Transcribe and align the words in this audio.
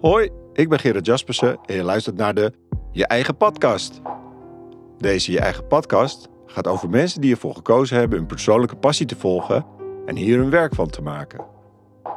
Hoi, 0.00 0.30
ik 0.52 0.68
ben 0.68 0.78
Gerard 0.78 1.06
Jaspersen 1.06 1.58
en 1.66 1.74
je 1.74 1.82
luistert 1.82 2.16
naar 2.16 2.34
de 2.34 2.52
Je 2.92 3.06
Eigen 3.06 3.36
Podcast. 3.36 4.00
Deze 4.98 5.32
Je 5.32 5.40
Eigen 5.40 5.66
Podcast 5.66 6.28
gaat 6.46 6.66
over 6.66 6.90
mensen 6.90 7.20
die 7.20 7.32
ervoor 7.32 7.54
gekozen 7.54 7.96
hebben 7.96 8.18
hun 8.18 8.26
persoonlijke 8.26 8.76
passie 8.76 9.06
te 9.06 9.16
volgen 9.16 9.66
en 10.06 10.16
hier 10.16 10.38
hun 10.38 10.50
werk 10.50 10.74
van 10.74 10.88
te 10.88 11.02
maken. 11.02 11.44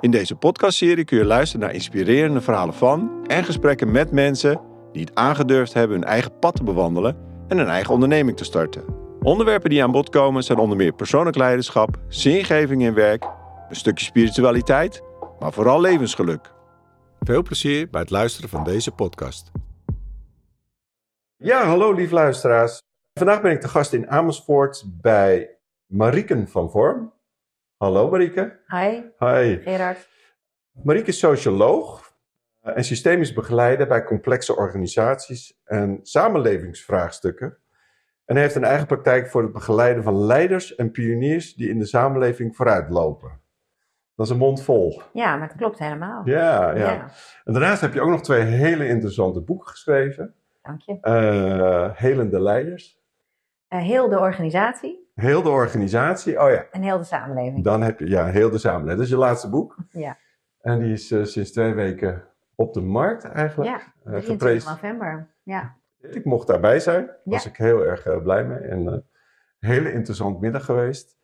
In 0.02 0.12
deze 0.12 0.36
podcastserie 0.36 1.04
kun 1.04 1.18
je 1.18 1.26
luisteren 1.26 1.66
naar 1.66 1.76
inspirerende 1.76 2.42
verhalen 2.42 2.74
van 2.74 3.12
en 3.28 3.44
gesprekken 3.44 3.92
met 3.92 4.12
mensen 4.12 4.62
die 4.92 5.02
het 5.02 5.16
aangedurfd 5.16 5.74
hebben 5.74 5.98
hun 5.98 6.08
eigen 6.08 6.40
pad 6.40 6.56
te 6.56 6.64
bewandelen 6.64 7.18
en 7.48 7.58
een 7.58 7.68
eigen 7.68 7.94
onderneming 7.94 8.38
te 8.38 8.44
starten. 8.44 8.84
Onderwerpen 9.22 9.70
die 9.70 9.84
aan 9.84 9.92
bod 9.92 10.10
komen 10.10 10.44
zijn 10.44 10.58
onder 10.58 10.78
meer 10.78 10.94
persoonlijk 10.94 11.38
leiderschap, 11.38 12.00
zingeving 12.08 12.82
in 12.82 12.94
werk, 12.94 13.24
een 13.70 13.76
stukje 13.76 14.06
spiritualiteit, 14.06 15.02
maar 15.40 15.54
vooral 15.54 15.82
levensgeluk. 15.82 16.60
Veel 17.26 17.44
plezier 17.44 17.90
bij 17.90 18.02
het 18.02 18.10
luisteren 18.10 18.50
van 18.50 18.64
deze 18.64 18.92
podcast. 18.92 19.52
Ja, 21.36 21.66
hallo 21.66 21.94
lieve 21.94 22.14
luisteraars. 22.14 22.82
Vandaag 23.14 23.42
ben 23.42 23.52
ik 23.52 23.62
te 23.62 23.68
gast 23.68 23.94
in 23.94 24.10
Amersfoort 24.10 24.84
bij 25.02 25.58
Mariken 25.86 26.48
van 26.48 26.72
Vorm. 26.72 27.14
Hallo 27.78 28.10
Marieke. 28.10 28.60
Hi, 28.68 29.02
Hi. 29.18 29.62
Gerard. 29.62 30.10
Marieke 30.84 31.08
is 31.08 31.20
socioloog 31.20 32.14
en 32.62 32.84
systemisch 32.84 33.34
begeleider 33.34 33.88
bij 33.88 34.04
complexe 34.04 34.56
organisaties 34.56 35.60
en 35.64 36.00
samenlevingsvraagstukken. 36.02 37.58
En 38.26 38.36
heeft 38.36 38.56
een 38.56 38.64
eigen 38.64 38.88
praktijk 38.88 39.30
voor 39.30 39.42
het 39.42 39.54
begeleiden 39.54 40.04
van 40.04 40.26
leiders 40.26 40.76
en 40.76 40.92
pioniers 40.92 41.54
die 41.54 41.70
in 41.70 41.80
de 41.80 41.86
samenleving 41.86 42.56
vooruitlopen. 42.56 43.41
Dat 44.16 44.26
is 44.26 44.32
een 44.32 44.38
mond 44.38 44.64
vol. 44.64 45.02
Ja, 45.14 45.36
maar 45.38 45.48
het 45.48 45.58
klopt 45.58 45.80
helemaal. 45.80 46.22
Ja, 46.26 46.72
ja. 46.72 46.92
Ja, 46.92 47.06
En 47.44 47.54
daarnaast 47.54 47.82
heb 47.82 47.94
je 47.94 48.02
ook 48.02 48.10
nog 48.10 48.22
twee 48.22 48.42
hele 48.42 48.88
interessante 48.88 49.42
boeken 49.42 49.68
geschreven. 49.68 50.34
dank 50.62 50.82
je. 50.82 50.98
Eh, 51.02 51.90
Helende 51.94 52.40
Leiders. 52.42 53.00
Eh, 53.68 53.80
heel 53.80 54.10
de 54.10 54.20
organisatie 54.20 55.00
Heel 55.16 55.42
de 55.42 55.50
organisatie. 55.50 56.42
Oh 56.42 56.50
ja, 56.50 56.66
en 56.72 56.82
heel 56.82 56.98
de 56.98 57.04
samenleving. 57.04 57.64
dan 57.64 57.82
heb 57.82 58.00
je 58.00 58.08
ja, 58.10 58.26
heel 58.26 58.50
de 58.50 58.58
samenleving. 58.58 58.96
Dat 58.98 59.06
is 59.06 59.10
je 59.12 59.18
laatste 59.18 59.50
boek. 59.50 59.76
Ja, 59.90 60.18
En 60.62 60.80
die 60.80 60.92
is 60.92 61.12
eh, 61.12 61.24
sinds 61.24 61.52
twee 61.52 61.74
weken 61.74 62.24
op 62.56 62.74
de 62.74 62.82
markt 62.82 63.24
eigenlijk. 63.26 63.70
ja 63.70 63.76
Eh, 63.78 63.84
23 64.04 64.26
geprezen- 64.32 64.70
november. 64.72 65.28
Ja, 65.44 65.76
Ik 66.02 66.26
mocht 66.26 66.48
daarbij 66.48 66.80
zijn. 66.80 67.06
Daar 67.06 67.18
was 67.24 67.44
Ja. 67.44 67.50
ik 67.50 67.56
heel 67.58 67.86
erg 67.86 68.22
blij 68.24 68.44
mee. 68.46 68.58
En 68.60 68.86
een 68.88 69.04
hele 69.60 69.92
interessant 69.94 70.40
middag 70.40 70.66
geweest. 70.66 71.18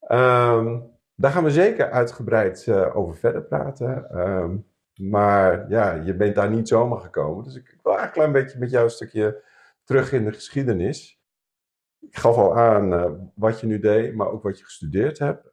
Ehm, 0.00 0.78
daar 1.20 1.30
gaan 1.30 1.44
we 1.44 1.50
zeker 1.50 1.90
uitgebreid 1.90 2.66
eh, 2.66 2.96
over 2.96 3.16
verder 3.16 3.42
praten. 3.42 4.10
Ehm, 4.10 4.56
maar 4.94 5.70
ja, 5.70 5.92
je 5.92 6.14
bent 6.14 6.34
daar 6.34 6.50
niet 6.50 6.68
zomaar 6.68 7.00
gekomen. 7.00 7.44
Dus 7.44 7.54
ik 7.54 7.78
wil 7.82 7.96
eigenlijk 7.96 8.06
een 8.06 8.12
klein 8.12 8.32
beetje 8.32 8.58
met 8.58 8.70
jou 8.70 8.84
een 8.84 8.90
stukje 8.90 9.42
terug 9.84 10.12
in 10.12 10.24
de 10.24 10.32
geschiedenis. 10.32 11.22
Ik 12.00 12.16
gaf 12.16 12.36
al 12.36 12.56
aan 12.56 12.92
eh, 12.92 13.10
wat 13.34 13.60
je 13.60 13.66
nu 13.66 13.78
deed, 13.78 14.14
maar 14.14 14.30
ook 14.30 14.42
wat 14.42 14.58
je 14.58 14.64
gestudeerd 14.64 15.18
hebt. 15.18 15.52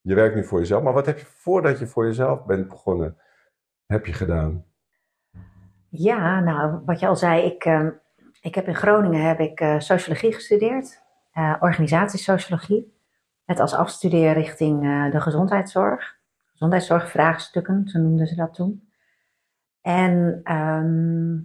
Je 0.00 0.14
werkt 0.14 0.34
nu 0.34 0.44
voor 0.44 0.58
jezelf. 0.58 0.82
Maar 0.82 0.92
wat 0.92 1.06
heb 1.06 1.18
je 1.18 1.26
voordat 1.26 1.78
je 1.78 1.86
voor 1.86 2.04
jezelf 2.06 2.44
bent 2.44 2.68
begonnen, 2.68 3.16
heb 3.86 4.06
je 4.06 4.12
gedaan? 4.12 4.64
ja 5.88 6.40
nou, 6.40 6.82
wat 6.84 7.00
je 7.00 7.06
al 7.06 7.16
zei, 7.16 7.42
ik, 7.42 7.64
ehm, 7.64 7.90
ik 8.40 8.54
heb 8.54 8.66
in 8.66 8.74
Groningen 8.74 9.22
heb 9.22 9.40
ik, 9.40 9.60
eh, 9.60 9.78
sociologie 9.78 10.32
gestudeerd, 10.32 11.04
organisatiesociologie, 11.60 12.95
met 13.46 13.60
als 13.60 13.74
afstudeerrichting 13.74 14.84
eh, 14.84 15.10
de 15.10 15.20
gezondheidszorg, 15.20 16.18
gezondheidszorgvraagstukken, 16.52 17.88
zo 17.88 17.98
noemden 17.98 18.26
ze 18.26 18.34
dat 18.34 18.54
toen. 18.54 18.88
En 19.80 20.40
ehm, 20.42 21.38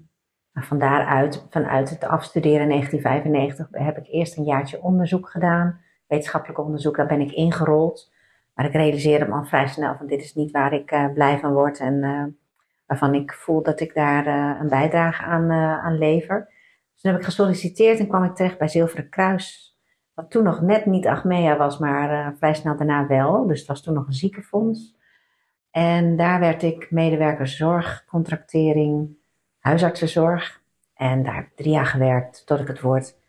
van 0.54 0.80
daaruit, 0.80 1.46
vanuit 1.50 1.90
het 1.90 2.04
afstuderen 2.04 2.62
in 2.62 2.70
1995, 2.70 3.68
heb 3.72 3.98
ik 3.98 4.08
eerst 4.08 4.38
een 4.38 4.44
jaartje 4.44 4.82
onderzoek 4.82 5.30
gedaan, 5.30 5.80
wetenschappelijk 6.08 6.60
onderzoek, 6.60 6.96
daar 6.96 7.08
ben 7.08 7.22
ik 7.22 7.32
ingerold. 7.32 8.12
Maar 8.54 8.66
ik 8.66 8.74
realiseerde 8.74 9.26
me 9.26 9.34
al 9.34 9.44
vrij 9.44 9.68
snel 9.68 9.96
van 9.96 10.08
dit 10.08 10.22
is 10.22 10.34
niet 10.34 10.52
waar 10.52 10.74
ik 10.74 10.92
eh, 10.92 11.14
blij 11.14 11.40
van 11.40 11.54
word 11.54 11.80
en 11.80 12.04
eh, 12.04 12.24
waarvan 12.86 13.14
ik 13.14 13.34
voel 13.34 13.64
dat 13.64 13.80
ik 13.80 13.94
daar 13.94 14.28
een 14.60 14.70
bijdrage 14.70 15.24
aan, 15.24 15.52
aan 15.52 15.98
lever. 15.98 16.46
Dus 16.94 17.02
toen 17.02 17.12
heb 17.12 17.20
ik 17.20 17.26
gesolliciteerd 17.26 18.00
en 18.00 18.08
kwam 18.08 18.24
ik 18.24 18.36
terecht 18.36 18.58
bij 18.58 18.68
Zilveren 18.68 19.10
Kruis. 19.10 19.71
Toen 20.30 20.44
nog 20.44 20.62
net 20.62 20.86
niet 20.86 21.08
Achmea 21.08 21.58
was, 21.58 21.78
maar 21.78 22.10
eh, 22.10 22.34
vrij 22.38 22.54
snel 22.54 22.78
daarna 22.78 23.08
wel. 23.08 23.48
Dus 23.48 23.60
het 23.60 23.68
was 23.68 23.82
toen 23.82 23.94
nog 23.94 24.08
een 24.08 24.14
ziekenfonds. 24.14 24.96
En 25.72 26.16
daar 26.16 26.40
werd 26.40 26.64
ik 26.64 26.92
medewerker 26.92 27.48
zorg, 27.48 28.06
contractering, 28.06 29.18
huisartsenzorg. 29.60 30.62
En 30.94 31.24
daar 31.24 31.36
heb 31.36 31.46
ik 31.46 31.56
drie 31.56 31.72
jaar 31.72 31.86
gewerkt 31.86 32.46
tot 32.46 32.60
ik 32.60 32.68
het 32.68 32.82
woord 32.82 33.20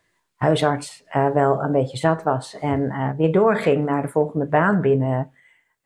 huisarts 0.43 1.05
eh, 1.09 1.31
wel 1.31 1.63
een 1.63 1.73
beetje 1.73 1.97
zat 1.97 2.23
was. 2.23 2.59
En 2.59 2.91
eh, 2.91 3.11
weer 3.17 3.33
doorging 3.33 3.85
naar 3.85 4.03
de 4.03 4.09
volgende 4.09 4.47
baan 4.47 4.81
binnen 4.81 5.31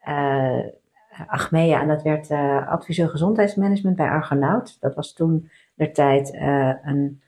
eh, 0.00 0.58
Achmea. 1.26 1.80
En 1.80 1.88
dat 1.88 2.02
werd 2.02 2.30
adviseur 2.68 3.08
gezondheidsmanagement 3.08 3.96
bij 3.96 4.08
Argonaut. 4.08 4.76
Dat 4.80 4.94
was 4.94 5.12
toen 5.12 5.50
de 5.74 5.90
tijd 5.90 6.34
een, 6.82 7.22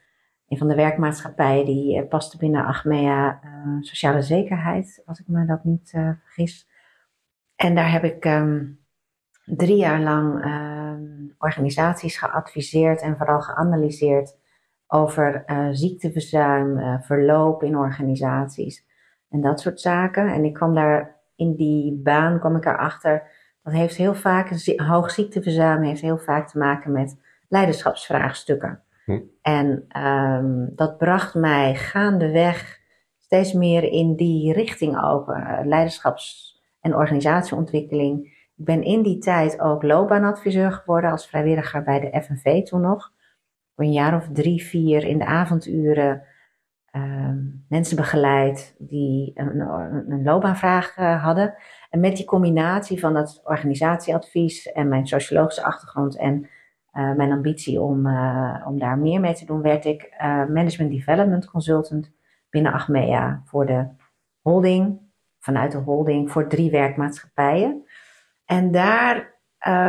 een 0.49 0.59
van 0.59 0.69
de 0.69 0.75
werkmaatschappijen 0.75 1.65
die 1.65 1.97
eh, 1.97 2.09
paste 2.09 2.37
binnen 2.37 2.65
Achmea 2.65 3.41
eh, 3.43 3.51
sociale 3.81 4.23
zekerheid, 4.23 5.03
als 5.07 5.21
ik 5.21 5.29
me 5.29 5.47
dat 5.47 5.65
niet 5.65 5.91
eh, 5.95 6.11
vergis. 6.25 6.69
En 7.57 7.75
daar 7.75 7.91
heb 7.91 8.05
ik 8.05 8.25
ehm, 8.25 8.67
drie 9.45 9.77
jaar 9.77 10.01
lang 10.01 10.45
ehm, 10.45 11.03
organisaties 11.39 12.19
geadviseerd 12.19 13.01
en 13.01 13.17
vooral 13.17 13.41
geanalyseerd 13.41 14.37
over 14.87 15.45
ziekteverzuim, 15.73 17.01
verloop 17.03 17.63
in 17.63 17.77
organisaties 17.77 18.87
en 19.29 19.41
dat 19.41 19.61
soort 19.61 19.81
zaken. 19.81 20.29
En 20.29 20.45
ik 20.45 20.55
kwam 20.55 20.75
daar 20.75 21.17
in 21.37 21.55
die 21.55 22.01
baan, 22.03 22.39
kwam 22.39 22.57
ik 22.57 22.65
erachter, 22.65 23.23
dat 23.63 23.73
heeft 23.73 23.97
heel 23.97 24.15
vaak, 24.15 24.77
hoog 24.77 25.11
ziekteverzuim 25.11 25.83
heeft 25.83 26.01
heel 26.01 26.19
vaak 26.19 26.49
te 26.49 26.59
maken 26.59 26.93
met 26.93 27.17
leiderschapsvraagstukken. 27.49 28.83
Hm. 29.09 29.21
En 29.43 29.85
ehm, 29.89 30.67
dat 30.75 30.99
bracht 30.99 31.35
mij 31.35 31.75
gaandeweg 31.75 32.79
steeds 33.19 33.53
meer 33.53 33.83
in 33.83 34.17
die 34.17 34.53
richting 34.53 35.03
ook, 35.03 35.29
eh, 35.29 35.59
leiderschaps- 35.65 36.63
en 36.81 36.95
organisatieontwikkeling. 36.95 38.27
Ik 38.57 38.65
ben 38.65 38.83
in 38.83 39.03
die 39.03 39.19
tijd 39.19 39.61
ook 39.61 39.83
loopbaanadviseur 39.83 40.73
geworden 40.73 41.11
als 41.11 41.27
vrijwilliger 41.27 41.83
bij 41.83 42.01
de 42.01 42.23
FNV 42.23 42.65
toen 42.65 42.81
nog. 42.81 43.13
Voor 43.75 43.85
een 43.85 43.93
jaar 43.93 44.17
of 44.17 44.29
drie, 44.33 44.63
vier 44.63 45.05
in 45.05 45.19
de 45.19 45.27
avonduren 45.27 46.23
ehm, 46.91 47.39
mensen 47.69 47.97
begeleid 47.97 48.75
die 48.79 49.33
een, 49.35 49.61
een, 50.11 50.23
loopbaanvraag 50.23 50.97
eh, 50.97 51.25
hadden. 51.25 51.55
En 51.91 52.01
met 52.01 52.17
die 52.17 52.25
combinatie 52.25 53.01
van 53.01 53.15
dat 53.15 53.41
organisatieadvies 53.45 54.73
en 54.73 54.89
mijn 54.89 55.07
sociologische 55.07 55.63
achtergrond 55.65 56.17
en 56.17 56.49
eh, 56.99 57.13
mijn 57.13 57.33
ambitie 57.33 57.81
om, 57.81 58.07
eh, 58.07 58.65
om 58.67 58.79
daar 58.79 58.99
meer 58.99 59.21
mee 59.21 59.35
te 59.35 59.45
doen, 59.45 59.63
werd 59.63 59.85
ik 59.85 60.03
eh, 60.03 60.29
Management 60.29 60.91
Development 60.91 61.51
Consultant 61.51 62.13
binnen 62.51 62.73
Achmea 62.73 63.43
voor 63.45 63.67
de 63.67 63.87
holding, 64.43 65.01
vanuit 65.39 65.73
de 65.73 65.79
holding, 65.79 66.31
voor 66.31 66.49
drie 66.49 66.71
werkmaatschappijen. 66.71 67.85
En 68.45 68.71
daar 68.71 69.37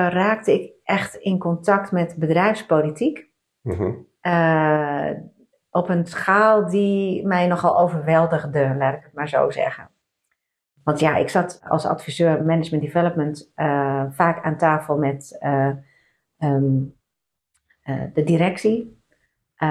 raakte 0.10 0.54
ik 0.54 0.72
echt 0.84 1.16
in 1.16 1.38
contact 1.38 1.92
met 1.92 2.16
bedrijfspolitiek. 2.18 3.28
Mhm. 3.62 3.92
op 5.70 5.90
een 5.90 6.06
schaal 6.06 6.70
die 6.70 7.28
mij 7.28 7.48
nogal 7.48 7.80
overweldigde, 7.80 8.76
laat 8.78 8.94
ik 8.94 9.04
het 9.04 9.14
maar 9.14 9.30
zo 9.30 9.50
zeggen. 9.50 9.90
Want 10.84 11.00
ja, 11.00 11.16
ik 11.16 11.30
zat 11.30 11.62
als 11.68 11.86
adviseur 11.86 12.46
management 12.46 12.84
development 12.84 13.52
vaak 14.16 14.44
aan 14.44 14.58
tafel 14.58 14.98
met 14.98 15.38
eh, 15.40 15.72
ehm, 16.38 16.76
eh, 16.76 16.98
de 18.14 18.24
directie, 18.24 19.02
eh, 19.56 19.70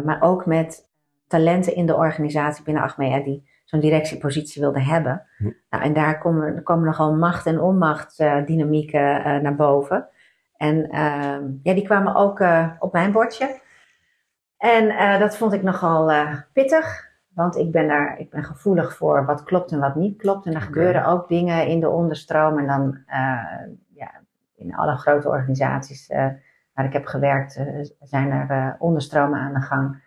maar 0.00 0.18
ook 0.20 0.46
met 0.46 0.88
talenten 1.26 1.74
in 1.74 1.86
de 1.86 1.94
organisatie 1.94 2.64
binnen 2.64 2.82
Achmea 2.82 3.18
die 3.18 3.48
zo'n 3.64 3.80
directiepositie 3.80 4.62
wilden 4.62 4.82
hebben. 4.82 5.26
Hm. 5.36 5.50
Nou, 5.70 5.84
en 5.84 5.92
daar 5.92 6.18
komen, 6.18 6.62
er 6.64 6.78
nogal 6.78 7.14
macht- 7.14 7.46
en 7.46 7.60
onmacht-dynamieken 7.60 9.24
eh, 9.24 9.40
naar 9.40 9.54
boven. 9.54 10.08
En 10.56 10.88
ehm, 10.90 11.42
ja, 11.62 11.74
die 11.74 11.84
kwamen 11.84 12.14
ook 12.14 12.40
eh, 12.40 12.70
op 12.78 12.92
mijn 12.92 13.12
bordje. 13.12 13.60
En 14.58 14.88
eh, 14.88 15.18
dat 15.18 15.36
vond 15.36 15.52
ik 15.52 15.62
nogal 15.62 16.10
eh, 16.10 16.36
pittig. 16.52 17.12
Want 17.34 17.56
ik 17.56 17.72
ben 17.72 17.88
daar, 17.88 18.18
ik 18.18 18.30
ben 18.30 18.44
gevoelig 18.44 18.96
voor 18.96 19.24
wat 19.24 19.42
klopt 19.42 19.72
en 19.72 19.80
wat 19.80 19.94
niet 19.94 20.18
klopt. 20.18 20.46
En 20.46 20.54
er 20.54 20.60
gebeuren 20.60 21.04
ook 21.04 21.28
dingen 21.28 21.66
in 21.66 21.80
de 21.80 21.88
onderstroom. 21.88 22.58
En 22.58 22.66
dan, 22.66 22.98
eh, 23.06 23.66
ja, 23.94 24.10
in 24.56 24.74
alle 24.74 24.96
grote 24.96 25.28
organisaties 25.28 26.08
eh, 26.08 26.26
waar 26.74 26.84
ik 26.84 26.92
heb 26.92 27.06
gewerkt, 27.06 27.56
eh, 27.56 27.66
zijn 28.00 28.30
er 28.30 28.50
eh, 28.50 28.70
onderstromen 28.78 29.38
aan 29.38 29.54
de 29.54 29.60
gang. 29.60 30.02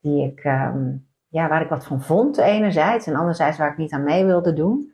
Die 0.00 0.32
ik, 0.32 0.40
ehm, 0.40 0.94
ja, 1.28 1.48
waar 1.48 1.62
ik 1.62 1.68
wat 1.68 1.86
van 1.86 2.02
vond 2.02 2.38
enerzijds. 2.38 3.06
En 3.06 3.16
anderzijds 3.16 3.58
waar 3.58 3.70
ik 3.70 3.76
niet 3.76 3.92
aan 3.92 4.04
mee 4.04 4.24
wilde 4.24 4.52
doen. 4.52 4.92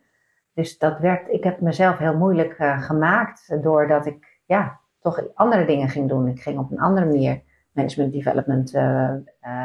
Dus 0.54 0.78
dat 0.78 0.98
werd, 0.98 1.28
ik 1.28 1.44
heb 1.44 1.60
mezelf 1.60 1.98
heel 1.98 2.16
moeilijk 2.16 2.52
eh, 2.52 2.82
gemaakt. 2.82 3.62
Doordat 3.62 4.06
ik, 4.06 4.40
ja, 4.44 4.80
toch 5.00 5.34
andere 5.34 5.64
dingen 5.64 5.88
ging 5.88 6.08
doen. 6.08 6.28
Ik 6.28 6.40
ging 6.40 6.58
op 6.58 6.70
een 6.70 6.80
andere 6.80 7.06
manier 7.06 7.42
management 7.72 8.12
development 8.12 8.74
uh, 8.74 9.14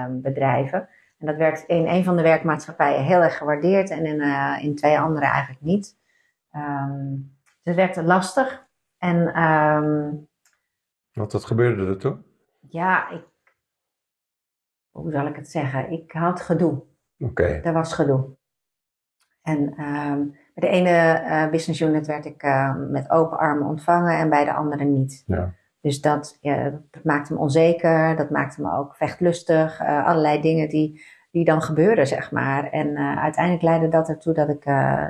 bedrijven. 0.10 0.90
En 1.18 1.26
dat 1.26 1.36
werd 1.36 1.64
in 1.68 1.88
een 1.88 2.04
van 2.04 2.16
de 2.16 2.22
werkmaatschappijen 2.22 3.04
heel 3.04 3.22
erg 3.22 3.38
gewaardeerd 3.38 3.90
en 3.90 4.06
in, 4.06 4.22
in 4.62 4.76
twee 4.76 5.00
andere 5.00 5.26
eigenlijk 5.26 5.62
niet. 5.62 5.98
Um, 6.56 7.36
dus 7.42 7.58
het 7.64 7.76
werkte 7.76 8.04
lastig. 8.04 8.66
En, 8.98 9.34
wat, 11.18 11.34
wat 11.34 11.46
gebeurde 11.46 11.86
er 11.86 11.98
toen? 11.98 12.24
Ja, 12.70 13.10
ik, 13.10 13.24
hoe 14.92 15.12
zal 15.12 15.26
ik 15.26 15.36
het 15.36 15.50
zeggen? 15.50 15.92
Ik 15.92 16.12
had 16.12 16.42
gedoe. 16.42 16.72
Oké. 16.72 16.84
Okay. 17.20 17.62
Er 17.62 17.74
was 17.74 17.94
gedoe. 17.94 18.26
En 19.42 19.60
um, 19.84 20.32
bij 20.54 20.70
de 20.70 20.76
ene 20.76 21.24
uh, 21.24 21.50
business 21.50 21.82
unit 21.82 22.08
werd 22.08 22.26
ik 22.26 22.44
uh, 22.44 22.76
met 22.90 23.10
open 23.10 23.38
armen 23.38 23.68
ontvangen 23.68 24.18
en 24.18 24.30
bij 24.30 24.46
de 24.46 24.54
andere 24.54 24.84
niet. 24.84 25.24
Ja. 25.28 25.54
Dus 25.82 26.02
dat, 26.02 26.38
ja, 26.42 26.82
dat 26.92 27.04
maakte 27.04 27.34
me 27.34 27.40
onzeker, 27.40 28.16
dat 28.16 28.30
maakte 28.30 28.62
me 28.62 28.72
ook 28.72 28.96
vechtlustig. 28.96 29.82
Uh, 29.82 30.06
allerlei 30.06 30.42
dingen 30.42 30.70
die, 30.70 31.04
die 31.32 31.46
dan 31.46 31.62
gebeuren, 31.62 32.08
zeg 32.08 32.32
maar. 32.32 32.70
En 32.70 32.98
uiteindelijk 32.98 33.64
leidde 33.64 33.88
dat 33.88 34.10
ertoe 34.10 34.34
dat 34.34 34.50
ik 34.50 34.66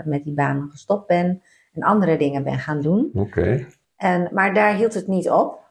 met 0.06 0.24
die 0.24 0.33
baan 0.33 0.68
gestopt 0.69 1.07
ben 1.07 1.42
en 1.74 1.83
andere 1.83 2.18
dingen 2.18 2.44
ben 2.44 2.60
gaan 2.60 2.81
doen. 2.81 3.10
Oké. 3.13 3.68
En 3.95 4.30
Maar 4.33 4.53
daar 4.53 4.74
hield 4.74 4.94
het 4.94 5.07
niet 5.07 5.30
op. 5.30 5.67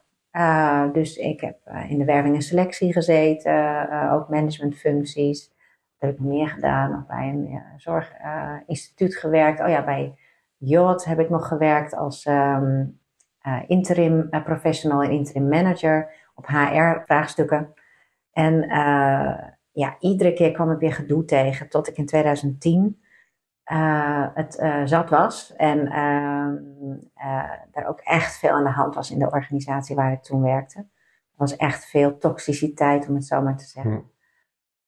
dus 0.93 1.15
ik 1.15 1.41
heb 1.41 1.57
in 1.87 1.97
de 1.97 2.05
werving 2.05 2.35
en 2.35 2.41
selectie 2.41 2.93
gezeten, 2.93 3.89
ook 4.11 4.29
managementfuncties 4.29 5.55
heb 5.97 6.11
ik 6.11 6.19
meer 6.19 6.47
gedaan? 6.47 6.91
Nog 6.91 7.05
bij 7.05 7.29
een 7.29 7.61
zorginstituut 7.77 9.15
gewerkt. 9.15 9.59
Oh 9.59 9.69
ja, 9.69 9.83
bij 9.83 10.15
Jot 10.57 11.05
heb 11.05 11.19
ik 11.19 11.29
nog 11.29 11.47
gewerkt 11.47 11.95
als 11.95 12.25
um, 12.25 12.99
interim 13.67 14.29
professional 14.29 15.03
en 15.03 15.11
interim 15.11 15.47
manager 15.47 16.13
op 16.35 16.47
HR-vraagstukken. 16.47 17.73
En 18.31 18.67
ja, 19.71 19.95
iedere 19.99 20.33
keer 20.33 20.51
kwam 20.51 20.71
ik 20.71 20.79
weer 20.79 20.93
gedoe 20.93 21.25
tegen, 21.25 21.69
tot 21.69 21.87
ik 21.87 21.97
in 21.97 22.05
2010 22.05 23.01
het 24.33 24.53
zat 24.85 25.09
was. 25.09 25.55
En 25.55 25.87
ehm, 25.87 26.55
er 27.71 27.87
ook 27.87 27.99
echt 27.99 28.37
veel 28.37 28.51
aan 28.51 28.63
de 28.63 28.69
hand 28.69 28.95
was 28.95 29.11
in 29.11 29.19
de 29.19 29.31
organisatie 29.31 29.95
waar 29.95 30.11
ik 30.11 30.23
toen 30.23 30.41
werkte. 30.41 30.79
Er 30.79 31.43
was 31.43 31.55
echt 31.55 31.85
veel 31.85 32.17
toxiciteit, 32.17 33.07
om 33.07 33.15
het 33.15 33.25
zo 33.25 33.41
maar 33.41 33.57
te 33.57 33.65
zeggen. 33.65 33.91
Hm. 33.91 34.01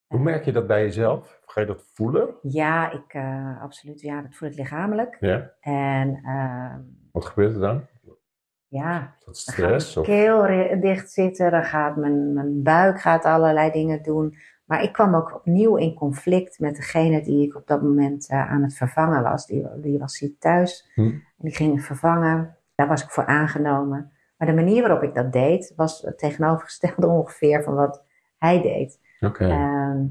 Hoe 0.07 0.19
merk 0.19 0.45
je 0.45 0.51
dat 0.51 0.67
bij 0.67 0.81
jezelf? 0.81 1.41
Ga 1.45 1.61
je 1.61 1.67
dat 1.67 1.83
voelen? 1.93 2.35
Ja, 2.41 2.91
ik, 2.91 3.15
absoluut. 3.61 4.01
Ja, 4.01 4.21
dat 4.21 4.35
voel 4.35 4.49
ik 4.49 4.55
lichamelijk. 4.55 5.17
Ja. 5.19 5.51
En, 5.59 6.19
uh, 6.23 6.75
Wat 7.11 7.25
gebeurt 7.25 7.53
er 7.53 7.61
dan? 7.61 7.87
Ja, 8.67 9.15
dat 9.25 9.37
stress? 9.37 9.93
Dan 9.93 10.05
gaat 10.05 10.15
mijn 10.15 10.67
keel 10.69 10.79
dicht 10.81 11.11
zitten, 11.11 11.51
dan 11.51 11.63
gaat 11.63 11.95
mijn, 11.95 12.33
mijn 12.33 12.63
buik 12.63 13.01
gaat 13.01 13.25
allerlei 13.25 13.71
dingen 13.71 14.03
doen. 14.03 14.35
Maar 14.69 14.83
ik 14.83 14.93
kwam 14.93 15.15
ook 15.15 15.35
opnieuw 15.35 15.75
in 15.75 15.93
conflict 15.93 16.59
met 16.59 16.75
degene 16.75 17.21
die 17.21 17.47
ik 17.47 17.55
op 17.55 17.67
dat 17.67 17.81
moment 17.81 18.29
uh, 18.31 18.51
aan 18.51 18.63
het 18.63 18.73
vervangen 18.73 19.23
was. 19.23 19.45
Die, 19.45 19.67
die 19.75 19.99
was 19.99 20.17
ziek 20.17 20.39
thuis 20.39 20.91
hm. 20.93 21.01
en 21.01 21.23
die 21.37 21.55
ging 21.55 21.83
vervangen. 21.83 22.57
Daar 22.75 22.87
was 22.87 23.03
ik 23.03 23.09
voor 23.09 23.25
aangenomen. 23.25 24.11
Maar 24.37 24.47
de 24.47 24.53
manier 24.53 24.81
waarop 24.81 25.03
ik 25.03 25.15
dat 25.15 25.31
deed, 25.33 25.73
was 25.75 26.01
het 26.01 26.17
tegenovergestelde 26.17 27.07
ongeveer 27.17 27.63
van 27.63 27.75
wat 27.75 28.03
hij 28.37 28.61
deed. 28.61 28.99
Okay. 29.19 29.49
Ehm, 29.49 30.03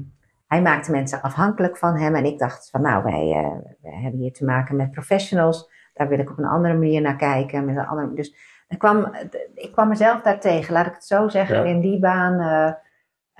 hij 0.47 0.61
maakte 0.61 0.91
mensen 0.91 1.21
afhankelijk 1.21 1.77
van 1.77 1.97
hem. 1.97 2.15
En 2.15 2.25
ik 2.25 2.39
dacht 2.39 2.69
van 2.69 2.81
nou, 2.81 3.03
wij, 3.03 3.27
uh, 3.27 3.57
wij, 3.81 4.01
hebben 4.01 4.19
hier 4.19 4.33
te 4.33 4.45
maken 4.45 4.75
met 4.75 4.91
professionals. 4.91 5.71
Daar 5.93 6.07
wil 6.07 6.19
ik 6.19 6.29
op 6.29 6.37
een 6.37 6.45
andere 6.45 6.73
manier 6.73 7.01
naar 7.01 7.15
kijken. 7.15 7.65
Met 7.65 7.75
een 7.75 7.87
andere, 7.87 8.13
dus 8.13 8.35
ik 8.67 8.79
kwam, 8.79 9.11
ik 9.53 9.71
kwam 9.71 9.87
mezelf 9.87 10.21
daartegen, 10.21 10.73
laat 10.73 10.87
ik 10.87 10.93
het 10.93 11.05
zo 11.05 11.27
zeggen. 11.27 11.57
Ja. 11.57 11.63
In 11.63 11.79
die 11.81 11.99
baan 11.99 12.39
uh, 12.39 12.71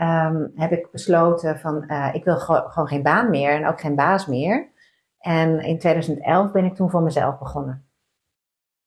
um, 0.02 0.52
heb 0.56 0.72
ik 0.72 0.92
besloten 0.92 1.60
van 1.60 1.84
uh, 1.88 2.10
ik 2.14 2.24
wil 2.24 2.38
gewoon 2.38 2.88
geen 2.88 3.04
baan 3.04 3.30
meer 3.30 3.52
en 3.52 3.68
ook 3.68 3.82
geen 3.82 3.96
baas 3.96 4.26
meer. 4.26 4.68
En 5.20 5.60
in 5.60 5.80
2011 5.80 6.52
ben 6.52 6.66
ik 6.66 6.76
toen 6.76 6.90
voor 6.90 7.02
mezelf 7.02 7.40
begonnen. 7.40 7.86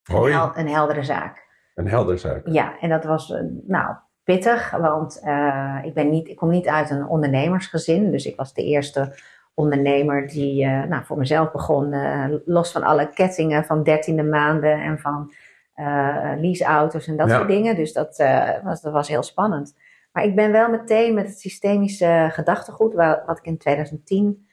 Een, 0.05 0.33
hel 0.33 0.51
een 0.55 0.69
heldere 0.69 1.03
zaak. 1.03 1.47
Een 1.75 1.89
heldere 1.89 2.17
zaak. 2.17 2.41
Ja, 2.45 2.79
en 2.81 2.89
dat 2.89 3.05
was 3.05 3.35
nou 3.67 3.95
pittig, 4.25 4.71
want 4.71 5.21
uh, 5.25 5.79
ik, 5.83 5.95
ben 5.95 6.11
niet, 6.11 6.29
ik 6.29 6.37
kom 6.37 6.51
niet 6.51 6.69
uit 6.69 6.91
een 6.91 7.07
ondernemersgezin. 7.07 8.11
Dus 8.11 8.27
ik 8.27 8.37
was 8.37 8.55
de 8.55 8.65
eerste 8.65 9.15
ondernemer 9.55 10.29
die 10.29 10.65
uh, 10.65 10.85
nou, 10.85 11.05
voor 11.05 11.19
mezelf 11.19 11.53
begon, 11.53 11.93
uh, 11.93 12.25
los 12.45 12.73
van 12.73 12.83
alle 12.83 13.09
kettingen 13.09 13.65
van 13.65 13.83
dertiende 13.83 14.23
maanden 14.23 14.83
en 14.83 14.99
van 14.99 15.33
leaseauto's 16.37 17.07
en 17.07 17.17
dat 17.17 17.29
Ja. 17.29 17.37
soort 17.37 17.49
dingen. 17.49 17.77
Dus 17.77 17.93
dat, 17.93 18.25
was, 18.63 18.81
dat 18.81 18.93
was 18.93 19.09
heel 19.09 19.23
spannend. 19.23 19.75
Maar 20.13 20.25
ik 20.25 20.35
ben 20.35 20.53
wel 20.53 20.71
meteen 20.71 21.15
met 21.15 21.27
het 21.27 21.41
systemische 21.41 22.29
gedachtegoed, 22.33 22.95
wa- 22.95 23.23
wat 23.27 23.39
ik 23.39 23.45
in 23.45 23.59
2010 23.59 24.47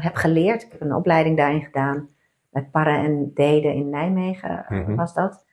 heb 0.00 0.14
geleerd. 0.14 0.62
Ik 0.62 0.72
heb 0.72 0.80
een 0.80 0.94
opleiding 0.94 1.36
daarin 1.36 1.62
gedaan. 1.64 2.08
Met 2.50 2.70
Parra 2.70 3.04
en 3.04 3.30
Deden 3.34 3.74
in 3.74 3.90
Nijmegen 3.90 4.64
Mhm. 4.68 4.94
was 4.94 5.14
dat. 5.14 5.44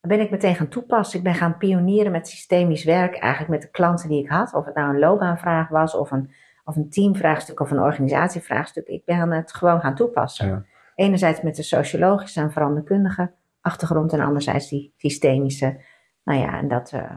Dan 0.00 0.10
ben 0.16 0.20
ik 0.20 0.30
meteen 0.30 0.54
gaan 0.54 0.68
toepassen. 0.68 1.18
Ik 1.18 1.24
ben 1.24 1.34
gaan 1.34 1.56
pionieren 1.56 2.12
met 2.12 2.28
systemisch 2.28 2.84
werk, 2.84 3.14
eigenlijk 3.16 3.50
met 3.52 3.62
de 3.62 3.70
klanten 3.70 4.08
die 4.08 4.22
ik 4.22 4.28
had. 4.30 4.54
Of 4.54 4.64
het 4.64 4.74
nou 4.74 4.88
een 4.94 4.98
loopbaanvraag 4.98 5.68
was, 5.68 5.94
of 5.94 6.10
een, 6.10 6.30
of 6.64 6.76
een 6.76 6.90
teamvraagstuk, 6.90 7.60
of 7.60 7.70
een 7.70 7.80
organisatievraagstuk. 7.80 8.86
Ik 8.86 9.04
ben 9.04 9.30
het 9.30 9.52
gewoon 9.54 9.80
gaan 9.80 9.94
toepassen. 9.94 10.46
Ja. 10.48 10.64
Enerzijds 10.94 11.42
met 11.42 11.56
de 11.56 11.62
sociologische 11.62 12.40
en 12.40 12.52
veranderkundige 12.52 13.32
achtergrond, 13.60 14.12
en 14.12 14.20
anderzijds 14.20 14.68
die 14.68 14.92
systemische. 14.96 15.80
Nou 16.24 16.38
ja, 16.40 16.58
en 16.58 16.68
dat. 16.68 16.92
eh, 16.92 17.10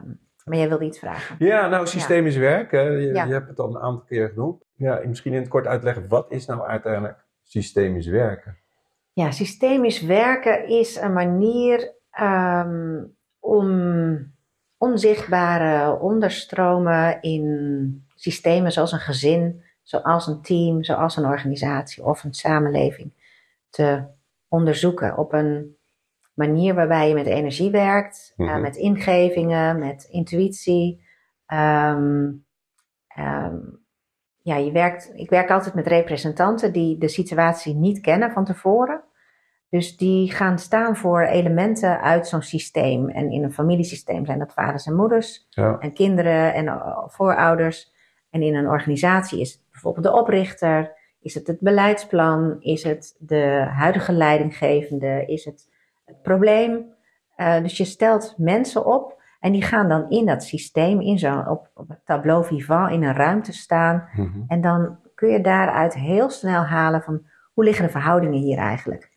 maar 0.45 0.57
jij 0.57 0.69
wilde 0.69 0.85
iets 0.85 0.99
vragen. 0.99 1.35
Ja, 1.39 1.67
nou, 1.67 1.87
systemisch 1.87 2.37
werk. 2.37 2.71
Hè. 2.71 2.81
Je, 2.81 3.13
Ja. 3.13 3.23
je 3.25 3.33
hebt 3.33 3.47
het 3.47 3.59
al 3.59 3.67
een 3.67 3.81
aantal 3.81 4.03
keer 4.07 4.29
genoemd. 4.29 4.63
Ja, 4.75 5.01
misschien 5.05 5.33
in 5.33 5.39
het 5.39 5.49
kort 5.49 5.67
uitleggen, 5.67 6.07
wat 6.07 6.31
is 6.31 6.45
nou 6.45 6.67
uiteindelijk 6.67 7.25
systemisch 7.43 8.07
werken? 8.07 8.57
Ja, 9.13 9.31
systemisch 9.31 10.01
werken 10.01 10.67
is 10.67 10.95
een 10.95 11.13
manier 11.13 11.93
ehm, 12.11 13.03
om 13.39 14.33
onzichtbare 14.77 15.99
onderstromen 15.99 17.21
in 17.21 18.05
systemen 18.15 18.71
zoals 18.71 18.91
een 18.91 18.99
gezin, 18.99 19.63
zoals 19.83 20.27
een 20.27 20.41
team, 20.41 20.83
zoals 20.83 21.17
een 21.17 21.25
organisatie 21.25 22.05
of 22.05 22.23
een 22.23 22.33
samenleving 22.33 23.11
te 23.69 24.03
onderzoeken 24.47 25.17
op 25.17 25.33
een 25.33 25.77
manier 26.35 26.73
waarbij 26.73 27.07
je 27.07 27.13
met 27.13 27.25
energie 27.25 27.71
werkt, 27.71 28.33
eh, 28.37 28.47
Mhm. 28.47 28.61
met 28.61 28.75
ingevingen, 28.75 29.79
met 29.79 30.07
intuïtie. 30.11 31.03
Ehm, 31.45 32.31
ehm, 33.07 33.57
ja, 34.41 34.55
je 34.55 34.71
werkt, 34.71 35.11
ik 35.15 35.29
werk 35.29 35.49
altijd 35.51 35.73
met 35.75 35.87
representanten 35.87 36.73
die 36.73 36.97
de 36.97 37.07
situatie 37.07 37.75
niet 37.75 38.01
kennen 38.01 38.31
van 38.31 38.45
tevoren. 38.45 39.03
Dus 39.69 39.97
die 39.97 40.31
gaan 40.31 40.59
staan 40.59 40.95
voor 40.95 41.21
elementen 41.21 42.01
uit 42.01 42.27
zo'n 42.27 42.41
systeem. 42.41 43.09
En 43.09 43.31
in 43.31 43.43
een 43.43 43.53
familiesysteem 43.53 44.25
zijn 44.25 44.39
dat 44.39 44.53
vaders 44.53 44.85
en 44.85 44.95
moeders 44.95 45.47
Ja. 45.49 45.77
en 45.79 45.93
kinderen 45.93 46.53
en 46.53 46.65
uh, 46.65 46.97
voorouders. 47.07 47.93
En 48.29 48.41
in 48.41 48.55
een 48.55 48.67
organisatie 48.69 49.39
is 49.39 49.51
het 49.51 49.61
bijvoorbeeld 49.71 50.05
de 50.05 50.13
oprichter, 50.19 50.93
is 51.19 51.33
het 51.33 51.47
het 51.47 51.59
beleidsplan, 51.59 52.55
is 52.59 52.83
het 52.83 53.15
de 53.19 53.65
huidige 53.69 54.11
leidinggevende, 54.11 55.23
is 55.25 55.45
het 55.45 55.69
het 56.05 56.21
probleem. 56.21 56.93
Uh, 57.37 57.61
dus 57.61 57.77
je 57.77 57.85
stelt 57.85 58.33
mensen 58.37 58.85
op 58.85 59.21
en 59.39 59.51
die 59.51 59.61
gaan 59.61 59.89
dan 59.89 60.09
in 60.09 60.25
dat 60.25 60.43
systeem, 60.43 61.01
in 61.01 61.19
zo'n 61.19 61.47
op, 61.47 61.69
op 61.73 61.89
het 61.89 62.05
tableau 62.05 62.45
vivant, 62.45 62.91
in 62.91 63.03
een 63.03 63.13
ruimte 63.13 63.53
staan. 63.53 64.07
Mhm. 64.15 64.41
En 64.47 64.61
dan 64.61 64.99
kun 65.15 65.29
je 65.29 65.41
daaruit 65.41 65.93
heel 65.93 66.29
snel 66.29 66.61
halen 66.61 67.01
van 67.01 67.21
hoe 67.53 67.63
liggen 67.63 67.85
de 67.85 67.91
verhoudingen 67.91 68.39
hier 68.39 68.57
eigenlijk. 68.57 69.11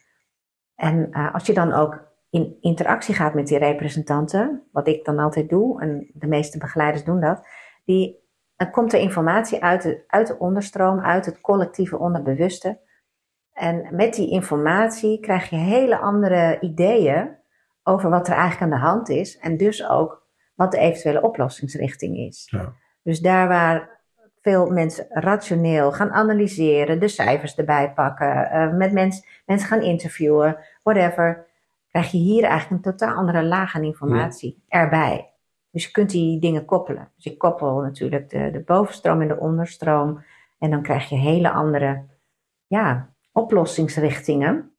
En 0.74 1.08
uh, 1.10 1.34
als 1.34 1.46
je 1.46 1.54
dan 1.54 1.72
ook 1.72 2.06
in 2.30 2.56
interactie 2.60 3.14
gaat 3.14 3.34
met 3.34 3.46
die 3.46 3.58
representanten, 3.58 4.62
wat 4.72 4.88
ik 4.88 5.04
dan 5.04 5.18
altijd 5.18 5.48
doe, 5.48 5.80
en 5.80 6.10
de 6.14 6.26
meeste 6.26 6.58
begeleiders 6.58 7.04
doen 7.04 7.20
dat, 7.20 7.46
die, 7.84 8.18
dan 8.56 8.70
komt 8.70 8.92
er 8.92 9.00
informatie 9.00 9.62
uit 9.62 9.82
de, 9.82 10.04
uit 10.06 10.26
de 10.26 10.38
onderstroom, 10.38 11.00
uit 11.00 11.26
het 11.26 11.40
collectieve 11.40 11.98
onderbewuste. 11.98 12.78
En 13.58 13.88
met 13.90 14.14
die 14.14 14.30
informatie 14.30 15.20
krijg 15.20 15.50
je 15.50 15.56
hele 15.56 15.98
andere 15.98 16.58
ideeën 16.60 17.36
over 17.82 18.10
wat 18.10 18.28
er 18.28 18.34
eigenlijk 18.34 18.62
aan 18.62 18.78
de 18.78 18.86
hand 18.86 19.08
is. 19.08 19.38
En 19.38 19.56
dus 19.56 19.88
ook 19.88 20.26
wat 20.54 20.70
de 20.70 20.78
eventuele 20.78 21.22
oplossingsrichting 21.22 22.16
is. 22.16 22.48
Ja. 22.50 22.72
Dus 23.02 23.20
daar 23.20 23.48
waar 23.48 24.00
veel 24.42 24.70
mensen 24.70 25.06
rationeel 25.08 25.92
gaan 25.92 26.10
analyseren, 26.10 27.00
de 27.00 27.08
cijfers 27.08 27.54
erbij 27.54 27.92
pakken, 27.92 28.48
uh, 28.52 28.72
met 28.72 28.92
mens, 28.92 29.42
mensen 29.46 29.68
gaan 29.68 29.82
interviewen, 29.82 30.56
whatever, 30.82 31.46
krijg 31.88 32.10
je 32.10 32.18
hier 32.18 32.44
eigenlijk 32.44 32.84
een 32.84 32.92
totaal 32.92 33.16
andere 33.16 33.44
laag 33.44 33.74
aan 33.74 33.84
informatie 33.84 34.62
ja. 34.68 34.80
erbij. 34.80 35.32
Dus 35.70 35.84
je 35.84 35.90
kunt 35.90 36.10
die 36.10 36.40
dingen 36.40 36.64
koppelen. 36.64 37.10
Dus 37.16 37.32
ik 37.32 37.38
koppel 37.38 37.80
natuurlijk 37.80 38.30
de, 38.30 38.50
de 38.50 38.60
bovenstroom 38.60 39.20
en 39.20 39.28
de 39.28 39.38
onderstroom. 39.38 40.24
En 40.58 40.70
dan 40.70 40.82
krijg 40.82 41.08
je 41.08 41.16
hele 41.16 41.50
andere 41.50 42.04
ja, 42.66 43.08
oplossingsrichtingen. 43.32 44.72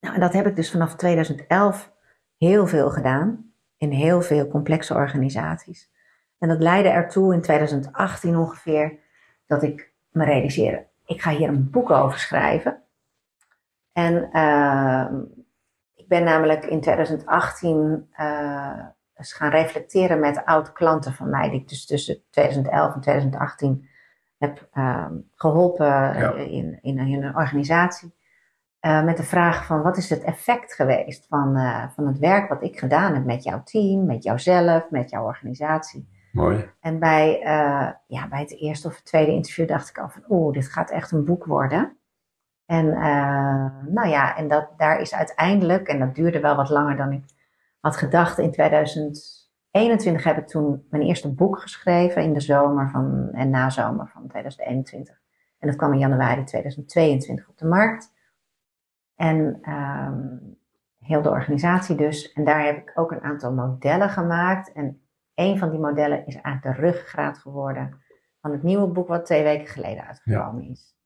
Nou, 0.00 0.14
en 0.14 0.20
dat 0.20 0.32
heb 0.32 0.46
ik 0.46 0.56
dus 0.56 0.70
vanaf 0.70 0.94
2011 0.94 1.92
heel 2.36 2.66
veel 2.66 2.90
gedaan. 2.90 3.46
in 3.76 3.90
heel 3.90 4.22
veel 4.22 4.48
complexe 4.48 4.94
organisaties. 4.94 5.90
En 6.38 6.48
dat 6.48 6.58
leidde 6.58 6.88
ertoe 6.88 7.34
in 7.34 7.40
2018 7.40 8.36
ongeveer 8.36 8.98
dat 9.46 9.62
ik 9.62 9.92
me 10.10 10.24
realiseerde, 10.24 10.86
ik 11.06 11.22
ga 11.22 11.30
hier 11.30 11.48
een 11.48 11.70
boek 11.70 11.90
over 11.90 12.18
schrijven. 12.18 12.82
En 13.92 14.28
uh, 14.32 15.06
ik 15.94 16.08
ben 16.08 16.24
namelijk 16.24 16.64
in 16.64 16.80
2018 16.80 18.08
uh, 18.20 18.86
eens 19.14 19.32
gaan 19.32 19.50
reflecteren 19.50 20.20
met 20.20 20.44
oude 20.44 20.72
klanten 20.72 21.12
van 21.12 21.30
mij, 21.30 21.50
die 21.50 21.60
ik 21.60 21.68
dus 21.68 21.86
tussen 21.86 22.22
2011 22.30 22.94
en 22.94 23.00
2018 23.00 23.88
heb 24.38 24.68
uh, 24.74 25.06
geholpen 25.34 25.86
ja. 25.86 26.32
in, 26.34 26.78
in, 26.82 26.98
in, 26.98 27.22
een 27.22 27.36
organisatie. 27.36 28.16
Uh, 28.80 29.04
met 29.04 29.16
de 29.16 29.22
vraag 29.22 29.66
van 29.66 29.82
wat 29.82 29.96
is 29.96 30.10
het 30.10 30.22
effect 30.22 30.74
geweest 30.74 31.26
van, 31.28 31.56
uh, 31.56 31.88
van 31.88 32.06
het 32.06 32.18
werk 32.18 32.48
wat 32.48 32.62
ik 32.62 32.78
gedaan 32.78 33.14
heb 33.14 33.24
met 33.24 33.44
jouw 33.44 33.62
team, 33.62 34.06
met 34.06 34.22
jouzelf, 34.22 34.90
met 34.90 35.10
jouw 35.10 35.24
organisatie. 35.24 36.08
Mooi. 36.32 36.70
En 36.80 36.98
bij, 36.98 37.40
uh, 37.40 37.90
ja, 38.06 38.28
bij 38.28 38.40
het 38.40 38.60
eerste 38.60 38.88
of 38.88 38.96
het 38.96 39.04
tweede 39.04 39.32
interview 39.32 39.68
dacht 39.68 39.88
ik 39.88 39.98
al 39.98 40.08
van 40.08 40.24
oeh, 40.28 40.52
dit 40.52 40.68
gaat 40.68 40.90
echt 40.90 41.10
een 41.10 41.24
boek 41.24 41.44
worden. 41.44 41.96
En 42.66 42.86
nou 43.88 44.08
ja, 44.08 44.36
en 44.36 44.48
dat, 44.48 44.68
daar 44.76 45.00
is 45.00 45.14
uiteindelijk, 45.14 45.88
en 45.88 45.98
dat 45.98 46.14
duurde 46.14 46.40
wel 46.40 46.56
wat 46.56 46.68
langer 46.68 46.96
dan 46.96 47.12
ik 47.12 47.24
had 47.80 47.96
gedacht, 47.96 48.38
in 48.38 48.50
2021 49.70 50.24
heb 50.24 50.38
ik 50.38 50.46
toen 50.46 50.86
mijn 50.90 51.02
eerste 51.02 51.34
boek 51.34 51.58
geschreven 51.58 52.22
in 52.22 52.32
de 52.32 52.40
zomer 52.40 52.90
van, 52.90 53.28
en 53.32 53.50
nazomer 53.50 54.08
van 54.08 54.28
2021. 54.28 55.20
En 55.58 55.68
dat 55.68 55.76
kwam 55.76 55.92
in 55.92 55.98
januari 55.98 56.44
2022 56.44 57.48
op 57.48 57.58
de 57.58 57.66
markt. 57.66 58.12
En 59.14 59.70
um, 59.72 60.58
heel 60.98 61.22
de 61.22 61.30
organisatie 61.30 61.96
dus. 61.96 62.32
En 62.32 62.44
daar 62.44 62.64
heb 62.64 62.76
ik 62.76 62.92
ook 62.94 63.12
een 63.12 63.22
aantal 63.22 63.52
modellen 63.52 64.10
gemaakt. 64.10 64.72
En 64.72 65.02
een 65.34 65.58
van 65.58 65.70
die 65.70 65.80
modellen 65.80 66.26
is 66.26 66.34
eigenlijk 66.34 66.76
de 66.76 66.82
ruggengraat 66.82 67.38
geworden 67.38 68.02
van 68.40 68.52
het 68.52 68.62
nieuwe 68.62 68.86
boek 68.86 69.08
wat 69.08 69.26
twee 69.26 69.42
weken 69.42 69.66
geleden 69.66 70.06
uitgekomen 70.06 70.64
ja. 70.64 70.70
is. 70.70 70.96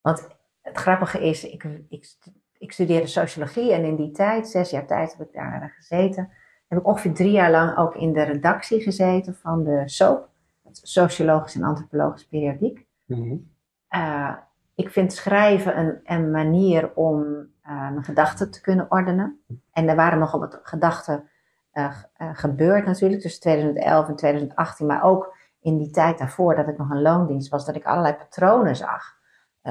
Want 0.00 0.28
het 0.60 0.76
grappige 0.76 1.20
is, 1.20 1.44
ik, 1.44 1.64
ik, 1.88 2.16
ik, 2.58 2.72
studeerde 2.72 3.06
sociologie 3.06 3.72
en 3.72 3.84
in 3.84 3.96
die 3.96 4.10
tijd, 4.10 4.48
zes 4.48 4.70
jaar 4.70 4.86
tijd 4.86 5.16
heb 5.16 5.26
ik 5.26 5.32
daar 5.32 5.72
gezeten. 5.76 6.32
Heb 6.68 6.78
ik 6.78 6.86
ongeveer 6.86 7.14
drie 7.14 7.30
jaar 7.30 7.50
lang 7.50 7.76
ook 7.76 7.94
in 7.94 8.12
de 8.12 8.22
redactie 8.22 8.80
gezeten 8.80 9.34
van 9.34 9.64
de 9.64 9.82
SOAP, 9.84 10.28
het 10.62 10.80
Sociologisch 10.82 11.54
en 11.54 11.62
Antropologisch 11.62 12.26
Periodiek. 12.26 12.86
Mm 13.06 13.22
-hmm. 13.22 13.50
uh, 13.90 14.36
ik 14.74 14.90
vind 14.90 15.12
schrijven 15.12 15.78
een, 15.78 16.00
een 16.04 16.30
manier 16.30 16.94
om 16.94 17.22
uh, 17.22 17.90
mijn 17.90 18.04
gedachten 18.04 18.50
te 18.50 18.60
kunnen 18.60 18.86
ordenen. 18.90 19.40
En 19.72 19.88
er 19.88 19.96
waren 19.96 20.18
nogal 20.18 20.40
wat 20.40 20.60
gedachten 20.62 21.28
uh, 21.72 21.96
uh, 22.18 22.30
gebeurd 22.32 22.86
natuurlijk 22.86 23.20
tussen 23.20 23.40
2011 23.40 24.08
en 24.08 24.16
2018, 24.16 24.86
maar 24.86 25.02
ook 25.02 25.36
in 25.60 25.78
die 25.78 25.90
tijd 25.90 26.18
daarvoor 26.18 26.54
dat 26.54 26.68
ik 26.68 26.78
nog 26.78 26.90
een 26.90 27.02
loondienst 27.02 27.48
was, 27.48 27.66
dat 27.66 27.76
ik 27.76 27.84
allerlei 27.84 28.14
patronen 28.14 28.76
zag, 28.76 29.16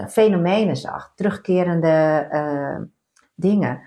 fenomenen 0.08 0.78
zag, 0.78 1.12
terugkerende 1.16 2.90
dingen. 3.36 3.82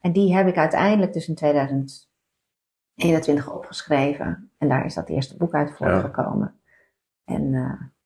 En 0.00 0.12
die 0.12 0.34
heb 0.34 0.46
ik 0.46 0.56
uiteindelijk 0.56 1.12
dus 1.12 1.28
in 1.28 1.34
2021 1.34 3.50
opgeschreven. 3.50 4.50
En 4.58 4.68
daar 4.68 4.84
is 4.84 4.94
dat 4.94 5.08
eerste 5.08 5.36
boek 5.36 5.54
uit 5.54 5.76
voortgekomen. 5.76 6.54
Ja. 7.24 7.34
En 7.34 7.50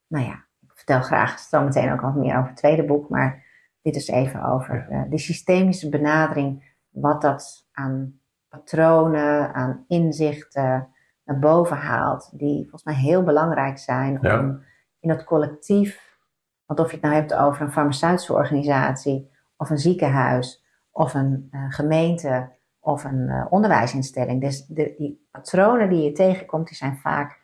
nou 0.06 0.24
ja, 0.24 0.44
vertel 0.74 1.00
graag 1.00 1.38
zo 1.38 1.62
meteen 1.62 1.92
ook 1.92 2.00
wat 2.00 2.14
meer 2.14 2.36
over 2.36 2.48
het 2.48 2.56
tweede 2.56 2.84
boek, 2.84 3.08
maar 3.08 3.44
dit 3.82 3.96
is 3.96 4.08
even 4.08 4.44
over 4.44 4.86
uh, 4.90 5.02
de 5.08 5.18
systemische 5.18 5.88
benadering, 5.88 6.74
wat 6.88 7.22
dat 7.22 7.68
aan 7.72 8.20
patronen, 8.48 9.54
aan 9.54 9.84
inzichten 9.88 10.88
naar 11.24 11.38
boven 11.38 11.76
haalt, 11.76 12.30
die 12.32 12.60
volgens 12.60 12.84
mij 12.84 12.94
heel 12.94 13.22
belangrijk 13.22 13.78
zijn 13.78 14.18
ja. 14.20 14.38
om 14.38 14.62
in 15.00 15.10
het 15.10 15.24
collectief, 15.24 16.18
want 16.64 16.80
of 16.80 16.86
je 16.86 16.92
het 16.92 17.04
nou 17.04 17.14
hebt 17.14 17.34
over 17.34 17.62
een 17.62 17.72
farmaceutische 17.72 18.32
organisatie, 18.32 19.30
of 19.56 19.70
een 19.70 19.78
ziekenhuis, 19.78 20.65
of 20.96 21.14
een 21.14 21.48
uh, 21.50 21.64
gemeente, 21.68 22.52
of 22.80 23.04
een 23.04 23.28
uh, 23.28 23.46
onderwijsinstelling. 23.50 24.40
Dus 24.40 24.66
de, 24.66 24.94
die 24.96 25.26
patronen 25.30 25.88
die 25.88 26.02
je 26.02 26.12
tegenkomt, 26.12 26.68
die 26.68 26.76
zijn 26.76 26.96
vaak 26.96 27.38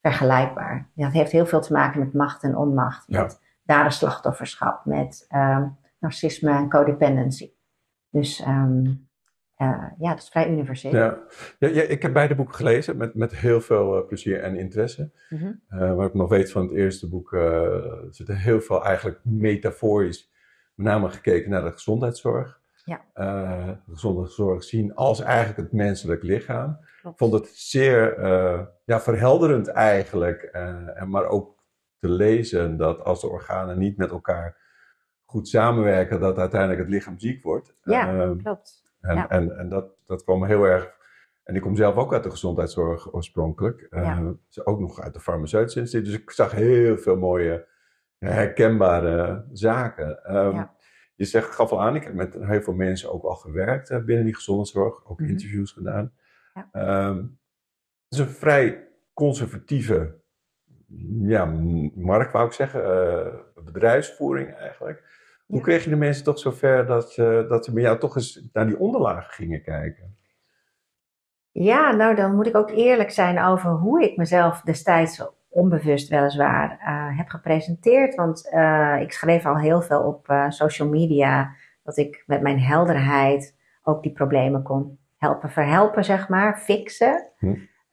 vergelijkbaar. 0.00 0.90
Dat 0.94 1.12
heeft 1.12 1.32
heel 1.32 1.46
veel 1.46 1.60
te 1.60 1.72
maken 1.72 2.00
met 2.00 2.14
macht 2.14 2.42
en 2.42 2.56
onmacht. 2.56 3.04
Ja. 3.06 3.22
Met 3.22 3.40
dader-slachtofferschap, 3.62 4.84
met 4.84 5.26
um, 5.34 5.76
narcisme 5.98 6.50
en 6.50 6.68
codependency. 6.68 7.50
Dus 8.10 8.46
um, 8.46 9.08
uh, 9.58 9.84
ja, 9.98 10.08
dat 10.08 10.18
is 10.18 10.28
vrij 10.28 10.50
universeel. 10.50 10.94
Ja. 10.94 11.18
Ja, 11.58 11.68
ja, 11.68 11.82
ik 11.82 12.02
heb 12.02 12.12
beide 12.12 12.34
boeken 12.34 12.54
gelezen 12.54 12.96
met, 12.96 13.14
met 13.14 13.36
heel 13.36 13.60
veel 13.60 13.98
uh, 13.98 14.06
plezier 14.06 14.40
en 14.42 14.56
interesse. 14.56 15.12
Mm 15.28 15.38
-hmm. 15.38 15.60
uh, 15.70 15.94
wat 15.94 16.06
ik 16.06 16.14
nog 16.14 16.28
weet 16.28 16.52
van 16.52 16.62
het 16.62 16.72
eerste 16.72 17.08
boek, 17.08 17.32
er 17.32 18.06
zit 18.10 18.28
heel 18.28 18.60
veel 18.60 18.84
eigenlijk 18.84 19.20
metaforisch, 19.22 20.32
met 20.74 20.86
name 20.86 21.08
gekeken 21.08 21.50
naar 21.50 21.62
de 21.62 21.72
gezondheidszorg. 21.72 22.64
Ja. 22.86 23.04
de 23.84 23.92
gezondheidszorg 23.92 24.64
zien 24.64 24.94
als 24.94 25.20
eigenlijk 25.20 25.58
het 25.58 25.72
menselijk 25.72 26.22
lichaam. 26.22 26.78
Ik 27.02 27.12
vond 27.16 27.32
het 27.32 27.48
zeer 27.48 28.18
uh, 28.18 28.60
ja, 28.84 29.00
verhelderend 29.00 29.68
eigenlijk. 29.68 30.48
Uh, 30.52 31.02
maar 31.02 31.26
ook 31.26 31.56
te 31.98 32.08
lezen 32.08 32.76
dat 32.76 33.04
als 33.04 33.20
de 33.20 33.28
organen 33.28 33.78
niet 33.78 33.96
met 33.96 34.10
elkaar 34.10 34.56
goed 35.24 35.48
samenwerken, 35.48 36.20
dat 36.20 36.38
uiteindelijk 36.38 36.80
het 36.80 36.88
lichaam 36.88 37.18
ziek 37.18 37.42
wordt. 37.42 37.74
Ja, 37.82 38.14
uh, 38.14 38.30
klopt. 38.42 38.84
En, 39.00 39.16
ja. 39.16 39.28
en, 39.28 39.58
en 39.58 39.68
dat, 39.68 39.90
dat 40.06 40.24
kwam 40.24 40.44
heel 40.44 40.64
erg. 40.64 40.94
En 41.44 41.54
ik 41.54 41.62
kom 41.62 41.76
zelf 41.76 41.96
ook 41.96 42.12
uit 42.12 42.22
de 42.22 42.30
gezondheidszorg 42.30 43.14
oorspronkelijk. 43.14 43.86
Ja. 43.90 44.34
ook 44.64 44.80
nog 44.80 45.00
uit 45.00 45.14
de 45.14 45.20
farmaceutische 45.20 45.78
industrie. 45.78 46.04
Dus 46.04 46.14
ik 46.14 46.30
zag 46.30 46.50
heel 46.50 46.96
veel 46.96 47.16
mooie, 47.16 47.66
herkenbare 48.18 49.44
zaken. 49.52 50.36
Um, 50.36 50.54
ja. 50.54 50.74
Je 51.16 51.24
zegt, 51.24 51.54
gaf 51.54 51.70
al 51.70 51.82
aan, 51.82 51.96
ik 51.96 52.04
heb 52.04 52.14
met 52.14 52.34
heel 52.34 52.62
veel 52.62 52.74
mensen 52.74 53.12
ook 53.12 53.24
al 53.24 53.34
gewerkt 53.34 54.04
binnen 54.04 54.24
die 54.24 54.34
gezondheidszorg. 54.34 55.06
Ook 55.06 55.18
mm 55.18 55.26
-hmm. 55.26 55.34
interviews 55.34 55.72
gedaan. 55.72 56.12
Ja. 56.54 57.08
Um, 57.08 57.38
het 58.08 58.18
is 58.18 58.18
een 58.18 58.32
vrij 58.32 58.88
conservatieve 59.12 60.20
ja, 61.20 61.44
markt, 61.94 62.32
wou 62.32 62.46
ik 62.46 62.52
zeggen, 62.52 62.80
uh, 62.80 63.64
bedrijfsvoering 63.64 64.54
eigenlijk. 64.54 65.04
Hoe 65.46 65.56
ja. 65.56 65.62
kreeg 65.62 65.84
je 65.84 65.90
de 65.90 65.96
mensen 65.96 66.24
toch 66.24 66.38
zover 66.38 66.86
dat, 66.86 67.16
uh, 67.16 67.48
dat 67.48 67.64
ze 67.64 67.72
met 67.72 67.82
jou 67.82 67.98
toch 67.98 68.16
eens 68.16 68.48
naar 68.52 68.66
die 68.66 68.78
onderlagen 68.78 69.32
gingen 69.32 69.62
kijken? 69.62 70.16
Ja, 71.50 71.94
nou 71.94 72.14
dan 72.14 72.34
moet 72.34 72.46
ik 72.46 72.56
ook 72.56 72.70
eerlijk 72.70 73.10
zijn 73.10 73.40
over 73.40 73.70
hoe 73.70 74.02
ik 74.02 74.16
mezelf 74.16 74.60
destijds 74.60 75.22
onbewust 75.56 76.08
weliswaar 76.08 76.78
uh, 76.80 77.18
heb 77.18 77.28
gepresenteerd. 77.28 78.14
Want 78.14 78.46
ik 79.00 79.12
schreef 79.12 79.46
al 79.46 79.58
heel 79.58 79.82
veel 79.82 80.02
op 80.02 80.46
social 80.48 80.88
media 80.88 81.54
dat 81.82 81.96
ik 81.96 82.22
met 82.26 82.40
mijn 82.42 82.60
helderheid 82.60 83.56
ook 83.82 84.02
die 84.02 84.12
problemen 84.12 84.62
kon 84.62 84.98
helpen 85.16 85.50
verhelpen, 85.50 86.04
zeg 86.04 86.28
maar, 86.28 86.58
fixen. 86.58 87.28
Hm. 87.38 87.46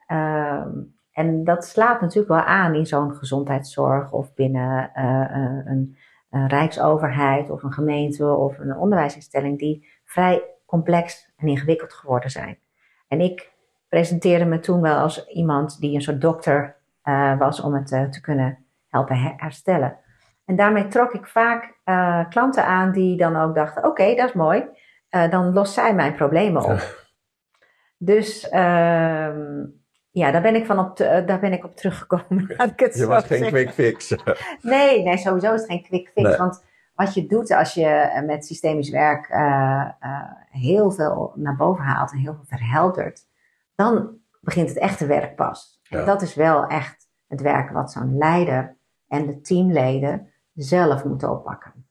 Um, 0.07 0.95
en 1.11 1.43
dat 1.43 1.65
slaat 1.65 2.01
natuurlijk 2.01 2.33
wel 2.33 2.43
aan 2.43 2.73
in 2.73 2.85
zo'n 2.85 3.15
gezondheidszorg 3.15 4.11
of 4.11 4.33
binnen 4.33 4.91
een, 4.93 5.97
een, 6.29 6.47
rijksoverheid 6.47 7.49
of 7.49 7.63
een 7.63 7.73
gemeente 7.73 8.25
of 8.35 8.59
een 8.59 8.77
onderwijsinstelling 8.77 9.59
die 9.59 9.87
vrij 10.05 10.43
complex 10.65 11.31
en 11.37 11.47
ingewikkeld 11.47 11.93
geworden 11.93 12.29
zijn. 12.29 12.57
En 13.07 13.19
ik 13.19 13.51
presenteerde 13.89 14.45
me 14.45 14.59
toen 14.59 14.81
wel 14.81 14.97
als 14.97 15.27
iemand 15.27 15.79
die 15.79 15.95
een 15.95 16.01
soort 16.01 16.21
dokter 16.21 16.75
uh, 17.03 17.37
was 17.37 17.61
om 17.61 17.73
het 17.73 17.91
uh, 17.91 18.03
te 18.03 18.21
kunnen 18.21 18.65
helpen 18.87 19.35
herstellen. 19.37 19.97
En 20.45 20.55
daarmee 20.55 20.87
trok 20.87 21.13
ik 21.13 21.27
vaak 21.27 21.77
klanten 22.29 22.65
aan 22.65 22.91
die 22.91 23.17
dan 23.17 23.35
ook 23.35 23.55
dachten: 23.55 23.77
oké, 23.77 23.89
okay, 23.89 24.15
dat 24.15 24.27
is 24.27 24.33
mooi, 24.33 24.65
dan 25.09 25.53
lost 25.53 25.73
zij 25.73 25.93
mijn 25.93 26.15
problemen 26.15 26.63
op. 26.63 27.01
Dus 27.97 28.43
uh, 28.45 28.51
ja, 30.11 30.31
daar 30.31 30.41
ben 30.41 30.55
ik, 30.55 30.65
van 30.65 30.79
op, 30.79 30.95
te, 30.95 31.23
daar 31.25 31.39
ben 31.39 31.53
ik 31.53 31.63
op 31.63 31.75
teruggekomen. 31.75 32.53
het 32.57 32.95
je 32.95 33.05
was 33.05 33.25
geen 33.25 33.47
quick 33.47 33.71
fix. 33.71 34.15
nee, 34.61 35.03
nee, 35.03 35.17
sowieso 35.17 35.53
is 35.53 35.61
het 35.61 35.69
geen 35.69 35.83
quick 35.83 36.11
fix. 36.13 36.29
Nee. 36.29 36.37
Want 36.37 36.63
wat 36.95 37.13
je 37.13 37.25
doet 37.25 37.51
als 37.51 37.73
je 37.73 38.21
met 38.25 38.45
systemisch 38.45 38.89
werk 38.89 39.27
heel 40.49 40.91
veel 40.91 41.33
naar 41.35 41.55
boven 41.55 41.83
haalt 41.83 42.11
en 42.11 42.17
heel 42.17 42.33
veel 42.33 42.57
verheldert, 42.57 43.21
dan 43.75 44.17
begint 44.41 44.69
het 44.69 44.77
echte 44.77 45.05
werk 45.05 45.35
pas. 45.35 45.72
Dat 45.93 46.21
is 46.21 46.35
wel 46.35 46.67
echt 46.67 47.09
het 47.27 47.41
werk 47.41 47.69
wat 47.69 47.91
zo'n 47.91 48.17
leider 48.17 48.77
en 49.07 49.25
de 49.25 49.41
teamleden 49.41 50.31
zelf 50.53 51.05
moeten 51.05 51.31
oppakken. 51.31 51.87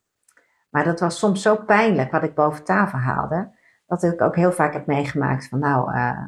Maar 0.70 0.84
dat 0.84 1.00
was 1.00 1.18
soms 1.18 1.42
zo 1.42 1.56
pijnlijk 1.56 2.10
wat 2.10 2.22
ik 2.22 2.34
boven 2.34 2.64
tafel 2.64 2.98
haalde 2.98 3.60
dat 3.86 4.02
ik 4.02 4.20
ook 4.20 4.36
heel 4.36 4.52
vaak 4.52 4.72
heb 4.72 4.86
meegemaakt 4.86 5.48
van 5.48 5.58
nou, 5.58 5.94
uh, 5.94 6.24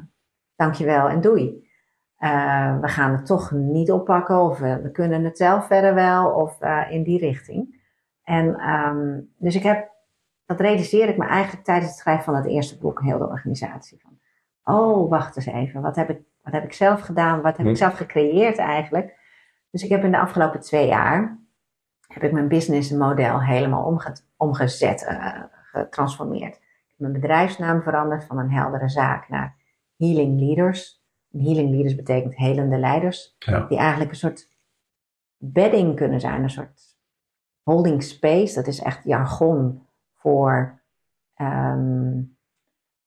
dankjewel 0.56 1.08
en 1.08 1.20
doei. 1.20 1.68
Uh, 2.18 2.80
we 2.80 2.88
gaan 2.88 3.12
het 3.12 3.26
toch 3.26 3.50
niet 3.50 3.90
oppakken 3.90 4.40
of 4.40 4.58
we, 4.58 4.80
we 4.82 4.90
kunnen 4.90 5.24
het 5.24 5.36
zelf 5.36 5.66
verder 5.66 5.94
wel 5.94 6.30
of 6.30 6.62
in 6.88 7.02
die 7.02 7.18
richting. 7.18 7.82
En 8.22 8.70
um, 8.70 9.32
dus 9.38 9.54
ik 9.54 9.62
heb, 9.62 9.92
dat 10.46 10.60
realiseer 10.60 11.08
ik 11.08 11.16
me 11.16 11.26
eigenlijk 11.26 11.64
tijdens 11.64 11.90
het 11.90 11.98
schrijven 11.98 12.24
van 12.24 12.34
het 12.34 12.46
eerste 12.46 12.78
boek, 12.78 13.02
heel 13.02 13.18
de 13.18 13.28
organisatie. 13.28 14.02
Van, 14.02 14.18
oh, 14.74 15.10
wacht 15.10 15.36
eens 15.36 15.46
even, 15.46 15.82
wat 15.82 15.96
heb 15.96 16.10
ik, 16.10 16.20
wat 16.44 16.52
heb 16.52 16.64
ik 16.64 16.72
zelf 16.72 17.00
gedaan? 17.00 17.40
Wat 17.42 17.56
heb 17.56 17.66
ik 17.66 17.72
Hm. 17.72 17.78
zelf 17.78 17.94
gecreëerd 17.94 18.58
eigenlijk? 18.58 19.18
Dus 19.70 19.82
ik 19.82 19.90
heb 19.90 20.04
in 20.04 20.10
de 20.10 20.18
afgelopen 20.18 20.60
twee 20.60 20.86
jaar, 20.86 21.38
heb 22.08 22.22
ik 22.22 22.32
mijn 22.32 22.48
businessmodel 22.48 23.42
helemaal 23.42 23.84
omge- 23.84 24.16
omgezet, 24.36 25.04
eh, 25.04 25.42
getransformeerd. 25.70 26.54
Ik 26.56 26.60
heb 26.88 26.98
mijn 26.98 27.12
bedrijfsnaam 27.12 27.82
veranderd 27.82 28.24
van 28.24 28.38
een 28.38 28.50
heldere 28.52 28.88
zaak 28.88 29.28
naar 29.28 29.56
Healing 29.96 30.40
Leaders. 30.40 31.02
En 31.32 31.40
healing 31.40 31.70
Leaders 31.70 31.94
betekent 31.94 32.36
helende 32.36 32.78
leiders 32.78 33.36
Ja. 33.38 33.60
die 33.60 33.78
eigenlijk 33.78 34.10
een 34.10 34.16
soort 34.16 34.48
bedding 35.36 35.96
kunnen 35.96 36.20
zijn, 36.20 36.42
een 36.42 36.50
soort 36.50 36.96
holding 37.62 38.02
space. 38.02 38.54
Dat 38.54 38.66
is 38.66 38.80
echt 38.80 39.04
jargon 39.04 39.86
voor, 40.14 40.80
ehm, 41.34 42.20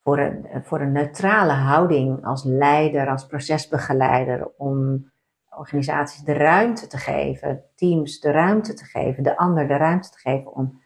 voor, 0.08 0.20
een, 0.20 0.48
voor 0.64 0.82
een 0.82 0.92
neutrale 0.92 1.54
houding 1.54 2.26
als 2.26 2.44
leider, 2.44 3.10
als 3.10 3.26
procesbegeleider, 3.26 4.52
om 4.58 5.10
organisaties 5.50 6.24
de 6.24 6.34
ruimte 6.34 6.88
te 6.88 6.98
geven, 6.98 7.64
teams 7.76 8.20
de 8.20 8.32
ruimte 8.32 8.74
te 8.74 8.86
geven, 8.86 9.24
de 9.24 9.38
ander 9.38 9.68
de 9.68 9.78
ruimte 9.78 10.10
te 10.10 10.18
geven 10.18 10.54
om 10.54 10.82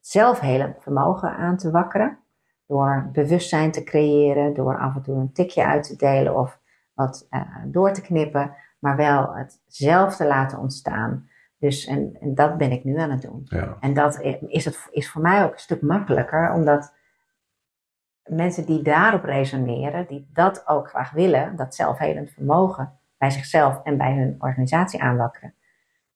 zelfhelend 0.00 0.76
vermogen 0.82 1.36
aan 1.36 1.56
te 1.56 1.70
wakkeren. 1.70 2.18
Door 2.66 3.08
bewustzijn 3.12 3.70
te 3.70 3.82
creëren, 3.82 4.54
door 4.54 4.78
af 4.78 4.94
en 4.94 5.02
toe 5.02 5.16
een 5.16 5.32
tikje 5.32 5.64
uit 5.64 5.82
te 5.82 5.96
delen 5.96 6.36
of 6.36 6.60
wat 6.94 7.26
eh, 7.30 7.40
door 7.64 7.92
te 7.92 8.02
knippen, 8.02 8.54
maar 8.78 8.96
wel 8.96 9.34
het 9.34 9.60
zelf 9.66 10.16
te 10.16 10.26
laten 10.26 10.58
ontstaan. 10.58 11.28
Dus 11.58 11.86
en, 11.86 12.16
en 12.20 12.34
dat 12.34 12.58
ben 12.58 12.72
ik 12.72 12.84
nu 12.84 12.98
aan 12.98 13.10
het 13.10 13.22
doen. 13.22 13.42
Ja. 13.44 13.76
En 13.80 13.94
dat 13.94 14.20
is, 14.48 14.64
het, 14.64 14.88
is 14.90 15.10
voor 15.10 15.22
mij 15.22 15.44
ook 15.44 15.52
een 15.52 15.58
stuk 15.58 15.82
makkelijker, 15.82 16.52
omdat 16.52 16.94
mensen 18.26 18.66
die 18.66 18.82
daarop 18.82 19.24
resoneren, 19.24 20.06
die 20.06 20.28
dat 20.32 20.68
ook 20.68 20.88
graag 20.88 21.10
willen, 21.10 21.56
dat 21.56 21.74
zelfhelend 21.74 22.30
vermogen 22.30 22.92
bij 23.18 23.30
zichzelf 23.30 23.80
en 23.82 23.96
bij 23.96 24.14
hun 24.16 24.34
organisatie 24.38 25.02
aanwakkeren, 25.02 25.54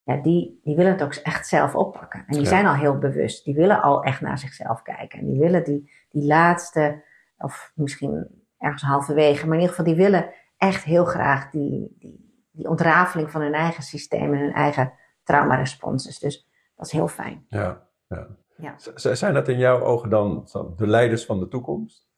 ja, 0.02 0.16
die, 0.16 0.60
die 0.62 0.76
willen 0.76 0.92
het 0.92 1.02
ook 1.02 1.14
echt 1.14 1.46
zelf 1.46 1.74
oppakken. 1.74 2.20
En 2.20 2.32
die 2.34 2.42
Ja. 2.42 2.48
zijn 2.48 2.66
al 2.66 2.74
heel 2.74 2.98
bewust, 2.98 3.44
die 3.44 3.54
willen 3.54 3.82
al 3.82 4.02
echt 4.04 4.20
naar 4.20 4.38
zichzelf 4.38 4.82
kijken. 4.82 5.18
En 5.18 5.26
die 5.26 5.38
willen 5.38 5.64
die, 5.64 5.90
die 6.10 6.26
laatste, 6.26 7.02
of 7.38 7.72
misschien 7.74 8.26
ergens 8.58 8.82
halverwege, 8.82 9.44
maar 9.46 9.54
in 9.56 9.60
ieder 9.60 9.76
geval, 9.76 9.94
die 9.94 10.02
willen 10.04 10.30
echt 10.56 10.84
heel 10.84 11.04
graag 11.04 11.50
die, 11.50 11.96
die, 11.98 12.48
die 12.50 12.68
ontrafeling 12.68 13.30
van 13.30 13.40
hun 13.40 13.54
eigen 13.54 13.82
systeem 13.82 14.34
en 14.34 14.40
hun 14.40 14.52
eigen 14.52 14.92
traumaresponses. 15.22 16.18
Dus 16.18 16.48
dat 16.76 16.86
is 16.86 16.92
heel 16.92 17.08
fijn. 17.08 17.44
Ja, 17.48 17.86
ja. 18.08 18.26
Ja. 18.60 18.74
Zijn 19.14 19.34
dat 19.34 19.48
in 19.48 19.58
jouw 19.58 19.82
ogen 19.82 20.10
dan 20.10 20.48
de 20.76 20.86
leiders 20.86 21.24
van 21.24 21.38
de 21.38 21.48
toekomst? 21.48 22.08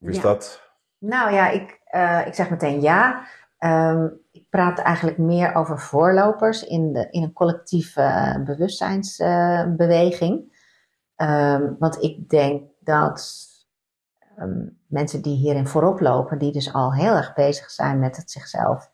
Of 0.00 0.08
is 0.08 0.16
Ja. 0.16 0.22
dat... 0.22 0.66
Nou 0.98 1.32
ja, 1.32 1.48
ik, 1.48 1.80
eh, 1.84 2.26
ik 2.26 2.34
zeg 2.34 2.50
meteen 2.50 2.80
ja. 2.80 3.26
Ehm, 3.58 4.08
ik 4.30 4.46
praat 4.50 4.78
eigenlijk 4.78 5.18
meer 5.18 5.54
over 5.54 5.78
voorlopers 5.78 6.64
in, 6.64 6.92
de, 6.92 7.06
in 7.10 7.22
een 7.22 7.32
collectieve 7.32 8.00
eh, 8.00 8.42
bewustzijnsbeweging. 8.44 10.56
Ehm, 11.16 11.72
want 11.78 12.02
ik 12.02 12.28
denk 12.28 12.62
dat 12.80 13.46
ehm, 14.36 14.66
mensen 14.86 15.22
die 15.22 15.36
hierin 15.36 15.66
voorop 15.66 16.00
lopen, 16.00 16.38
die 16.38 16.52
dus 16.52 16.72
al 16.72 16.94
heel 16.94 17.14
erg 17.14 17.34
bezig 17.34 17.70
zijn 17.70 17.98
met 17.98 18.16
het 18.16 18.30
zichzelf 18.30 18.90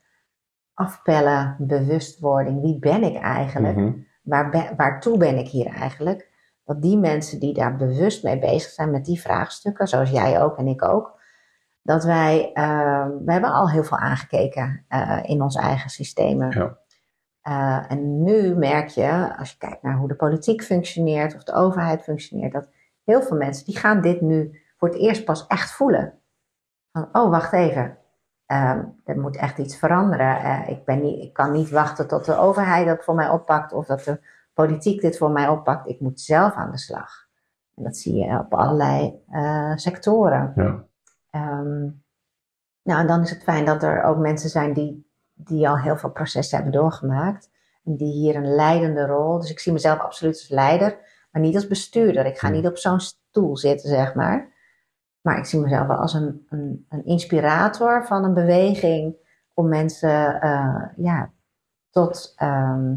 afpellen, 0.74 1.56
bewustwording, 1.58 2.60
wie 2.60 2.78
ben 2.78 3.02
ik 3.02 3.16
eigenlijk? 3.16 3.76
Mhm. 3.76 3.92
waar 4.22 4.50
ben, 4.50 4.76
waartoe 4.76 5.18
ben 5.18 5.38
ik 5.38 5.48
hier 5.48 5.66
eigenlijk? 5.66 6.32
Dat 6.64 6.82
die 6.82 6.98
mensen 6.98 7.40
die 7.40 7.54
daar 7.54 7.76
bewust 7.76 8.22
mee 8.22 8.38
bezig 8.38 8.70
zijn 8.70 8.90
met 8.90 9.04
die 9.04 9.20
vraagstukken, 9.20 9.88
zoals 9.88 10.10
jij 10.10 10.42
ook 10.42 10.58
en 10.58 10.66
ik 10.66 10.84
ook, 10.84 11.20
dat 11.82 12.04
wij, 12.04 12.52
eh, 12.52 13.06
we 13.24 13.32
hebben 13.32 13.52
al 13.52 13.70
heel 13.70 13.84
veel 13.84 13.98
aangekeken 13.98 14.84
eh, 14.88 15.20
in 15.22 15.42
onze 15.42 15.58
eigen 15.58 15.90
systemen. 15.90 16.50
Ja. 16.50 16.78
Eh, 17.44 17.90
en 17.90 18.22
nu 18.22 18.54
merk 18.54 18.88
je, 18.88 19.36
als 19.38 19.50
je 19.50 19.58
kijkt 19.58 19.82
naar 19.82 19.96
hoe 19.96 20.08
de 20.08 20.14
politiek 20.14 20.62
functioneert 20.62 21.34
of 21.34 21.44
de 21.44 21.52
overheid 21.52 22.02
functioneert, 22.02 22.52
dat 22.52 22.68
heel 23.04 23.22
veel 23.22 23.36
mensen 23.36 23.64
die 23.64 23.76
gaan 23.76 24.00
dit 24.00 24.20
nu 24.20 24.60
voor 24.76 24.88
het 24.88 24.98
eerst 24.98 25.24
pas 25.24 25.46
echt 25.46 25.72
voelen. 25.72 26.18
Van, 26.92 27.08
oh, 27.12 27.30
wacht 27.30 27.52
even. 27.52 27.98
Ehm, 28.46 28.84
er 29.04 29.20
moet 29.20 29.36
echt 29.36 29.58
iets 29.58 29.76
veranderen. 29.76 30.38
Eh, 30.38 30.68
ik, 30.68 30.84
ben 30.84 31.00
niet, 31.00 31.22
ik 31.22 31.32
kan 31.32 31.52
niet 31.52 31.70
wachten 31.70 32.08
tot 32.08 32.24
de 32.24 32.36
overheid 32.36 32.86
dat 32.86 33.04
voor 33.04 33.14
mij 33.14 33.28
oppakt 33.28 33.72
of 33.72 33.86
dat 33.86 34.04
de 34.04 34.20
politiek 34.54 35.00
dit 35.00 35.18
voor 35.18 35.30
mij 35.30 35.48
oppakt. 35.48 35.88
Ik 35.88 36.00
moet 36.00 36.20
zelf 36.20 36.54
aan 36.54 36.70
de 36.70 36.78
slag. 36.78 37.26
En 37.74 37.82
dat 37.82 37.96
zie 37.96 38.14
je 38.14 38.38
op 38.38 38.54
allerlei 38.54 39.22
eh, 39.30 39.76
sectoren. 39.76 40.52
Ja. 40.56 40.84
Ehm, 41.30 41.82
nou, 42.82 43.00
en 43.00 43.06
dan 43.06 43.20
is 43.20 43.30
het 43.30 43.42
fijn 43.42 43.64
dat 43.64 43.82
er 43.82 44.02
ook 44.02 44.18
mensen 44.18 44.50
zijn 44.50 44.72
die, 44.72 45.10
die 45.32 45.68
al 45.68 45.78
heel 45.78 45.96
veel 45.96 46.10
processen 46.10 46.56
hebben 46.56 46.80
doorgemaakt. 46.80 47.50
En 47.84 47.96
die 47.96 48.12
hier 48.12 48.36
een 48.36 48.54
leidende 48.54 49.06
rol. 49.06 49.38
Dus 49.38 49.50
ik 49.50 49.58
zie 49.58 49.72
mezelf 49.72 49.98
absoluut 49.98 50.34
als 50.34 50.48
leider, 50.48 50.98
maar 51.30 51.42
niet 51.42 51.54
als 51.54 51.66
bestuurder. 51.66 52.26
Ik 52.26 52.38
ga 52.38 52.48
niet 52.48 52.66
op 52.66 52.76
zo'n 52.76 53.00
stoel 53.00 53.56
zitten, 53.56 53.88
zeg 53.88 54.14
maar. 54.14 54.52
Maar 55.20 55.38
ik 55.38 55.44
zie 55.44 55.60
mezelf 55.60 55.86
wel 55.86 55.96
als 55.96 56.14
een, 56.14 56.46
een, 56.48 56.86
een 56.88 57.04
inspirator 57.04 58.06
van 58.06 58.24
een 58.24 58.34
beweging 58.34 59.16
om 59.54 59.68
mensen 59.68 60.40
eh, 60.40 60.86
ja, 60.96 61.32
tot 61.90 62.32
ehm, 62.36 62.96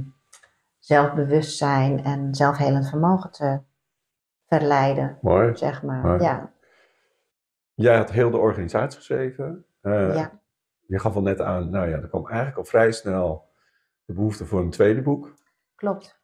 zelfbewustzijn 0.87 2.03
en 2.03 2.35
zelfhelend 2.35 2.89
vermogen 2.89 3.31
te 3.31 3.59
verleiden, 4.47 5.17
Mooi. 5.21 5.55
zeg 5.57 5.83
maar. 5.83 6.01
Mooi. 6.05 6.21
Ja, 6.21 6.53
Jij 7.73 7.97
had 7.97 8.11
heel 8.11 8.31
de 8.31 8.37
organisatie 8.37 8.97
geschreven. 8.97 9.65
Eh, 9.81 10.15
ja, 10.15 10.41
Je 10.87 10.99
gaf 10.99 11.15
al 11.15 11.21
net 11.21 11.41
aan, 11.41 11.69
nou 11.69 11.89
ja, 11.89 11.95
er 11.97 12.07
kwam 12.07 12.27
eigenlijk 12.27 12.57
al 12.57 12.63
vrij 12.63 12.91
snel 12.91 13.49
de 14.05 14.13
behoefte 14.13 14.45
voor 14.45 14.59
een 14.61 14.69
tweede 14.69 15.01
boek. 15.01 15.33
klopt. 15.75 16.19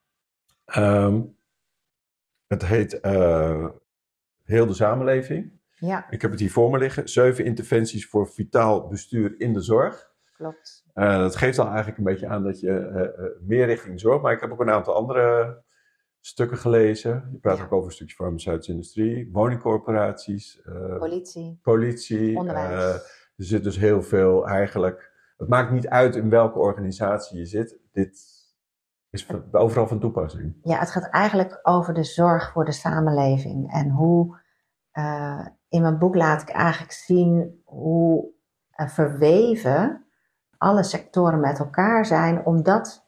Ehm, 0.65 1.21
het 2.47 2.65
heet 2.65 2.99
eh, 2.99 3.67
Heel 4.43 4.65
de 4.65 4.73
samenleving. 4.73 5.62
Ja, 5.69 6.10
Ik 6.10 6.21
heb 6.21 6.32
het 6.32 6.39
hier 6.39 6.52
voor 6.52 6.71
me 6.71 6.78
liggen. 6.78 7.10
Zeven 7.10 7.45
interventies 7.45 8.08
voor 8.08 8.28
vitaal 8.28 8.88
bestuur 8.88 9.39
in 9.39 9.54
de 9.54 9.62
zorg. 9.62 10.12
klopt. 10.34 10.83
Eh, 10.94 11.18
dat 11.18 11.36
geeft 11.36 11.60
al 11.60 11.68
eigenlijk 11.68 11.98
een 11.98 12.04
beetje 12.04 12.28
aan 12.28 12.44
dat 12.44 12.60
je 12.60 12.72
eh, 12.78 13.02
eh, 13.26 13.32
meer 13.42 13.66
richting 13.66 14.00
zorg. 14.00 14.22
Maar 14.22 14.34
ik 14.34 14.40
heb 14.42 14.52
ook 14.52 14.60
een 14.60 14.70
aantal 14.70 14.96
andere 14.96 15.58
stukken 16.20 16.58
gelezen. 16.58 17.30
Je 17.32 17.38
praat 17.38 17.58
Ja. 17.58 17.64
ook 17.64 17.72
over 17.72 17.86
een 17.88 17.96
stukje 17.96 18.16
farmaceutische 18.16 18.72
industrie, 18.72 19.30
woningcorporaties, 19.32 20.62
Politie, 20.98 21.60
politie. 21.62 22.38
onderwijs. 22.38 22.94
er 23.38 23.46
zit 23.46 23.64
dus 23.64 23.78
heel 23.78 24.02
veel 24.02 24.48
eigenlijk. 24.48 25.12
Het 25.38 25.48
maakt 25.50 25.72
niet 25.72 25.88
uit 25.88 26.16
in 26.16 26.30
welke 26.30 26.60
organisatie 26.60 27.38
je 27.38 27.46
zit. 27.46 27.80
Dit 27.92 28.12
is 29.10 29.28
overal 29.52 29.88
van 29.88 30.00
toepassing. 30.00 30.58
Ja, 30.62 30.80
het 30.80 30.92
gaat 30.92 31.10
eigenlijk 31.10 31.60
over 31.62 31.94
de 31.94 32.04
zorg 32.04 32.52
voor 32.52 32.66
de 32.66 32.72
samenleving. 32.72 33.72
En 33.74 33.90
hoe, 33.90 34.38
in 35.70 35.82
mijn 35.82 35.98
boek 35.98 36.16
laat 36.16 36.42
ik 36.42 36.50
eigenlijk 36.50 36.92
zien 36.92 37.62
hoe 37.64 38.32
eh, 38.70 38.88
verweven 38.88 40.03
alle 40.63 40.84
sectoren 40.84 41.39
met 41.39 41.60
elkaar 41.60 42.06
zijn, 42.06 42.45
omdat 42.45 43.06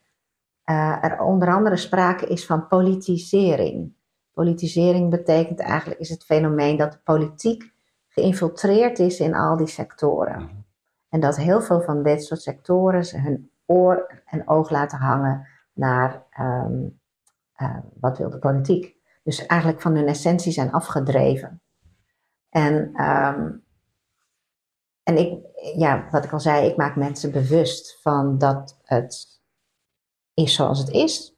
eh, 0.63 1.03
er 1.03 1.21
onder 1.21 1.53
andere 1.53 1.77
sprake 1.77 2.27
is 2.27 2.45
van 2.45 2.67
politisering. 2.67 3.93
Politisering 4.33 5.09
betekent 5.09 5.59
eigenlijk, 5.59 5.99
is 5.99 6.09
het 6.09 6.23
fenomeen 6.23 6.77
dat 6.77 6.91
de 6.91 6.99
politiek 7.03 7.73
geïnfiltreerd 8.07 8.99
is 8.99 9.19
in 9.19 9.35
al 9.35 9.57
die 9.57 9.67
sectoren. 9.67 10.41
Mhm. 10.41 10.53
En 11.09 11.19
dat 11.19 11.37
heel 11.37 11.61
veel 11.61 11.81
van 11.81 12.03
dit 12.03 12.23
soort 12.23 12.41
sectoren 12.41 13.21
hun 13.21 13.49
oor 13.65 14.21
en 14.25 14.47
oog 14.47 14.69
laten 14.69 14.97
hangen 14.97 15.47
naar 15.73 16.23
ehm, 16.29 16.87
eh, 17.55 17.77
wat 17.99 18.17
wil 18.17 18.29
de 18.29 18.39
politiek. 18.39 18.95
Dus 19.23 19.45
eigenlijk 19.45 19.81
van 19.81 19.95
hun 19.95 20.07
essentie 20.07 20.51
zijn 20.51 20.71
afgedreven. 20.71 21.61
En, 22.49 22.89
ehm, 22.93 23.51
en 25.05 25.17
ik, 25.17 25.39
ja, 25.75 26.07
wat 26.11 26.23
ik 26.23 26.33
al 26.33 26.39
zei, 26.39 26.67
ik 26.67 26.77
maak 26.77 26.95
mensen 26.95 27.31
bewust 27.31 28.01
van 28.01 28.37
dat 28.37 28.79
het 28.83 29.39
is 30.33 30.53
zoals 30.55 30.79
het 30.79 30.89
is. 30.89 31.35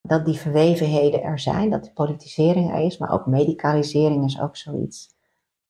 Dat 0.00 0.24
die 0.24 0.38
verwevenheden 0.38 1.22
er 1.22 1.38
zijn, 1.38 1.70
dat 1.70 1.84
de 1.84 1.92
politisering 1.92 2.70
er 2.72 2.84
is, 2.84 2.98
maar 2.98 3.10
ook 3.10 3.26
medicalisering 3.26 4.24
is 4.24 4.40
ook 4.40 4.56
zoiets. 4.56 5.14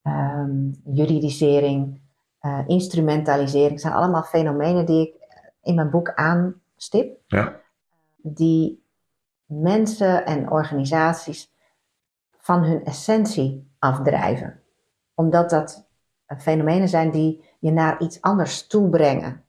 Ehm, 0.02 0.70
juridisering, 0.84 2.00
eh, 2.38 2.60
instrumentalisering 2.66 3.80
zijn 3.80 3.94
allemaal 3.94 4.22
fenomenen 4.22 4.86
die 4.86 5.08
ik 5.08 5.14
in 5.62 5.74
mijn 5.74 5.90
boek 5.90 6.14
aanstip 6.14 7.18
Ja. 7.26 7.60
die 8.16 8.84
mensen 9.46 10.26
en 10.26 10.50
organisaties 10.50 11.52
van 12.38 12.62
hun 12.64 12.84
essentie 12.84 13.70
afdrijven. 13.78 14.60
Omdat 15.14 15.50
dat 15.50 15.76
eh, 15.76 15.91
fenomenen 16.38 16.88
zijn 16.88 17.10
die 17.10 17.44
je 17.58 17.70
naar 17.70 18.00
iets 18.00 18.20
anders 18.20 18.66
toe 18.66 18.88
brengen. 18.88 19.44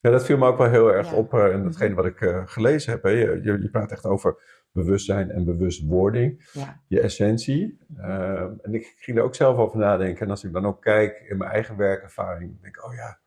Ja, 0.00 0.10
dat 0.10 0.24
viel 0.24 0.38
me 0.38 0.46
ook 0.46 0.58
wel 0.58 0.70
heel 0.70 0.92
erg 0.92 1.10
Ja. 1.10 1.16
op 1.16 1.32
uh, 1.32 1.52
in 1.52 1.62
datgene 1.62 1.94
wat 1.94 2.06
ik 2.06 2.20
uh, 2.20 2.42
gelezen 2.44 2.92
heb. 2.92 3.02
Hè. 3.02 3.10
Je, 3.10 3.40
je, 3.42 3.62
je, 3.62 3.70
praat 3.70 3.92
echt 3.92 4.04
over 4.04 4.42
bewustzijn 4.72 5.30
en 5.30 5.44
bewustwording. 5.44 6.50
Ja. 6.52 6.80
Je 6.86 7.00
essentie. 7.00 7.78
Uh, 7.96 8.40
en 8.40 8.74
ik 8.74 8.94
ging 8.96 9.18
er 9.18 9.24
ook 9.24 9.34
zelf 9.34 9.56
over 9.56 9.78
nadenken. 9.78 10.24
En 10.24 10.30
als 10.30 10.44
ik 10.44 10.52
dan 10.52 10.66
ook 10.66 10.82
kijk 10.82 11.20
in 11.28 11.36
mijn 11.36 11.50
eigen 11.50 11.76
werkervaring, 11.76 12.60
denk 12.60 12.76
ik, 12.76 12.84
oh 12.84 12.94
ja, 12.94 13.18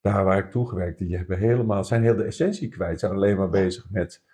daar 0.00 0.24
waar 0.24 0.38
ik 0.38 0.50
toegewerkt, 0.50 0.98
die 0.98 1.16
hebben 1.16 1.38
helemaal, 1.38 1.84
zijn 1.84 2.02
heel 2.02 2.16
de 2.16 2.24
essentie 2.24 2.68
kwijt. 2.68 3.00
Zijn 3.00 3.12
alleen 3.12 3.36
maar 3.36 3.50
bezig 3.50 3.86
met, 3.90 4.24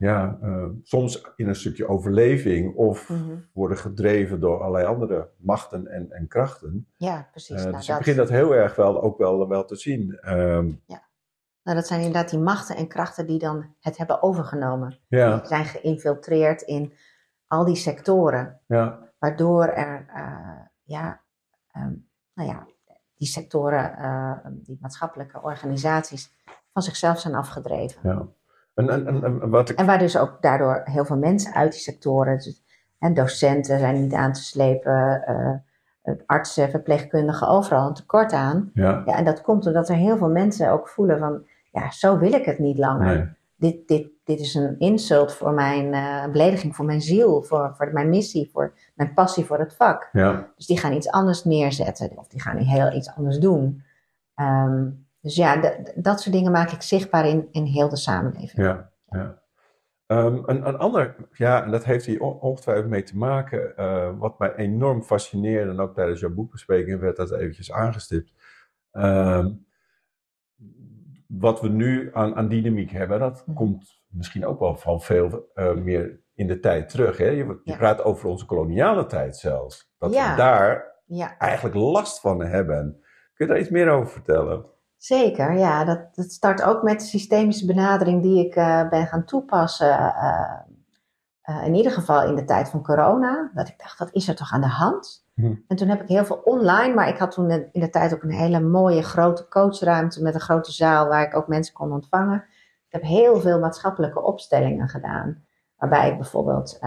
ja, 0.00 0.38
uh, 0.42 0.66
soms 0.82 1.22
in 1.36 1.48
een 1.48 1.54
stukje 1.54 1.88
overleving 1.88 2.74
of 2.76 3.08
Mhm. 3.08 3.36
worden 3.52 3.76
gedreven 3.78 4.40
door 4.40 4.60
allerlei 4.60 4.86
andere 4.86 5.30
machten 5.36 5.86
en, 5.86 6.10
en 6.12 6.28
krachten. 6.28 6.86
Ja, 6.96 7.28
precies. 7.30 7.56
Uh, 7.56 7.62
nou, 7.62 7.76
dus 7.76 7.86
dat, 7.86 7.98
ik 7.98 8.04
begin 8.04 8.16
dat 8.18 8.28
heel 8.28 8.54
erg 8.54 8.76
wel, 8.76 9.02
ook 9.02 9.18
wel, 9.18 9.48
wel 9.48 9.64
te 9.64 9.76
zien. 9.76 10.18
Ehm, 10.20 10.70
nou, 11.62 11.76
dat 11.76 11.86
zijn 11.86 12.00
inderdaad 12.00 12.30
die 12.30 12.38
machten 12.38 12.76
en 12.76 12.88
krachten 12.88 13.26
die 13.26 13.38
dan 13.38 13.74
het 13.80 13.96
hebben 13.96 14.22
overgenomen. 14.22 14.98
ja, 15.08 15.36
Die 15.36 15.46
zijn 15.46 15.64
geïnfiltreerd 15.64 16.62
in 16.62 16.92
al 17.46 17.64
die 17.64 17.76
sectoren. 17.76 18.60
ja, 18.66 19.12
waardoor 19.18 19.64
er, 19.64 20.06
eh, 20.14 20.60
ja, 20.82 21.20
ehm, 21.70 21.92
nou 22.34 22.48
ja, 22.48 22.66
die 23.16 23.28
sectoren, 23.28 23.96
eh, 23.96 24.32
die 24.52 24.78
maatschappelijke 24.80 25.42
organisaties 25.42 26.32
van 26.72 26.82
zichzelf 26.82 27.20
zijn 27.20 27.34
afgedreven. 27.34 28.00
ja. 28.02 28.26
En, 28.88 29.06
en, 29.06 29.24
en, 29.24 29.50
wat 29.50 29.70
ik, 29.70 29.78
En 29.78 29.86
waar 29.86 29.98
dus 29.98 30.18
ook 30.18 30.36
daardoor 30.40 30.80
heel 30.84 31.04
veel 31.04 31.16
mensen 31.18 31.54
uit 31.54 31.72
die 31.72 31.80
sectoren, 31.80 32.38
dus, 32.38 32.62
en 32.98 33.14
docenten 33.14 33.78
zijn 33.78 34.00
niet 34.00 34.14
aan 34.14 34.32
te 34.32 34.42
slepen, 34.42 35.22
eh, 35.26 36.14
artsen, 36.26 36.70
verpleegkundigen, 36.70 37.48
overal 37.48 37.88
een 37.88 37.94
tekort 37.94 38.32
aan. 38.32 38.70
ja, 38.74 39.02
Ja, 39.06 39.16
en 39.16 39.24
dat 39.24 39.40
komt 39.40 39.66
omdat 39.66 39.88
er 39.88 39.94
heel 39.94 40.16
veel 40.16 40.30
mensen 40.30 40.70
ook 40.70 40.88
voelen 40.88 41.18
van, 41.18 41.42
ja, 41.72 41.90
zo 41.90 42.18
wil 42.18 42.32
ik 42.32 42.44
het 42.44 42.58
niet 42.58 42.78
langer. 42.78 43.16
nee, 43.16 43.28
Dit, 43.56 43.88
dit, 43.88 44.08
dit 44.24 44.40
is 44.40 44.54
een 44.54 44.78
insult 44.78 45.34
voor 45.34 45.52
mijn, 45.52 45.94
eh, 45.94 46.22
een 46.24 46.32
belediging 46.32 46.76
voor 46.76 46.84
mijn 46.84 47.00
ziel, 47.00 47.42
voor, 47.42 47.74
voor 47.76 47.92
mijn 47.92 48.08
missie, 48.08 48.50
voor 48.52 48.72
mijn 48.94 49.14
passie 49.14 49.44
voor 49.44 49.58
het 49.58 49.74
vak. 49.74 50.08
ja, 50.12 50.48
Dus 50.56 50.66
die 50.66 50.78
gaan 50.78 50.92
iets 50.92 51.10
anders 51.10 51.44
neerzetten 51.44 52.10
of 52.14 52.28
die 52.28 52.40
gaan 52.40 52.56
heel 52.56 52.92
iets 52.92 53.14
anders 53.16 53.38
doen. 53.38 53.82
Ehm, 54.34 54.86
dus 55.20 55.34
ja, 55.34 55.74
dat 55.94 56.20
soort 56.20 56.34
dingen 56.34 56.52
maak 56.52 56.70
ik 56.70 56.82
zichtbaar 56.82 57.26
in, 57.28 57.48
in 57.50 57.64
heel 57.64 57.88
de 57.88 57.96
samenleving. 57.96 58.66
ja, 58.66 58.90
ja. 59.08 59.38
Ehm, 60.06 60.34
een, 60.46 60.66
een 60.68 60.76
ander, 60.78 61.16
ja, 61.32 61.64
en 61.64 61.70
dat 61.70 61.84
heeft 61.84 62.06
hier 62.06 62.20
on- 62.20 62.40
ongetwijfeld 62.40 62.88
mee 62.88 63.02
te 63.02 63.16
maken, 63.16 63.76
eh, 63.76 64.18
wat 64.18 64.38
mij 64.38 64.54
enorm 64.54 65.02
fascineerde, 65.02 65.70
en 65.70 65.80
ook 65.80 65.94
tijdens 65.94 66.20
jouw 66.20 66.34
boekbespreking 66.34 67.00
werd 67.00 67.16
dat 67.16 67.32
eventjes 67.32 67.72
aangestipt. 67.72 68.32
Ehm, 68.90 69.50
wat 71.26 71.60
we 71.60 71.68
nu 71.68 72.10
aan, 72.12 72.34
aan 72.36 72.48
dynamiek 72.48 72.90
hebben, 72.90 73.18
dat 73.18 73.42
Mhm. 73.46 73.56
komt 73.56 74.02
misschien 74.08 74.46
ook 74.46 74.58
wel 74.60 74.76
van 74.76 75.00
veel 75.00 75.50
eh, 75.54 75.74
meer 75.74 76.20
in 76.34 76.46
de 76.46 76.60
tijd 76.60 76.88
terug. 76.88 77.16
Hè? 77.16 77.24
Je, 77.28 77.44
je 77.44 77.60
Ja. 77.64 77.76
praat 77.76 78.02
over 78.02 78.28
onze 78.28 78.46
koloniale 78.46 79.06
tijd 79.06 79.36
zelfs. 79.36 79.92
Dat 79.98 80.12
Ja. 80.14 80.30
we 80.30 80.36
daar 80.36 80.88
Ja, 81.06 81.38
eigenlijk 81.38 81.74
last 81.76 82.20
van 82.20 82.42
hebben. 82.44 83.00
Kun 83.34 83.46
je 83.46 83.52
daar 83.52 83.60
iets 83.60 83.70
meer 83.70 83.90
over 83.90 84.10
vertellen? 84.12 84.64
Zeker. 85.02 85.58
Ja, 85.58 85.84
dat, 85.84 86.14
dat 86.14 86.30
start 86.30 86.62
ook 86.62 86.82
met 86.82 87.00
de 87.00 87.06
systemische 87.06 87.66
benadering 87.66 88.22
die 88.22 88.46
ik 88.46 88.54
eh, 88.54 88.88
ben 88.88 89.06
gaan 89.06 89.24
toepassen. 89.24 89.98
eh, 89.98 90.58
eh, 91.40 91.66
in 91.66 91.74
ieder 91.74 91.92
geval 91.92 92.24
in 92.24 92.34
de 92.34 92.44
tijd 92.44 92.68
van 92.68 92.82
corona. 92.82 93.50
Dat 93.54 93.68
ik 93.68 93.78
dacht, 93.78 93.98
wat 93.98 94.12
is 94.12 94.28
er 94.28 94.34
toch 94.34 94.52
aan 94.52 94.60
de 94.60 94.66
hand? 94.66 95.26
Hm. 95.34 95.54
En 95.68 95.76
toen 95.76 95.88
heb 95.88 96.02
ik 96.02 96.08
heel 96.08 96.24
veel 96.24 96.40
online, 96.44 96.94
maar 96.94 97.08
ik 97.08 97.18
had 97.18 97.30
toen 97.30 97.50
in 97.50 97.80
de 97.80 97.90
tijd 97.90 98.14
ook 98.14 98.22
een 98.22 98.30
hele 98.30 98.60
mooie 98.60 99.02
grote 99.02 99.48
coachruimte 99.48 100.22
met 100.22 100.34
een 100.34 100.40
grote 100.40 100.72
zaal 100.72 101.06
waar 101.06 101.26
ik 101.26 101.36
ook 101.36 101.48
mensen 101.48 101.74
kon 101.74 101.92
ontvangen. 101.92 102.44
Ik 102.86 102.92
heb 102.92 103.02
heel 103.02 103.40
veel 103.40 103.58
maatschappelijke 103.58 104.22
opstellingen 104.22 104.88
gedaan. 104.88 105.44
Waarbij 105.76 106.10
ik 106.10 106.16
bijvoorbeeld 106.16 106.78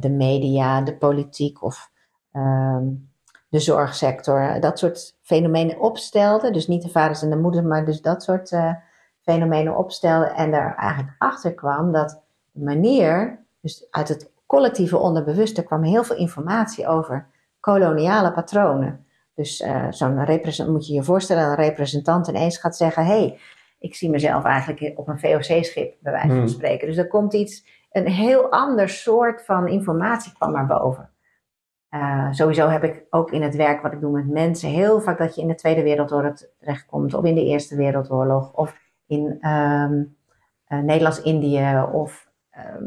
de 0.00 0.10
media, 0.10 0.80
de 0.80 0.96
politiek 0.96 1.62
of 1.62 1.90
ehm, 2.32 2.84
de 3.48 3.58
zorgsector, 3.58 4.60
dat 4.60 4.78
soort 4.78 5.16
fenomenen 5.22 5.80
opstelde. 5.80 6.50
Dus 6.50 6.66
niet 6.66 6.82
de 6.82 6.88
vaders 6.88 7.22
en 7.22 7.30
de 7.30 7.36
moeders, 7.36 7.64
maar 7.64 7.84
dus 7.84 8.00
dat 8.00 8.22
soort 8.22 8.52
eh, 8.52 8.72
fenomenen 9.20 9.76
opstelde. 9.76 10.26
En 10.26 10.50
daar 10.50 10.74
eigenlijk 10.76 11.14
achter 11.18 11.54
kwam 11.54 11.92
dat 11.92 12.22
de 12.52 12.64
manier, 12.64 13.44
dus 13.60 13.86
uit 13.90 14.08
het 14.08 14.30
collectieve 14.46 14.98
onderbewuste 14.98 15.62
kwam 15.62 15.82
heel 15.82 16.04
veel 16.04 16.16
informatie 16.16 16.86
over 16.86 17.26
koloniale 17.60 18.32
patronen. 18.32 19.06
Dus 19.34 19.60
eh, 19.60 19.86
zo'n 19.90 20.24
represent, 20.24 20.68
moet 20.68 20.86
je 20.86 20.94
je 20.94 21.02
voorstellen, 21.02 21.44
een 21.44 21.54
representant 21.54 22.28
ineens 22.28 22.58
gaat 22.58 22.76
zeggen: 22.76 23.04
hé, 23.04 23.18
hey, 23.18 23.38
ik 23.78 23.94
zie 23.94 24.10
mezelf 24.10 24.44
eigenlijk 24.44 24.92
op 24.98 25.08
een 25.08 25.18
VOC-schip, 25.18 25.94
bij 26.00 26.12
wijze 26.12 26.28
van 26.28 26.36
Hmm. 26.36 26.48
spreken. 26.48 26.86
Dus 26.86 26.96
er 26.96 27.08
komt 27.08 27.34
iets, 27.34 27.64
een 27.90 28.08
heel 28.08 28.50
ander 28.50 28.88
soort 28.88 29.44
van 29.44 29.68
informatie 29.68 30.32
kwam 30.32 30.52
maar 30.52 30.66
boven. 30.66 31.10
Eh, 32.00 32.28
sowieso 32.30 32.68
heb 32.68 32.84
ik 32.84 33.04
ook 33.10 33.30
in 33.30 33.42
het 33.42 33.56
werk 33.56 33.82
wat 33.82 33.92
ik 33.92 34.00
doe 34.00 34.10
met 34.10 34.28
mensen 34.28 34.68
heel 34.68 35.00
vaak 35.00 35.18
dat 35.18 35.34
je 35.34 35.40
in 35.40 35.48
de 35.48 35.54
Tweede 35.54 35.82
Wereldoorlog 35.82 36.34
terechtkomt, 36.58 37.14
of 37.14 37.24
in 37.24 37.34
de 37.34 37.44
Eerste 37.44 37.76
Wereldoorlog, 37.76 38.52
of 38.52 38.78
in 39.06 39.36
ehm, 39.40 40.02
eh, 40.64 40.78
Nederlands-Indië, 40.78 41.82
of 41.92 42.30
ehm, 42.50 42.84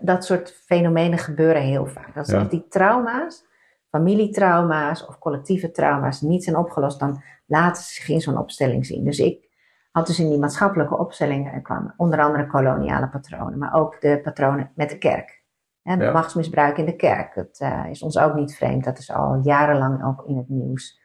dat 0.00 0.24
soort 0.24 0.52
fenomenen 0.52 1.18
gebeuren 1.18 1.62
heel 1.62 1.86
vaak. 1.86 2.16
Als, 2.16 2.30
Ja. 2.30 2.44
die 2.44 2.66
trauma's, 2.68 3.44
familietrauma's 3.88 5.06
of 5.06 5.18
collectieve 5.18 5.70
trauma's 5.70 6.20
niet 6.20 6.44
zijn 6.44 6.56
opgelost, 6.56 6.98
dan 7.00 7.22
laten 7.46 7.82
ze 7.82 7.92
zich 7.92 8.08
in 8.08 8.20
zo'n 8.20 8.38
opstelling 8.38 8.86
zien. 8.86 9.04
Dus 9.04 9.18
ik 9.18 9.48
had 9.90 10.06
dus 10.06 10.18
in 10.18 10.28
die 10.28 10.38
maatschappelijke 10.38 10.98
opstellingen 10.98 11.52
er 11.52 11.62
kwamen 11.62 11.94
onder 11.96 12.20
andere 12.20 12.46
koloniale 12.46 13.08
patronen, 13.08 13.58
maar 13.58 13.74
ook 13.74 14.00
de 14.00 14.20
patronen 14.22 14.70
met 14.74 14.90
de 14.90 14.98
kerk. 14.98 15.39
Hè, 15.82 15.96
de 15.96 16.04
Ja. 16.04 16.12
machtsmisbruik 16.12 16.78
in 16.78 16.84
de 16.84 16.96
kerk. 16.96 17.34
Dat 17.34 17.58
eh, 17.58 17.84
is 17.90 18.02
ons 18.02 18.18
ook 18.18 18.34
niet 18.34 18.56
vreemd. 18.56 18.84
Dat 18.84 18.98
is 18.98 19.12
al 19.12 19.40
jarenlang 19.42 20.04
ook 20.04 20.24
in 20.26 20.36
het 20.36 20.48
nieuws. 20.48 21.00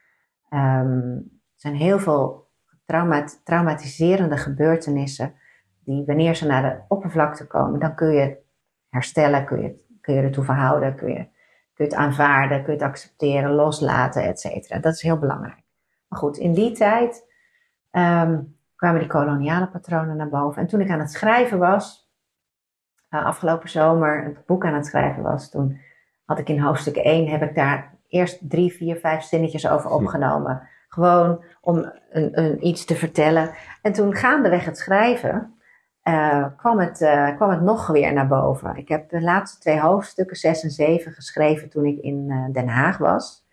Ehm, 0.49 1.01
er 1.15 1.21
zijn 1.55 1.75
heel 1.75 1.99
veel 1.99 2.47
traumat- 2.85 3.41
traumatiserende 3.43 4.37
gebeurtenissen 4.37 5.33
die 5.83 6.05
wanneer 6.05 6.35
ze 6.35 6.47
naar 6.47 6.61
de 6.61 6.81
oppervlakte 6.87 7.47
komen, 7.47 7.79
dan 7.79 7.95
kun 7.95 8.11
je 8.13 8.37
herstellen, 8.89 9.45
kun 9.45 9.61
je, 9.61 9.85
kun 10.01 10.13
je 10.15 10.21
ertoe 10.21 10.43
verhouden, 10.43 10.95
kun 10.95 11.07
je, 11.07 11.27
kun 11.73 11.85
je 11.85 11.91
het 11.91 11.93
aanvaarden, 11.93 12.63
kun 12.63 12.73
je 12.73 12.79
het 12.79 12.87
accepteren, 12.89 13.51
loslaten, 13.51 14.23
et 14.23 14.39
cetera. 14.39 14.79
Dat 14.79 14.93
is 14.93 15.01
heel 15.01 15.19
belangrijk. 15.19 15.63
Maar 16.07 16.19
goed, 16.19 16.37
in 16.37 16.53
die 16.53 16.71
tijd 16.71 17.33
ehm, 17.91 18.41
kwamen 18.75 18.99
die 18.99 19.09
koloniale 19.09 19.67
patronen 19.67 20.15
naar 20.17 20.29
boven. 20.29 20.61
En 20.61 20.67
toen 20.67 20.81
ik 20.81 20.89
aan 20.89 20.99
het 20.99 21.11
schrijven 21.11 21.57
was, 21.59 22.04
afgelopen 23.23 23.69
zomer 23.69 24.23
het 24.23 24.45
boek 24.45 24.65
aan 24.65 24.73
het 24.73 24.85
schrijven 24.85 25.23
was, 25.23 25.49
toen 25.49 25.79
had 26.25 26.39
ik 26.39 26.49
in 26.49 26.59
hoofdstuk 26.59 26.95
1, 26.95 27.27
heb 27.27 27.41
ik 27.41 27.55
daar 27.55 27.93
eerst 28.07 28.49
drie, 28.49 28.73
vier, 28.73 28.95
vijf 28.95 29.23
zinnetjes 29.23 29.67
over 29.67 29.89
opgenomen. 29.89 30.67
Gewoon 30.87 31.43
om 31.61 31.91
een, 32.09 32.39
een, 32.39 32.67
iets 32.67 32.85
te 32.85 32.95
vertellen. 32.95 33.49
En 33.81 33.93
toen 33.93 34.15
gaandeweg 34.15 34.65
het 34.65 34.77
schrijven, 34.77 35.55
uh, 36.03 36.45
kwam, 36.57 36.79
het, 36.79 37.01
uh, 37.01 37.35
kwam 37.35 37.49
het 37.49 37.61
nog 37.61 37.87
weer 37.87 38.13
naar 38.13 38.27
boven. 38.27 38.75
Ik 38.75 38.87
heb 38.87 39.09
de 39.09 39.21
laatste 39.21 39.59
twee 39.59 39.79
hoofdstukken, 39.79 40.35
6 40.35 40.63
en 40.63 40.69
7, 40.69 41.11
geschreven 41.11 41.69
toen 41.69 41.85
ik 41.85 41.97
in 41.97 42.25
uh, 42.29 42.53
Den 42.53 42.67
Haag 42.67 42.97
was. 42.97 43.43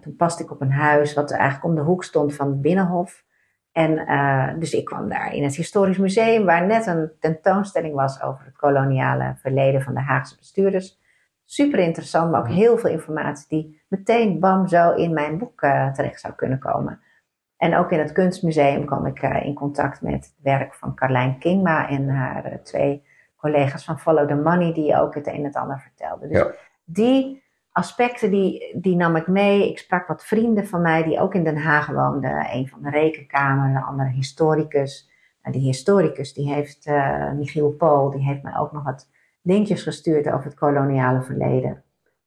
Toen 0.00 0.16
paste 0.16 0.42
ik 0.42 0.50
op 0.50 0.60
een 0.60 0.72
huis 0.72 1.14
wat 1.14 1.30
eigenlijk 1.30 1.64
om 1.64 1.74
de 1.74 1.80
hoek 1.80 2.04
stond 2.04 2.34
van 2.34 2.48
het 2.48 2.60
Binnenhof. 2.60 3.24
En 3.74 3.90
uh, 3.98 4.48
dus 4.58 4.72
ik 4.72 4.84
kwam 4.84 5.08
daar 5.08 5.34
in 5.34 5.42
het 5.42 5.56
Historisch 5.56 5.98
Museum, 5.98 6.44
waar 6.44 6.66
net 6.66 6.86
een 6.86 7.10
tentoonstelling 7.20 7.94
was 7.94 8.22
over 8.22 8.44
het 8.44 8.56
koloniale 8.56 9.34
verleden 9.38 9.82
van 9.82 9.94
de 9.94 10.00
Haagse 10.00 10.36
bestuurders. 10.36 11.00
Super 11.44 11.78
interessant, 11.78 12.30
maar 12.30 12.40
ook 12.40 12.48
heel 12.48 12.78
veel 12.78 12.90
informatie 12.90 13.46
die 13.48 13.82
meteen 13.88 14.40
bam 14.40 14.66
zo 14.66 14.92
in 14.92 15.12
mijn 15.12 15.38
boek 15.38 15.62
uh, 15.62 15.92
terecht 15.92 16.20
zou 16.20 16.34
kunnen 16.34 16.58
komen. 16.58 17.00
En 17.56 17.76
ook 17.76 17.90
in 17.92 17.98
het 17.98 18.12
Kunstmuseum 18.12 18.84
kwam 18.86 19.06
ik 19.06 19.22
uh, 19.22 19.44
in 19.44 19.54
contact 19.54 20.02
met 20.02 20.12
het 20.12 20.34
werk 20.42 20.74
van 20.74 20.94
Carlijn 20.94 21.38
Kingma 21.38 21.88
en 21.88 22.08
haar 22.08 22.60
twee 22.62 23.04
collega's 23.36 23.84
van 23.84 23.98
Follow 23.98 24.28
the 24.28 24.34
Money, 24.34 24.72
die 24.72 24.96
ook 24.96 25.14
het 25.14 25.26
een 25.26 25.34
en 25.34 25.44
het 25.44 25.56
ander 25.56 25.80
vertelden. 25.80 26.28
Dus 26.28 26.38
Ja. 26.38 26.50
die 26.84 27.43
aspecten 27.74 28.30
die, 28.30 28.96
nam 28.96 29.16
ik 29.16 29.26
mee. 29.26 29.70
Ik 29.70 29.78
sprak 29.78 30.06
wat 30.06 30.24
vrienden 30.24 30.66
van 30.66 30.82
mij 30.82 31.02
die 31.02 31.20
ook 31.20 31.34
in 31.34 31.44
Den 31.44 31.56
Haag 31.56 31.86
woonden. 31.86 32.46
Een 32.52 32.68
van 32.68 32.82
de 32.82 32.90
rekenkamer, 32.90 33.80
de 33.80 33.86
andere 33.86 34.08
historicus. 34.08 35.10
En 35.42 35.52
die 35.52 35.62
historicus, 35.62 36.32
die 36.32 36.52
heeft, 36.52 36.86
uh, 36.86 37.32
Michiel 37.32 37.70
Pool, 37.70 38.10
die 38.10 38.24
heeft 38.24 38.42
mij 38.42 38.56
ook 38.56 38.72
nog 38.72 38.84
wat 38.84 39.10
linkjes 39.42 39.82
gestuurd 39.82 40.30
over 40.30 40.44
het 40.44 40.54
koloniale 40.54 41.22
verleden. 41.22 41.82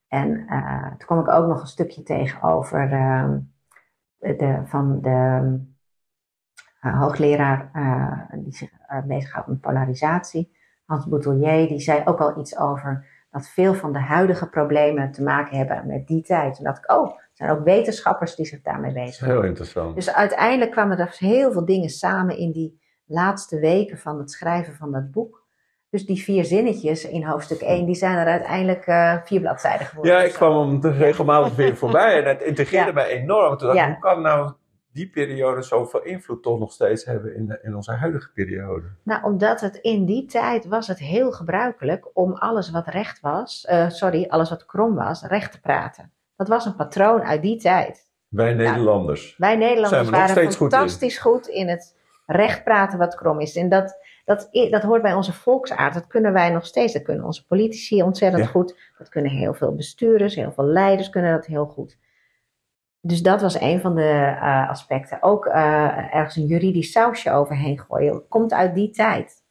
En 0.07 0.29
uh, 0.49 0.87
toen 0.87 1.05
kwam 1.05 1.19
ik 1.19 1.29
ook 1.29 1.47
nog 1.47 1.61
een 1.61 1.67
stukje 1.67 2.03
tegen 2.03 2.41
over 2.41 2.91
uh, 2.91 3.29
de, 4.19 4.61
van 4.65 5.01
de 5.01 5.51
uh, 6.81 6.99
hoogleraar 6.99 7.71
die 8.31 8.53
zich 8.53 8.69
bezighoudt 9.05 9.47
met 9.47 9.61
polarisatie. 9.61 10.55
Hans 10.85 11.07
Boutelier, 11.07 11.67
die 11.67 11.79
zei 11.79 12.01
ook 12.05 12.19
al 12.19 12.39
iets 12.39 12.57
over 12.57 13.05
dat 13.31 13.47
veel 13.47 13.73
van 13.73 13.93
de 13.93 13.99
huidige 13.99 14.49
problemen 14.49 15.11
te 15.11 15.23
maken 15.23 15.57
hebben 15.57 15.87
met 15.87 16.07
die 16.07 16.21
tijd. 16.23 16.55
Toen 16.55 16.63
dacht 16.65 16.77
ik, 16.77 16.91
oh, 16.91 17.09
er 17.15 17.29
zijn 17.33 17.49
ook 17.49 17.63
wetenschappers 17.63 18.35
die 18.35 18.45
zich 18.45 18.61
daarmee 18.61 18.93
bezighouden. 18.93 19.39
Heel 19.39 19.49
interessant. 19.49 19.95
Dus 19.95 20.13
uiteindelijk 20.13 20.71
kwamen 20.71 20.97
er 20.97 21.15
heel 21.17 21.51
veel 21.51 21.65
dingen 21.65 21.89
samen 21.89 22.37
in 22.37 22.51
die 22.51 22.79
laatste 23.05 23.59
weken 23.59 23.97
van 23.97 24.19
het 24.19 24.31
schrijven 24.31 24.75
van 24.75 24.91
dat 24.91 25.11
boek. 25.11 25.45
Dus 25.89 26.05
die 26.05 26.23
vier 26.23 26.45
zinnetjes 26.45 27.05
in 27.09 27.23
hoofdstuk 27.25 27.61
1, 27.61 27.85
die 27.85 27.95
zijn 27.95 28.17
er 28.17 28.25
uiteindelijk 28.27 28.87
uh, 28.87 29.15
vier 29.23 29.39
bladzijden 29.41 29.85
geworden. 29.87 30.13
Ja, 30.13 30.21
ik 30.21 30.33
kwam 30.33 30.81
hem 30.81 30.91
regelmatig 30.91 31.55
weer 31.55 31.75
voorbij 31.77 32.21
en 32.23 32.27
het 32.29 32.41
integreerde 32.41 32.87
Ja. 32.87 32.93
mij 32.93 33.07
enorm. 33.07 33.57
Toen 33.57 33.67
dacht 33.67 33.79
ik, 33.79 33.85
Ja. 33.85 33.91
hoe 33.91 33.99
kan 33.99 34.21
nou 34.21 34.51
die 34.97 35.09
periode 35.09 35.61
zoveel 35.61 36.03
invloed 36.03 36.43
toch 36.43 36.59
nog 36.59 36.71
steeds 36.71 37.05
hebben 37.05 37.35
in, 37.35 37.45
de- 37.47 37.59
in 37.63 37.75
onze 37.75 37.91
huidige 37.91 38.31
periode? 38.31 38.85
Nou, 39.03 39.23
omdat 39.23 39.61
het 39.61 39.75
in 39.75 40.05
die 40.05 40.25
tijd 40.25 40.65
was 40.65 40.87
het 40.87 40.99
heel 40.99 41.31
gebruikelijk 41.31 42.09
om 42.13 42.33
alles 42.33 42.71
wat 42.71 42.87
recht 42.87 43.19
was, 43.19 43.65
eh, 43.65 43.89
sorry, 43.89 44.25
alles 44.27 44.49
wat 44.49 44.65
krom 44.65 44.95
was, 44.95 45.23
recht 45.23 45.51
te 45.51 45.59
praten. 45.59 46.11
Dat 46.35 46.47
was 46.47 46.65
een 46.65 46.75
patroon 46.75 47.21
uit 47.21 47.41
die 47.41 47.57
tijd. 47.59 48.05
Wij 48.27 48.53
Nederlanders. 48.53 49.35
Wij 49.37 49.55
Nederlanders 49.55 50.09
waren 50.09 50.29
steeds 50.29 50.55
goed 50.55 50.71
in. 50.71 50.77
fantastisch 50.77 51.17
goed 51.17 51.47
in 51.47 51.67
het 51.67 51.95
recht 52.25 52.63
praten 52.63 52.97
wat 52.97 53.15
krom 53.15 53.39
is. 53.39 53.55
En 53.55 53.69
dat, 53.69 53.97
dat, 54.25 54.49
dat 54.69 54.81
hoort 54.83 55.01
bij 55.01 55.13
onze 55.13 55.33
volksaard. 55.33 55.93
Dat 55.93 56.07
kunnen 56.07 56.33
wij 56.33 56.49
nog 56.49 56.65
steeds. 56.65 56.93
Dat 56.93 57.01
kunnen 57.01 57.25
onze 57.25 57.45
politici 57.45 58.03
ontzettend 58.03 58.43
Ja. 58.43 58.49
goed. 58.49 58.75
Dat 58.97 59.09
kunnen 59.09 59.31
heel 59.31 59.53
veel 59.53 59.75
bestuurders, 59.75 60.35
heel 60.35 60.51
veel 60.51 60.63
leiders 60.65 61.09
kunnen 61.09 61.31
dat 61.31 61.45
heel 61.45 61.65
goed. 61.65 61.97
Dus 63.01 63.21
dat 63.21 63.41
was 63.41 63.61
een 63.61 63.79
van 63.81 63.95
de 63.95 64.37
eh, 64.41 64.69
aspecten. 64.69 65.17
Ook 65.23 65.45
eh, 65.45 66.15
ergens 66.15 66.35
een 66.35 66.45
juridisch 66.45 66.91
sausje 66.91 67.31
overheen 67.31 67.79
gooien. 67.79 68.27
Komt 68.27 68.53
uit 68.53 68.75
die 68.75 68.89
tijd. 68.89 69.45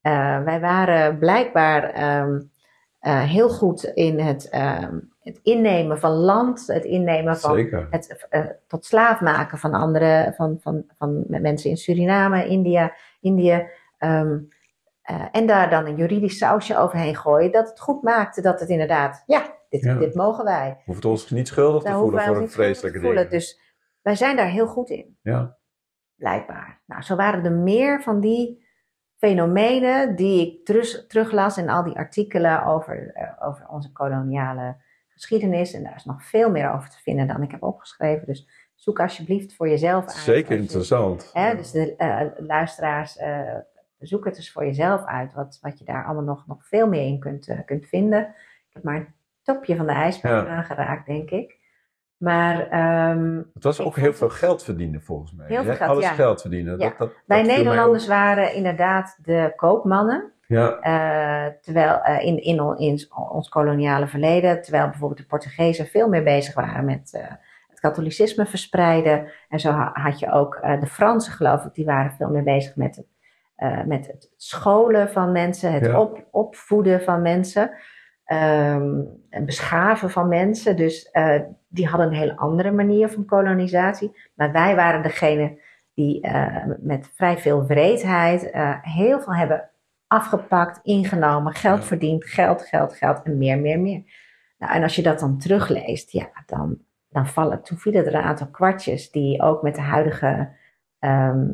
Eh, 0.00 0.42
wij 0.42 0.60
waren 0.60 1.18
blijkbaar 1.18 1.82
ehm, 1.90 2.40
eh, 2.98 3.22
heel 3.22 3.48
goed 3.48 3.84
in 3.84 4.18
het, 4.20 4.48
ehm, 4.48 4.98
het 5.20 5.40
innemen 5.42 5.98
van 5.98 6.10
land, 6.10 6.66
het 6.66 6.84
innemen 6.84 7.36
van 7.36 7.54
Zeker. 7.54 7.86
het 7.90 8.20
tot 8.66 8.84
slaaf 8.84 9.20
maken 9.20 9.58
van 9.58 9.74
andere, 9.74 10.32
van, 10.36 10.58
van, 10.60 10.84
van 10.98 11.24
mensen 11.26 11.70
in 11.70 11.76
Suriname, 11.76 12.46
India, 12.46 12.92
Indië. 13.20 13.68
ehm, 13.98 14.38
eh, 15.02 15.24
en 15.32 15.46
daar 15.46 15.70
dan 15.70 15.86
een 15.86 15.96
juridisch 15.96 16.38
sausje 16.38 16.78
overheen 16.78 17.16
gooien, 17.16 17.52
dat 17.52 17.68
het 17.68 17.80
goed 17.80 18.02
maakte 18.02 18.40
dat 18.40 18.60
het 18.60 18.68
inderdaad, 18.68 19.22
ja, 19.26 19.42
dit, 19.72 19.82
Ja. 19.82 19.94
dit 19.98 20.14
mogen 20.14 20.44
wij. 20.44 20.82
Hoeft 20.84 21.04
ons 21.04 21.30
niet 21.30 21.48
schuldig 21.48 21.82
te 21.82 21.88
Daar 21.88 21.98
voelen 21.98 22.20
voor 22.20 22.28
een 22.28 22.34
schuldig 22.34 22.52
vreselijke 22.52 23.00
dingen. 23.00 23.30
Dus 23.30 23.60
wij 24.02 24.14
zijn 24.16 24.36
daar 24.36 24.48
heel 24.50 24.66
goed 24.66 24.90
in, 24.90 25.18
Ja. 25.22 25.56
blijkbaar. 26.14 26.82
Nou, 26.86 27.02
zo 27.02 27.16
waren 27.16 27.44
er 27.44 27.52
meer 27.52 28.02
van 28.02 28.20
die 28.20 28.66
fenomenen 29.16 30.16
die 30.16 30.40
ik 30.46 30.64
terug, 30.64 31.06
teruglas 31.06 31.58
in 31.58 31.70
al 31.70 31.82
die 31.84 31.96
artikelen 31.96 32.64
over, 32.64 33.10
eh, 33.14 33.48
over 33.48 33.68
onze 33.68 33.92
koloniale 33.92 34.76
geschiedenis. 35.08 35.72
En 35.72 35.82
daar 35.84 35.94
is 35.96 36.04
nog 36.04 36.24
veel 36.24 36.50
meer 36.50 36.72
over 36.72 36.90
te 36.90 36.98
vinden 37.02 37.26
dan 37.26 37.42
ik 37.42 37.50
heb 37.50 37.62
opgeschreven. 37.62 38.26
Dus 38.26 38.48
zoek 38.74 39.00
alsjeblieft 39.00 39.54
voor 39.54 39.68
jezelf 39.68 40.02
uit. 40.04 40.12
Zeker 40.16 40.54
je- 40.54 40.60
interessant. 40.60 41.30
Hè, 41.32 41.56
dus 41.56 41.70
de 41.70 41.96
eh, 41.96 42.20
luisteraars, 42.36 43.16
eh, 43.16 43.54
zoek 43.98 44.24
het 44.24 44.36
eens 44.36 44.52
voor 44.52 44.64
jezelf 44.64 45.04
uit. 45.04 45.32
Wat, 45.32 45.58
wat 45.60 45.78
je 45.78 45.84
daar 45.84 46.04
allemaal 46.04 46.24
nog, 46.34 46.46
nog 46.46 46.66
veel 46.66 46.88
meer 46.88 47.06
in 47.06 47.18
kunt, 47.18 47.48
kunt 47.64 47.86
vinden. 47.86 48.20
Ik 48.68 48.72
heb 48.72 48.82
maar 48.82 48.96
een 48.96 49.14
topje 49.42 49.76
van 49.76 49.86
de 49.86 49.92
ijsberg 49.92 50.46
Ja. 50.46 50.56
aangeraakt, 50.56 51.06
denk 51.06 51.30
ik. 51.30 51.60
Maar 52.16 52.68
ehm, 52.68 53.36
Het 53.54 53.62
was 53.64 53.80
ook 53.80 53.96
heel 53.96 54.12
veel 54.12 54.28
het- 54.28 54.36
geld 54.36 54.64
verdienen 54.64 55.02
volgens 55.02 55.32
mij. 55.32 55.46
Heel 55.48 55.62
veel 55.62 55.74
geld, 55.74 55.90
Alles 55.90 56.04
ja. 56.04 56.12
geld 56.12 56.40
verdienen. 56.40 56.78
Ja. 56.78 56.88
Dat, 56.88 56.98
dat, 56.98 57.12
wij 57.26 57.42
Nederlanders 57.42 58.06
waren 58.06 58.54
inderdaad 58.54 59.18
de 59.22 59.52
koopmannen. 59.56 60.32
Ja, 60.46 60.78
eh, 60.80 61.52
terwijl 61.60 62.00
eh, 62.02 62.26
in, 62.26 62.42
in, 62.42 62.60
on- 62.60 62.78
in 62.78 63.00
ons 63.30 63.48
koloniale 63.48 64.06
verleden, 64.06 64.62
terwijl 64.62 64.88
bijvoorbeeld 64.88 65.20
de 65.20 65.26
Portugezen 65.26 65.86
veel 65.86 66.08
meer 66.08 66.22
bezig 66.22 66.54
waren 66.54 66.84
met 66.84 67.12
eh, 67.14 67.22
het 67.68 67.80
katholicisme 67.80 68.46
verspreiden. 68.46 69.32
En 69.48 69.60
zo 69.60 69.70
ha- 69.70 69.90
had 69.94 70.18
je 70.18 70.32
ook 70.32 70.60
de 70.80 70.86
Fransen, 70.86 71.32
geloof 71.32 71.64
ik, 71.64 71.74
die 71.74 71.84
waren 71.84 72.12
veel 72.12 72.30
meer 72.30 72.42
bezig 72.42 72.76
met 72.76 72.96
het, 72.96 73.06
met 73.86 74.06
het 74.06 74.32
scholen 74.36 75.08
van 75.10 75.32
mensen, 75.32 75.72
het 75.72 75.84
Ja. 75.86 76.00
op, 76.00 76.24
opvoeden 76.30 77.02
van 77.02 77.22
mensen, 77.22 77.70
ehm, 78.24 79.00
beschaven 79.44 80.10
van 80.10 80.28
mensen. 80.28 80.76
Dus 80.76 81.10
eh, 81.10 81.40
die 81.68 81.86
hadden 81.86 82.06
een 82.06 82.14
hele 82.14 82.36
andere 82.36 82.70
manier 82.70 83.08
van 83.08 83.24
kolonisatie. 83.24 84.16
Maar 84.34 84.52
wij 84.52 84.76
waren 84.76 85.02
degene 85.02 85.60
die 85.94 86.20
eh, 86.20 86.64
met 86.78 87.10
vrij 87.14 87.38
veel 87.38 87.66
wreedheid 87.66 88.50
eh, 88.50 88.74
heel 88.82 89.20
veel 89.20 89.34
hebben 89.34 89.70
afgepakt, 90.06 90.80
ingenomen, 90.82 91.52
geld 91.52 91.80
Ja. 91.80 91.84
verdiend, 91.86 92.24
geld, 92.24 92.62
geld, 92.62 92.94
geld 92.94 93.22
en 93.22 93.38
meer, 93.38 93.58
meer, 93.58 93.80
meer. 93.80 94.02
Nou, 94.58 94.72
en 94.72 94.82
als 94.82 94.96
je 94.96 95.02
dat 95.02 95.18
dan 95.18 95.38
terugleest, 95.38 96.10
ja, 96.10 96.30
dan, 96.46 96.78
dan 97.08 97.26
vallen, 97.26 97.62
toen 97.62 97.78
vielen 97.78 98.06
er 98.06 98.14
een 98.14 98.22
aantal 98.22 98.50
kwartjes 98.50 99.10
die 99.10 99.42
ook 99.42 99.62
met 99.62 99.74
de 99.74 99.80
huidige, 99.80 100.56
ehm, 100.98 101.50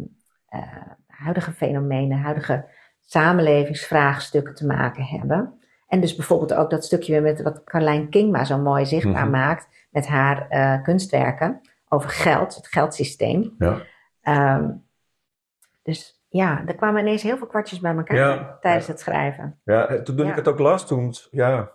eh, 0.49 0.63
huidige 1.07 1.53
fenomenen, 1.53 2.19
huidige 2.19 2.65
samenlevingsvraagstukken 3.01 4.55
te 4.55 4.67
maken 4.67 5.05
hebben. 5.05 5.58
En 5.89 6.01
dus 6.01 6.15
bijvoorbeeld 6.17 6.55
ook 6.55 6.71
dat 6.71 6.85
stukje 6.85 7.13
weer 7.13 7.23
met 7.23 7.43
wat 7.43 7.65
Carlijn 7.65 8.09
Kingma 8.09 8.45
zo 8.45 8.59
mooi 8.59 8.87
zichtbaar 8.87 9.23
Mhm. 9.23 9.31
maakt 9.31 9.69
met 9.91 10.07
haar 10.07 10.49
eh, 10.49 10.83
kunstwerken 10.83 11.61
over 11.89 12.11
geld, 12.11 12.55
het 12.55 12.67
geldsysteem. 12.67 13.55
ja. 13.59 13.81
Ehm, 14.23 14.71
dus 15.83 16.23
ja, 16.29 16.63
er 16.67 16.75
kwamen 16.75 17.01
ineens 17.01 17.23
heel 17.23 17.37
veel 17.37 17.47
kwartjes 17.47 17.81
bij 17.81 17.95
elkaar 17.97 18.17
Ja, 18.17 18.59
tijdens 18.61 18.87
ja. 18.87 18.93
het 18.93 19.01
schrijven. 19.01 19.61
ja 19.65 19.87
en 19.89 20.05
toen, 20.05 20.27
ik 20.27 20.35
het 20.35 20.49
ook 20.49 20.59
las, 20.59 20.87
toen 20.87 21.15
ja, 21.31 21.71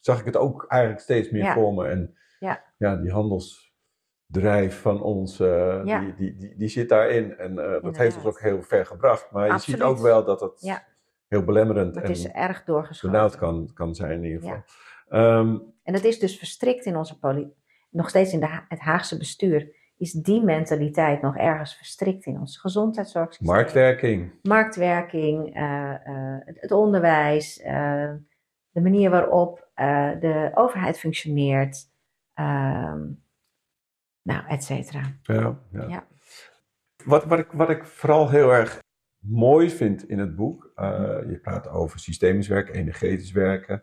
zag 0.00 0.18
ik 0.18 0.24
het 0.24 0.36
ook 0.36 0.64
eigenlijk 0.68 1.02
steeds 1.02 1.30
meer 1.30 1.52
voor 1.52 1.74
me. 1.74 1.86
En 1.86 2.16
Ja. 2.38 2.62
ja, 2.76 2.96
die 2.96 3.12
handelsdrijf 3.12 4.80
van 4.80 5.02
ons, 5.02 5.40
eh, 5.40 5.84
die, 5.84 6.14
die, 6.14 6.36
die, 6.36 6.56
die 6.56 6.68
zit 6.68 6.88
daarin. 6.88 7.36
En 7.38 7.58
eh, 7.58 7.82
dat 7.82 7.96
heeft 7.96 8.16
ons 8.16 8.24
ook 8.24 8.40
heel 8.40 8.62
ver 8.62 8.86
gebracht. 8.86 9.30
Maar 9.30 9.46
je 9.52 9.58
ziet 9.58 9.82
ook 9.82 9.98
wel 9.98 10.24
dat 10.24 10.40
het 10.40 10.60
Ja. 10.60 10.82
Heel 11.34 11.44
belemmerend 11.44 11.94
Het 11.94 12.04
en 12.04 12.10
is 12.10 12.26
erg 12.28 12.64
doorgeschoten. 12.64 13.10
benauwd 13.10 13.36
kan, 13.36 13.70
kan 13.74 13.94
zijn 13.94 14.10
in 14.12 14.24
ieder 14.24 14.40
geval. 14.40 14.56
Ja. 14.56 15.38
Ehm, 15.38 15.58
En 15.82 15.94
het 15.94 16.04
is 16.04 16.18
dus 16.18 16.38
verstrikt 16.38 16.84
in 16.84 16.96
onze 16.96 17.18
politiek. 17.18 17.54
Nog 17.90 18.08
steeds 18.08 18.32
in 18.32 18.40
de 18.40 18.46
Ha- 18.46 18.64
het 18.68 18.78
Haagse 18.80 19.18
bestuur 19.18 19.74
is 19.96 20.12
die 20.12 20.42
mentaliteit 20.44 21.22
nog 21.22 21.36
ergens 21.36 21.76
verstrikt 21.76 22.26
in 22.26 22.38
ons 22.40 22.58
gezondheidszorgsysteem. 22.58 23.54
marktwerking. 23.56 24.32
Marktwerking, 24.42 25.54
eh, 25.54 25.94
eh, 26.06 26.40
het, 26.44 26.70
onderwijs, 26.72 27.60
eh, 27.60 28.12
de 28.70 28.80
manier 28.80 29.10
waarop 29.10 29.62
de 30.20 30.50
overheid 30.54 30.98
functioneert, 30.98 31.76
ehm, 32.34 33.02
nou, 34.22 34.46
et 34.48 34.64
cetera. 34.64 35.02
Ja, 35.22 35.58
ja. 35.72 35.86
Ja. 35.88 36.06
Wat, 37.04 37.24
wat, 37.24 37.38
ik, 37.38 37.50
wat 37.52 37.70
ik 37.70 37.84
vooral 37.84 38.30
heel 38.30 38.50
erg 38.52 38.78
mooi 39.28 39.70
vind 39.70 40.08
in 40.08 40.18
het 40.18 40.36
boek, 40.36 40.72
eh, 40.74 41.18
je 41.28 41.38
praat 41.42 41.68
over 41.68 41.98
systemisch 41.98 42.48
werken, 42.48 42.74
energetisch 42.74 43.32
werken. 43.32 43.82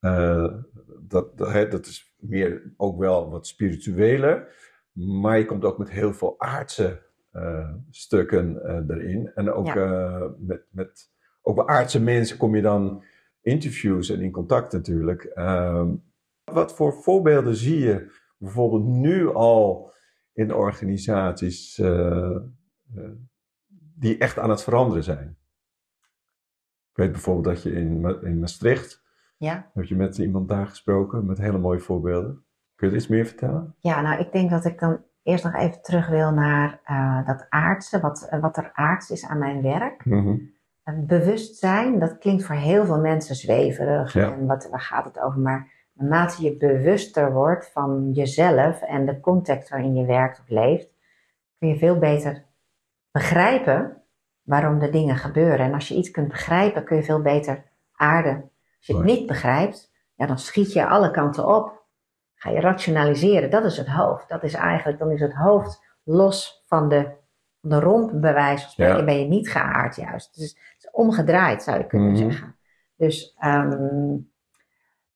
eh, 0.00 0.54
dat, 1.00 1.38
dat, 1.38 1.52
hè, 1.52 1.68
dat 1.68 1.86
is 1.86 2.14
meer 2.18 2.72
ook 2.76 2.98
wel 2.98 3.30
wat 3.30 3.46
spiritueler, 3.46 4.54
maar 4.92 5.38
je 5.38 5.44
komt 5.44 5.64
ook 5.64 5.78
met 5.78 5.90
heel 5.90 6.12
veel 6.12 6.34
aardse 6.40 7.02
eh, 7.30 7.72
stukken 7.90 8.56
erin. 8.90 9.30
En 9.34 9.52
ook 9.52 9.66
Ja. 9.66 10.30
met, 10.38 10.62
met 10.70 11.10
ook 11.42 11.54
bij 11.54 11.66
aardse 11.66 12.00
mensen 12.02 12.36
kom 12.36 12.56
je 12.56 12.62
dan 12.62 13.04
interviews 13.40 14.10
en 14.10 14.20
in 14.20 14.30
contact 14.30 14.72
natuurlijk. 14.72 15.22
Ehm, 15.24 15.94
wat 16.44 16.74
voor 16.74 16.92
voorbeelden 16.92 17.56
zie 17.56 17.78
je 17.78 18.12
bijvoorbeeld 18.38 18.86
nu 18.86 19.34
al 19.34 19.92
in 20.32 20.54
organisaties 20.54 21.78
die 24.00 24.18
echt 24.18 24.38
aan 24.38 24.50
het 24.50 24.62
veranderen 24.62 25.02
zijn? 25.04 25.38
Ik 26.90 26.96
weet 26.96 27.12
bijvoorbeeld 27.12 27.44
dat 27.54 27.62
je 27.62 27.72
in, 27.72 28.00
Ma- 28.00 28.20
in 28.22 28.38
Maastricht, 28.38 29.02
Ja? 29.36 29.70
heb 29.74 29.84
je 29.84 29.96
met 29.96 30.18
iemand 30.18 30.48
daar 30.48 30.66
gesproken 30.66 31.26
met 31.26 31.38
hele 31.38 31.58
mooie 31.58 31.78
voorbeelden. 31.80 32.44
Kun 32.74 32.86
je 32.88 32.92
er 32.94 33.00
iets 33.00 33.08
meer 33.10 33.26
vertellen? 33.26 33.74
Ja, 33.78 34.00
nou, 34.00 34.20
ik 34.20 34.32
denk 34.32 34.50
dat 34.50 34.64
ik 34.64 34.78
dan 34.78 35.04
eerst 35.22 35.44
nog 35.44 35.54
even 35.54 35.82
terug 35.82 36.08
wil 36.08 36.30
naar 36.32 36.80
eh, 36.84 37.26
dat 37.26 37.46
aardse, 37.48 38.00
wat, 38.00 38.28
wat 38.40 38.56
er 38.56 38.70
aards 38.72 39.10
is 39.10 39.26
aan 39.26 39.38
mijn 39.38 39.62
werk. 39.62 40.04
En 40.82 41.06
bewustzijn, 41.06 41.98
dat 41.98 42.18
klinkt 42.18 42.44
voor 42.44 42.54
heel 42.56 42.84
veel 42.84 43.00
mensen 43.00 43.34
zweverig. 43.34 44.12
Ja. 44.12 44.32
En 44.32 44.46
wat, 44.46 44.68
waar 44.70 44.80
gaat 44.80 45.04
het 45.04 45.18
over? 45.20 45.40
Maar 45.40 45.72
naarmate 45.92 46.42
je 46.42 46.56
bewuster 46.56 47.32
wordt 47.32 47.70
van 47.72 48.10
jezelf 48.12 48.82
en 48.82 49.06
de 49.06 49.20
context 49.20 49.68
waarin 49.68 49.94
je 49.94 50.06
werkt 50.06 50.40
of 50.40 50.48
leeft, 50.48 50.94
kun 51.58 51.68
je 51.68 51.76
veel 51.78 51.98
beter 51.98 52.44
begrijpen 53.10 54.02
waarom 54.42 54.78
de 54.78 54.90
dingen 54.90 55.16
gebeuren. 55.16 55.66
En 55.66 55.74
als 55.74 55.88
je 55.88 55.94
iets 55.94 56.10
kunt 56.10 56.28
begrijpen, 56.28 56.84
kun 56.84 56.96
je 56.96 57.02
veel 57.02 57.22
beter 57.22 57.64
aarden. 57.92 58.34
Als 58.76 58.86
je 58.86 58.94
het 58.96 59.04
niet 59.04 59.26
begrijpt, 59.26 59.92
ja, 60.14 60.26
dan 60.26 60.38
schiet 60.38 60.72
je 60.72 60.86
alle 60.86 61.10
kanten 61.10 61.46
op. 61.46 61.78
Ga 62.34 62.50
je 62.50 62.60
rationaliseren, 62.60 63.50
dat 63.50 63.64
is 63.64 63.76
het 63.76 63.88
hoofd. 63.88 64.28
Dat 64.28 64.42
is 64.42 64.54
eigenlijk, 64.54 64.98
dan 64.98 65.10
is 65.10 65.20
het 65.20 65.34
hoofd 65.34 65.84
los 66.04 66.64
van 66.66 66.88
de, 66.88 67.10
van 67.60 67.70
de 67.70 67.80
romp, 67.80 68.20
bij 68.20 68.34
wijze 68.34 68.62
van 68.62 68.72
spreken, 68.72 68.96
Ja. 68.96 69.04
ben 69.04 69.20
je 69.20 69.26
niet 69.28 69.50
geaard 69.50 69.96
juist. 69.96 70.36
Dus 70.36 70.48
het 70.48 70.84
is 70.84 70.90
omgedraaid, 70.90 71.62
zou 71.62 71.78
je 71.78 71.86
kunnen 71.86 72.10
Mhm. 72.12 72.16
zeggen. 72.30 72.56
Dus, 72.96 73.34
ehm, 73.38 74.16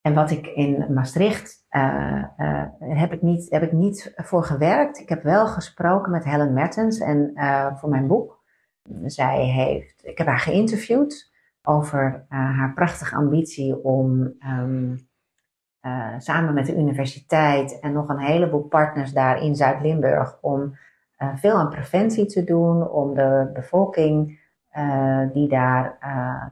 en 0.00 0.14
wat 0.14 0.30
ik 0.30 0.46
in 0.46 0.92
Maastricht, 0.92 1.63
eh, 1.74 2.64
heb, 2.78 3.12
ik 3.12 3.22
niet, 3.22 3.50
heb 3.50 3.62
ik 3.62 3.72
niet 3.72 4.12
voor 4.16 4.44
gewerkt. 4.44 5.00
Ik 5.00 5.08
heb 5.08 5.22
wel 5.22 5.46
gesproken 5.46 6.10
met 6.10 6.24
Helen 6.24 6.52
Mertens 6.52 6.98
en, 6.98 7.30
eh, 7.34 7.76
voor 7.76 7.88
mijn 7.88 8.06
boek. 8.06 8.42
Zij 9.04 9.44
heeft, 9.44 10.00
ik 10.04 10.18
heb 10.18 10.26
haar 10.26 10.38
geïnterviewd. 10.38 11.32
over 11.66 12.24
haar 12.28 12.72
prachtige 12.74 13.14
ambitie 13.14 13.84
om 13.84 14.34
ehm, 14.38 14.96
samen 16.18 16.54
met 16.54 16.66
de 16.66 16.76
universiteit 16.76 17.80
en 17.80 17.92
nog 17.92 18.08
een 18.08 18.18
heleboel 18.18 18.62
partners 18.62 19.12
daar 19.12 19.42
in 19.42 19.56
Zuid-Limburg 19.56 20.38
om 20.40 20.76
veel 21.34 21.56
aan 21.56 21.68
preventie 21.68 22.26
te 22.26 22.44
doen, 22.44 22.88
om 22.88 23.14
de 23.14 23.50
bevolking 23.54 24.40
die 25.32 25.48
daar 25.48 25.98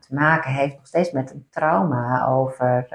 te 0.01 0.15
maken 0.15 0.53
heeft 0.53 0.77
nog 0.77 0.87
steeds 0.87 1.13
met 1.13 1.31
een 1.31 1.47
trauma 1.51 2.27
over 2.27 2.87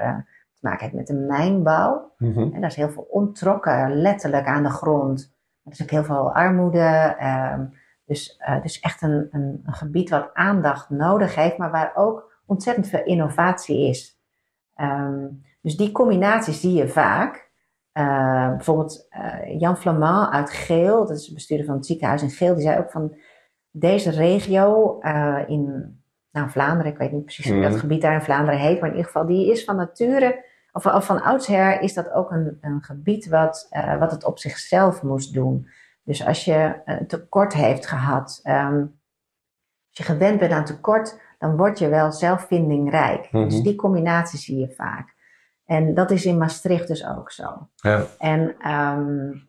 te 0.60 0.66
maken 0.66 0.82
heeft 0.82 0.94
met 0.94 1.06
de 1.06 1.14
mijnbouw. 1.14 2.14
Mhm. 2.18 2.38
En 2.38 2.60
daar 2.60 2.70
is 2.70 2.76
heel 2.76 2.90
veel 2.90 3.06
ontrokken, 3.10 3.94
letterlijk 3.94 4.46
aan 4.46 4.62
de 4.62 4.70
grond. 4.70 5.36
Er 5.64 5.72
is 5.72 5.82
ook 5.82 5.90
heel 5.90 6.04
veel 6.04 6.34
armoede. 6.34 7.16
Uh, 7.20 7.60
dus, 8.04 8.40
uh, 8.48 8.62
dus 8.62 8.80
echt 8.80 9.02
een, 9.02 9.28
een, 9.30 9.62
een, 9.64 9.72
gebied 9.72 10.10
wat 10.10 10.30
aandacht 10.32 10.90
nodig 10.90 11.34
heeft, 11.34 11.58
maar 11.58 11.70
waar 11.70 11.92
ook 11.94 12.42
ontzettend 12.46 12.88
veel 12.88 13.04
innovatie 13.04 13.88
is. 13.88 14.20
Um, 14.76 15.42
dus 15.62 15.76
die 15.76 15.92
combinatie 15.92 16.52
zie 16.52 16.72
je 16.72 16.88
vaak. 16.88 17.50
Uh, 17.92 18.48
bijvoorbeeld 18.48 19.06
uh, 19.10 19.60
Jan 19.60 19.76
Flamand 19.76 20.32
uit 20.32 20.50
Geel, 20.50 21.06
dat 21.06 21.16
is 21.16 21.26
de 21.26 21.34
bestuurder 21.34 21.66
van 21.66 21.74
het 21.74 21.86
ziekenhuis 21.86 22.22
in 22.22 22.30
Geel, 22.30 22.54
die 22.54 22.62
zei 22.62 22.78
ook 22.78 22.90
van 22.90 23.16
deze 23.70 24.10
regio 24.10 24.98
in 25.46 25.97
nou, 26.38 26.50
Vlaanderen, 26.50 26.92
ik 26.92 26.98
weet 26.98 27.12
niet 27.12 27.24
precies 27.24 27.50
hoe 27.50 27.60
dat 27.60 27.70
mhm. 27.70 27.80
gebied 27.80 28.02
daar 28.02 28.14
in 28.14 28.22
Vlaanderen 28.22 28.60
heet, 28.60 28.80
maar 28.80 28.88
in 28.88 28.96
ieder 28.96 29.10
geval, 29.12 29.26
die 29.26 29.50
is 29.50 29.64
van 29.64 29.76
nature 29.76 30.44
of, 30.72 31.04
van 31.04 31.22
oudsher 31.22 31.80
is 31.80 31.94
dat 31.94 32.10
ook 32.12 32.30
een, 32.30 32.58
een 32.60 32.82
gebied 32.82 33.28
wat, 33.28 33.68
uh, 33.70 33.98
wat 33.98 34.10
het 34.10 34.24
op 34.24 34.38
zichzelf 34.38 35.02
moest 35.02 35.34
doen. 35.34 35.68
Dus 36.02 36.26
als 36.26 36.44
je 36.44 36.80
een 36.84 37.06
tekort 37.06 37.52
heeft 37.52 37.86
gehad, 37.86 38.40
um, 38.44 38.80
als 39.88 39.98
je 39.98 40.02
gewend 40.02 40.38
bent 40.38 40.52
aan 40.52 40.64
tekort, 40.64 41.20
dan 41.38 41.56
word 41.56 41.78
je 41.78 41.88
wel 41.88 42.12
zelfvindingrijk. 42.12 43.32
Mm 43.32 43.48
Dus 43.48 43.62
die 43.62 43.74
combinatie 43.74 44.38
zie 44.38 44.58
je 44.58 44.74
vaak. 44.74 45.16
En 45.64 45.94
dat 45.94 46.10
is 46.10 46.24
in 46.24 46.38
Maastricht 46.38 46.88
dus 46.88 47.06
ook 47.06 47.30
zo. 47.30 47.68
Ja. 47.74 48.04
En 48.18 48.70
um, 48.72 49.47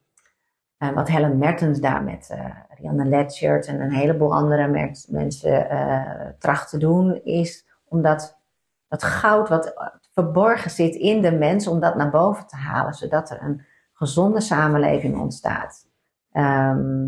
wat 0.80 1.08
Helen 1.08 1.38
Mertens 1.38 1.80
daar 1.80 2.04
met 2.04 2.30
uh, 2.32 2.46
Rianne 2.70 3.06
Letchert 3.06 3.66
en 3.66 3.82
een 3.82 3.92
heleboel 3.92 4.34
andere 4.34 4.68
mensen 5.08 5.68
uh, 5.72 6.28
tracht 6.38 6.70
te 6.70 6.78
doen, 6.78 7.24
is 7.24 7.68
omdat 7.86 8.40
dat 8.88 9.04
goud 9.04 9.50
wat 9.50 9.74
verborgen 10.14 10.72
zit 10.72 10.96
in 10.96 11.22
de 11.22 11.32
mens 11.32 11.68
om 11.68 11.80
dat 11.80 11.96
naar 11.96 12.10
boven 12.10 12.48
te 12.48 12.56
halen, 12.56 12.94
zodat 12.94 13.30
er 13.30 13.42
een 13.42 13.66
gezonde 13.94 14.42
samenleving 14.42 15.20
ontstaat. 15.20 15.88
Ehm, 16.32 17.08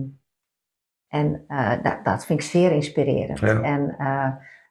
en 1.07 1.45
uh, 1.47 1.83
dat, 1.83 2.03
dat, 2.03 2.25
vind 2.25 2.39
ik 2.39 2.45
zeer 2.45 2.71
inspirerend. 2.71 3.41
En, 3.41 3.95
uh, 3.99 4.27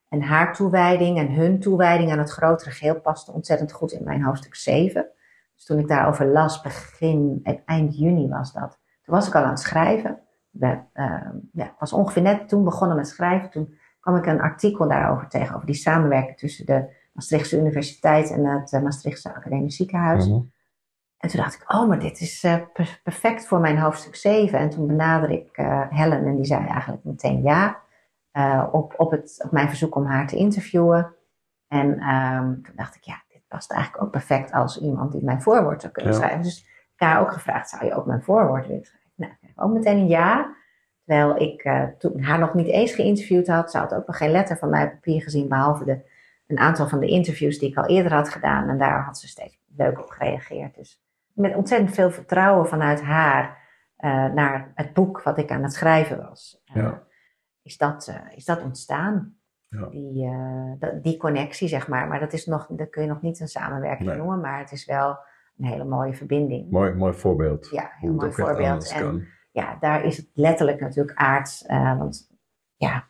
en 0.08 0.22
haar 0.22 0.54
toewijding 0.54 1.18
en 1.18 1.32
hun 1.32 1.60
toewijding 1.60 2.12
aan 2.12 2.18
het 2.18 2.30
grotere 2.30 2.70
geheel 2.70 3.00
paste 3.00 3.32
ontzettend 3.32 3.72
goed 3.72 3.92
in 3.92 4.04
mijn 4.04 4.22
hoofdstuk 4.22 4.54
7. 4.54 5.06
Dus 5.54 5.64
toen 5.64 5.78
ik 5.78 5.88
daarover 5.88 6.26
las, 6.26 6.60
begin, 6.60 7.40
eh, 7.42 7.54
eind 7.64 7.98
juni 7.98 8.28
was 8.28 8.52
dat, 8.52 8.78
toen 9.10 9.18
was 9.18 9.28
ik 9.28 9.34
al 9.34 9.42
aan 9.42 9.50
het 9.50 9.60
schrijven. 9.60 10.18
Ik 10.52 10.62
uh, 10.94 11.20
ja, 11.52 11.74
was 11.78 11.92
ongeveer 11.92 12.22
net 12.22 12.48
toen 12.48 12.64
begonnen 12.64 12.96
met 12.96 13.08
schrijven. 13.08 13.50
Toen 13.50 13.74
kwam 14.00 14.16
ik 14.16 14.26
een 14.26 14.40
artikel 14.40 14.88
daarover 14.88 15.28
tegen, 15.28 15.54
over 15.54 15.66
die 15.66 15.74
samenwerking 15.74 16.38
tussen 16.38 16.66
de 16.66 16.98
Maastrichtse 17.12 17.58
Universiteit 17.58 18.30
en 18.30 18.44
het 18.44 18.72
uh, 18.72 18.82
Maastrichtse 18.82 19.34
Academisch 19.34 19.76
Ziekenhuis. 19.76 20.28
Mhm. 20.28 20.40
En 21.18 21.28
toen 21.28 21.40
dacht 21.40 21.54
ik, 21.54 21.72
oh, 21.72 21.88
maar 21.88 21.98
dit 21.98 22.20
is 22.20 22.44
uh, 22.44 22.56
perfect 23.02 23.46
voor 23.46 23.60
mijn 23.60 23.78
hoofdstuk 23.78 24.14
7. 24.14 24.58
En 24.58 24.70
toen 24.70 24.86
benaderde 24.86 25.34
ik 25.34 25.58
uh, 25.58 25.82
Helen 25.90 26.26
en 26.26 26.36
die 26.36 26.44
zei 26.44 26.66
eigenlijk 26.66 27.04
meteen 27.04 27.42
ja. 27.42 27.80
op, 28.72 28.94
op, 28.96 29.10
het, 29.10 29.42
op 29.44 29.50
mijn 29.50 29.68
verzoek 29.68 29.94
om 29.94 30.04
haar 30.04 30.26
te 30.26 30.36
interviewen. 30.36 31.14
En 31.68 32.08
um, 32.08 32.62
toen 32.62 32.76
dacht 32.76 32.94
ik, 32.96 33.02
ja, 33.02 33.22
dit 33.28 33.42
past 33.48 33.72
eigenlijk 33.72 34.04
ook 34.04 34.10
perfect 34.10 34.52
als 34.52 34.80
iemand 34.80 35.12
die 35.12 35.24
mijn 35.24 35.42
voorwoord 35.42 35.80
zou 35.80 35.92
kunnen 35.92 36.14
schrijven. 36.14 36.42
Dus 36.42 36.58
ik 36.60 36.94
heb 36.96 37.08
haar 37.08 37.20
ook 37.20 37.32
gevraagd, 37.32 37.68
zou 37.68 37.84
je 37.84 37.94
ook 37.94 38.06
mijn 38.06 38.22
voorwoord 38.22 38.66
willen 38.66 38.84
schrijven? 38.84 38.99
Ook 39.60 39.72
meteen 39.72 39.98
een 39.98 40.08
ja. 40.08 40.58
Terwijl 41.04 41.36
ik 41.36 41.70
toen 41.98 42.22
haar 42.22 42.38
nog 42.38 42.54
niet 42.54 42.66
eens 42.66 42.92
geïnterviewd 42.92 43.46
had, 43.46 43.70
ze 43.70 43.78
had 43.78 43.94
ook 43.94 44.06
nog 44.06 44.16
geen 44.16 44.30
letter 44.30 44.56
van 44.56 44.70
mij 44.70 44.84
op 44.84 44.90
papier 44.90 45.22
gezien, 45.22 45.48
behalve 45.48 45.84
de 45.84 46.00
een 46.50 46.58
aantal 46.58 46.88
van 46.88 47.00
de 47.00 47.06
interviews 47.06 47.58
die 47.58 47.70
ik 47.70 47.76
al 47.76 47.86
eerder 47.86 48.12
had 48.12 48.28
gedaan. 48.28 48.68
En 48.68 48.78
daar 48.78 49.04
had 49.04 49.18
ze 49.18 49.28
steeds 49.28 49.58
leuk 49.76 49.98
op 49.98 50.10
gereageerd. 50.10 50.74
Dus 50.74 51.02
met 51.32 51.54
ontzettend 51.54 51.94
veel 51.94 52.10
vertrouwen 52.10 52.68
vanuit 52.68 53.02
haar 53.02 53.58
uh, 53.98 54.32
naar 54.32 54.72
het 54.74 54.92
boek 54.92 55.22
wat 55.22 55.38
ik 55.38 55.50
aan 55.50 55.62
het 55.62 55.72
schrijven 55.72 56.28
was. 56.28 56.62
Uh, 56.74 56.82
ja. 56.82 57.02
is, 57.62 57.76
dat, 57.76 58.08
uh, 58.10 58.36
is 58.36 58.44
dat 58.44 58.62
ontstaan. 58.62 59.34
Ja. 59.68 59.86
Die, 59.86 61.00
die 61.02 61.16
connectie, 61.16 61.68
zeg 61.68 61.88
maar. 61.88 62.08
Maar 62.08 62.20
dat, 62.20 62.32
is 62.32 62.46
nog, 62.46 62.66
dat 62.66 62.90
kun 62.90 63.02
je 63.02 63.08
nog 63.08 63.22
niet 63.22 63.40
een 63.40 63.48
samenwerking 63.48 64.08
nee. 64.08 64.18
noemen. 64.18 64.40
Maar 64.40 64.58
het 64.58 64.72
is 64.72 64.84
wel 64.84 65.18
een 65.58 65.64
hele 65.64 65.84
mooie 65.84 66.14
verbinding. 66.14 66.70
Mooi, 66.70 66.94
mooi 66.94 67.12
voorbeeld. 67.12 67.68
Ja, 67.70 67.90
heel 67.94 68.12
mooi 68.12 68.32
voorbeeld. 68.32 68.92
En 68.92 69.28
ja, 69.50 69.76
daar 69.80 70.04
is 70.04 70.16
het 70.16 70.28
letterlijk 70.34 70.80
natuurlijk 70.80 71.18
aards. 71.18 71.64
want 71.98 72.28
ja, 72.76 73.08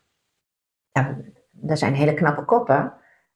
er 1.66 1.76
zijn 1.76 1.94
hele 1.94 2.14
knappe 2.14 2.44
koppen. 2.44 2.92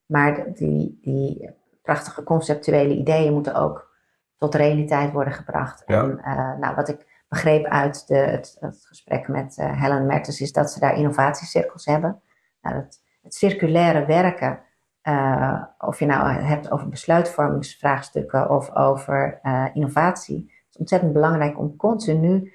Maar 0.06 0.52
die, 0.54 0.98
die 1.00 1.50
prachtige 1.82 2.22
conceptuele 2.22 2.94
ideeën 2.94 3.32
moeten 3.32 3.54
ook 3.54 3.92
tot 4.38 4.54
realiteit 4.54 5.12
worden 5.12 5.32
gebracht. 5.32 5.84
En 5.84 6.18
uh, 6.18 6.58
nou, 6.58 6.74
wat 6.74 6.88
ik 6.88 7.24
begreep 7.28 7.64
uit 7.64 8.06
de, 8.06 8.16
het, 8.16 8.56
het 8.60 8.86
gesprek 8.86 9.28
met 9.28 9.56
uh, 9.58 9.82
Helen 9.82 10.06
Mertens 10.06 10.40
is 10.40 10.52
dat 10.52 10.70
ze 10.70 10.80
daar 10.80 10.96
innovatiecirkels 10.96 11.84
hebben. 11.84 12.22
Nou, 12.60 12.76
het, 12.76 13.02
het 13.22 13.34
circulaire 13.34 14.06
werken, 14.06 14.60
uh, 15.02 15.62
of 15.78 15.98
je 15.98 16.06
nou 16.06 16.28
hebt 16.28 16.70
over 16.70 16.88
besluitvormingsvraagstukken 16.88 18.50
of 18.50 18.74
over 18.74 19.40
innovatie, 19.72 20.52
is 20.70 20.76
ontzettend 20.76 21.12
belangrijk 21.12 21.58
om 21.58 21.76
continu 21.76 22.52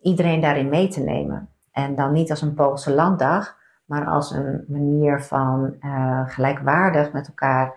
iedereen 0.00 0.40
daarin 0.40 0.68
mee 0.68 0.88
te 0.88 1.00
nemen. 1.00 1.48
En 1.72 1.94
dan 1.94 2.12
niet 2.12 2.30
als 2.30 2.42
een 2.42 2.54
Poolse 2.54 2.94
landdag, 2.94 3.56
maar 3.84 4.06
als 4.06 4.30
een 4.30 4.64
manier 4.68 5.22
van 5.22 5.76
uh, 5.80 6.28
gelijkwaardig 6.28 7.12
met 7.12 7.28
elkaar 7.28 7.74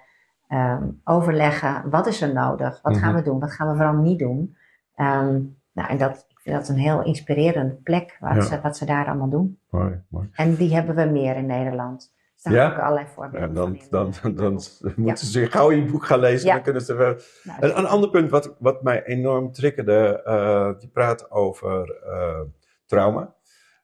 um, 0.49 1.01
overleggen. 1.03 1.89
Wat 1.89 2.07
is 2.07 2.21
er 2.21 2.33
nodig? 2.33 2.81
Wat 2.81 2.97
gaan 2.97 3.09
mhm. 3.09 3.17
we 3.17 3.23
doen? 3.23 3.39
Wat 3.39 3.51
gaan 3.51 3.69
we 3.69 3.75
vooral 3.75 3.93
niet 3.93 4.19
doen? 4.19 4.57
Um, 4.95 5.57
nou, 5.71 5.89
en 5.89 5.97
dat, 5.97 6.25
ik 6.27 6.39
vind 6.39 6.55
dat 6.55 6.69
een 6.69 6.77
heel 6.77 7.03
inspirerende 7.03 7.73
plek 7.73 8.17
wat, 8.19 8.43
ze, 8.43 8.61
wat 8.61 8.77
ze 8.77 8.85
daar 8.85 9.07
allemaal 9.07 9.29
doen. 9.29 9.59
Mooi, 9.69 10.03
mooi. 10.09 10.29
En 10.33 10.55
die 10.55 10.73
hebben 10.73 10.95
we 10.95 11.05
meer 11.05 11.35
in 11.35 11.45
Nederland. 11.45 12.13
Staan 12.38 12.71
ook 12.71 12.80
allerlei 12.80 13.08
voorbeelden. 13.08 13.50
Ja, 13.50 13.56
dan, 13.56 13.82
dan, 13.89 14.36
dan, 14.36 14.62
moeten 14.95 15.26
ze 15.26 15.45
gauw 15.45 15.71
je 15.71 15.86
boek 15.86 16.06
gaan 16.06 16.19
lezen. 16.19 16.47
Dan 16.47 16.62
kunnen 16.62 16.82
ze 16.82 16.93
wel... 16.93 17.15
Nou, 17.43 17.62
een, 17.62 17.78
een, 17.78 17.86
ander 17.86 18.10
punt 18.10 18.30
wat, 18.30 18.56
wat 18.60 18.84
mij 18.84 19.04
enorm 19.06 19.52
triggerde, 19.52 20.21
uh, 20.26 20.80
die 20.80 20.89
praat 20.89 21.32
over 21.32 22.02
uh, 22.06 22.41
trauma. 22.86 23.36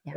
Uh, 0.04 0.14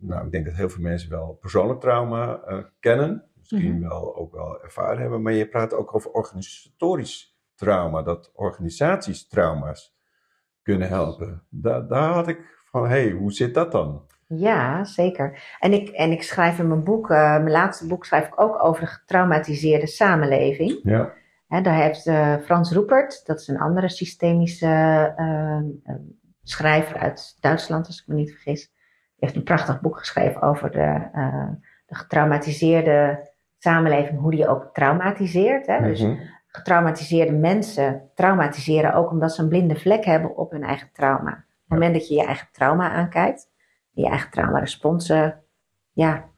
nou, 0.00 0.24
ik 0.24 0.32
denk 0.32 0.44
dat 0.44 0.54
heel 0.54 0.68
veel 0.68 0.82
mensen 0.82 1.10
wel 1.10 1.38
persoonlijk 1.40 1.80
trauma 1.80 2.40
kennen. 2.80 3.24
Misschien 3.34 3.78
mhm. 3.78 3.88
wel 3.88 4.16
ook 4.16 4.32
wel 4.32 4.62
ervaren 4.62 5.00
hebben. 5.00 5.22
Maar 5.22 5.32
je 5.32 5.48
praat 5.48 5.74
ook 5.74 5.94
over 5.94 6.10
organisatorisch 6.10 7.38
trauma. 7.54 8.02
Dat 8.02 8.30
organisaties 8.34 9.28
trauma's 9.28 9.96
kunnen 10.62 10.88
helpen. 10.88 11.46
Da 11.48 11.80
daar 11.80 12.12
had 12.12 12.28
ik 12.28 12.64
van, 12.70 12.82
hé, 12.82 12.88
hey, 12.88 13.10
hoe 13.10 13.32
zit 13.32 13.54
dat 13.54 13.72
dan? 13.72 14.06
Ja, 14.34 14.84
zeker. 14.84 15.56
En 15.58 15.72
ik, 15.72 15.88
en 15.88 16.10
ik 16.10 16.22
schrijf 16.22 16.58
in 16.58 16.68
mijn 16.68 16.84
boek, 16.84 17.10
uh, 17.10 17.30
mijn 17.30 17.50
laatste 17.50 17.86
boek, 17.86 18.04
schrijf 18.04 18.26
ik 18.26 18.40
ook 18.40 18.64
over 18.64 18.80
de 18.80 18.90
getraumatiseerde 18.90 19.86
samenleving. 19.86 20.80
Ja. 20.82 21.12
He, 21.48 21.60
daar 21.60 21.74
heeft 21.74 22.10
Frans 22.44 22.72
Roepert, 22.72 23.26
dat 23.26 23.40
is 23.40 23.48
een 23.48 23.60
andere 23.60 23.88
systemische 23.88 25.14
schrijver 26.42 26.98
uit 26.98 27.36
Duitsland, 27.40 27.86
als 27.86 28.00
ik 28.00 28.06
me 28.06 28.14
niet 28.14 28.30
vergis 28.30 28.72
heeft 29.22 29.36
een 29.36 29.42
prachtig 29.42 29.80
boek 29.80 29.98
geschreven 29.98 30.42
over 30.42 30.70
de, 30.70 31.08
uh, 31.14 31.48
de 31.86 31.94
getraumatiseerde 31.94 33.30
samenleving, 33.58 34.20
hoe 34.20 34.30
die 34.30 34.48
ook 34.48 34.70
traumatiseert. 34.72 35.66
Hè? 35.66 35.82
Dus 35.82 36.00
mhm. 36.00 36.16
getraumatiseerde 36.46 37.32
mensen 37.32 38.10
traumatiseren 38.14 38.94
ook 38.94 39.10
omdat 39.10 39.34
ze 39.34 39.42
een 39.42 39.48
blinde 39.48 39.76
vlek 39.76 40.04
hebben 40.04 40.36
op 40.36 40.50
hun 40.50 40.62
eigen 40.62 40.88
trauma. 40.92 41.30
Op 41.30 41.38
het 41.68 41.68
moment 41.68 41.94
dat 41.94 42.08
je 42.08 42.14
je 42.14 42.24
eigen 42.24 42.48
trauma 42.52 42.90
aankijkt, 42.90 43.48
je 43.92 44.08
eigen 44.08 44.30
traumaresponsen 44.30 45.42
ja, 45.92 46.28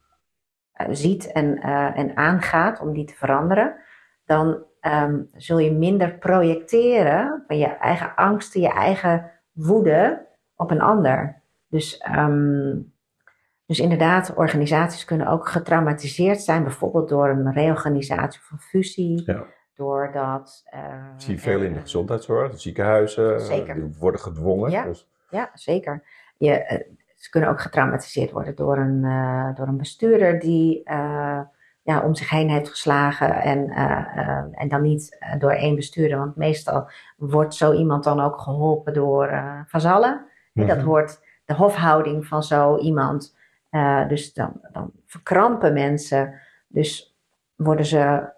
uh, 0.81 0.87
ziet 0.91 1.31
en, 1.31 1.57
uh, 1.57 1.97
en 1.97 2.17
aangaat 2.17 2.79
om 2.79 2.93
die 2.93 3.05
te 3.05 3.15
veranderen, 3.15 3.75
dan 4.25 4.63
um, 4.81 5.29
zul 5.33 5.57
je 5.57 5.71
minder 5.71 6.17
projecteren 6.17 7.43
van 7.47 7.57
je 7.57 7.67
eigen 7.67 8.15
angsten, 8.15 8.61
je 8.61 8.71
eigen 8.71 9.31
woede 9.51 10.27
op 10.55 10.71
een 10.71 10.81
ander. 10.81 11.41
Dus, 11.67 12.05
um, 12.17 12.93
dus 13.65 13.79
inderdaad, 13.79 14.33
organisaties 14.35 15.05
kunnen 15.05 15.27
ook 15.27 15.47
getraumatiseerd 15.47 16.41
zijn, 16.41 16.63
bijvoorbeeld 16.63 17.09
door 17.09 17.29
een 17.29 17.53
reorganisatie 17.53 18.39
of 18.41 18.51
een 18.51 18.59
fusie. 18.59 19.23
Ja. 19.25 19.43
Doordat. 19.75 20.63
Uh, 20.73 21.05
zie 21.17 21.33
je 21.33 21.39
veel 21.39 21.61
in 21.61 21.73
de 21.73 21.79
gezondheidszorg, 21.79 22.51
de 22.51 22.57
ziekenhuizen, 22.57 23.41
zeker. 23.41 23.75
die 23.75 23.95
worden 23.99 24.21
gedwongen. 24.21 24.71
Ja, 24.71 24.83
dus. 24.83 25.09
ja 25.29 25.49
zeker. 25.53 26.03
Je, 26.37 26.85
ze 27.25 27.31
kunnen 27.31 27.49
ook 27.49 27.61
getraumatiseerd 27.61 28.31
worden 28.31 28.55
door 28.55 28.77
een, 28.77 29.03
uh, 29.03 29.55
door 29.55 29.67
een 29.67 29.77
bestuurder 29.77 30.39
die 30.39 30.81
uh, 30.85 31.39
ja, 31.81 32.01
om 32.01 32.15
zich 32.15 32.29
heen 32.29 32.49
heeft 32.49 32.69
geslagen. 32.69 33.41
En, 33.41 33.69
uh, 33.69 34.43
en 34.51 34.67
dan 34.67 34.81
niet 34.81 35.17
door 35.37 35.51
één 35.51 35.75
bestuurder, 35.75 36.17
want 36.17 36.35
meestal 36.35 36.89
wordt 37.17 37.55
zo 37.55 37.73
iemand 37.73 38.03
dan 38.03 38.19
ook 38.19 38.39
geholpen 38.39 38.93
door 38.93 39.43
vazallen. 39.67 40.25
Mm 40.53 40.67
Dat 40.67 40.83
wordt 40.83 41.21
de 41.45 41.53
hofhouding 41.53 42.25
van 42.25 42.43
zo 42.43 42.77
iemand. 42.77 43.37
dus 44.07 44.33
dan, 44.33 44.61
dan 44.71 44.91
verkrampen 45.05 45.73
mensen. 45.73 46.33
Dus 46.67 47.17
worden 47.55 47.85
ze 47.85 48.29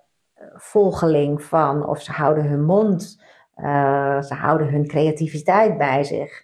volgeling 0.54 1.44
van, 1.44 1.86
of 1.86 2.02
ze 2.02 2.12
houden 2.12 2.48
hun 2.48 2.64
mond. 2.64 3.24
ze 4.26 4.34
houden 4.34 4.68
hun 4.68 4.88
creativiteit 4.88 5.78
bij 5.78 6.04
zich. 6.04 6.44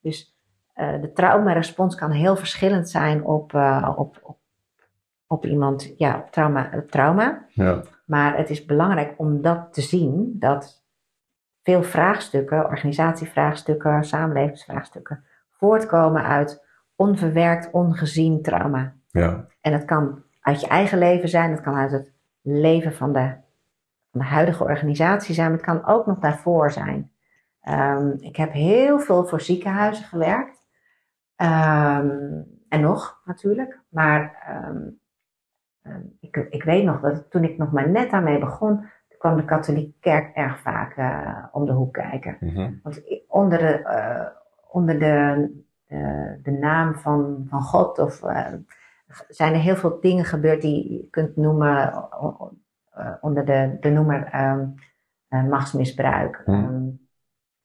dus 0.00 0.39
uh, 0.76 1.00
de 1.00 1.12
traumarespons 1.12 1.94
kan 1.94 2.10
heel 2.10 2.36
verschillend 2.36 2.88
zijn 2.90 3.24
op, 3.24 3.52
uh, 3.52 3.94
op, 3.96 4.18
op, 4.22 4.38
op, 5.26 5.46
iemand, 5.46 5.92
ja, 5.96 6.18
op 6.18 6.30
trauma. 6.30 6.70
trauma. 6.90 7.44
Ja. 7.48 7.82
Maar 8.04 8.36
het 8.36 8.50
is 8.50 8.64
belangrijk 8.64 9.14
om 9.16 9.42
dat 9.42 9.72
te 9.72 9.80
zien, 9.80 10.36
dat 10.38 10.84
veel 11.62 11.82
vraagstukken, 11.82 12.64
organisatievraagstukken, 12.64 14.04
samenlevingsvraagstukken, 14.04 15.24
voortkomen 15.50 16.22
uit 16.22 16.64
onverwerkt, 16.96 17.70
ongezien 17.70 18.42
trauma. 18.42 18.92
Ja. 19.08 19.46
En 19.60 19.72
het 19.72 19.84
kan 19.84 20.22
uit 20.40 20.60
je 20.60 20.66
eigen 20.66 20.98
leven 20.98 21.28
zijn, 21.28 21.50
het 21.50 21.60
kan 21.60 21.74
uit 21.74 21.90
het 21.90 22.12
leven 22.42 22.92
van 22.92 23.12
de, 23.12 23.34
van 24.10 24.20
de 24.20 24.26
huidige 24.26 24.64
organisatie 24.64 25.34
zijn, 25.34 25.48
maar 25.48 25.56
het 25.56 25.66
kan 25.66 25.86
ook 25.86 26.06
nog 26.06 26.18
daarvoor 26.18 26.70
zijn. 26.70 27.10
Um, 27.68 28.16
ik 28.20 28.36
heb 28.36 28.52
heel 28.52 28.98
veel 28.98 29.24
voor 29.24 29.40
ziekenhuizen 29.40 30.04
gewerkt. 30.04 30.59
Um, 31.42 32.44
en 32.68 32.80
nog 32.80 33.20
natuurlijk. 33.24 33.80
Maar 33.88 34.46
um, 34.66 35.00
ik, 36.20 36.36
ik, 36.36 36.62
weet 36.62 36.84
nog 36.84 37.00
dat 37.00 37.30
toen 37.30 37.44
ik 37.44 37.58
nog 37.58 37.72
maar 37.72 37.90
net 37.90 38.10
daarmee 38.10 38.38
begon, 38.38 38.88
kwam 39.20 39.36
de 39.36 39.44
katholieke 39.44 39.94
kerk 40.00 40.34
erg 40.34 40.60
vaak 40.60 40.96
uh, 40.96 41.44
om 41.52 41.66
de 41.66 41.72
hoek 41.72 41.92
kijken. 41.92 42.36
Mm 42.40 42.48
-hmm. 42.48 42.80
Want 42.82 43.02
onder 43.28 43.58
de, 43.58 43.78
uh, 43.78 44.26
onder 44.70 44.98
de, 44.98 45.48
de 46.42 46.50
naam 46.50 46.94
van, 46.94 47.46
van 47.48 47.62
God 47.62 47.98
of, 47.98 48.20
zijn 49.28 49.54
er 49.54 49.60
heel 49.60 49.76
veel 49.76 50.00
dingen 50.00 50.24
gebeurd 50.24 50.62
die 50.62 50.92
je 50.92 51.08
kunt 51.10 51.36
noemen 51.36 52.08
onder 53.20 53.44
de, 53.44 53.76
de 53.80 53.90
noemer 53.90 54.30
machtsmisbruik. 55.28 56.42
Mm. 56.46 57.06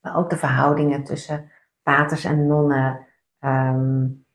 maar 0.02 0.18
ook 0.18 0.30
de 0.30 0.38
verhoudingen 0.38 1.04
tussen 1.04 1.52
paters 1.84 2.24
en 2.24 2.48
nonnen. 2.48 3.05
Um, 3.46 4.26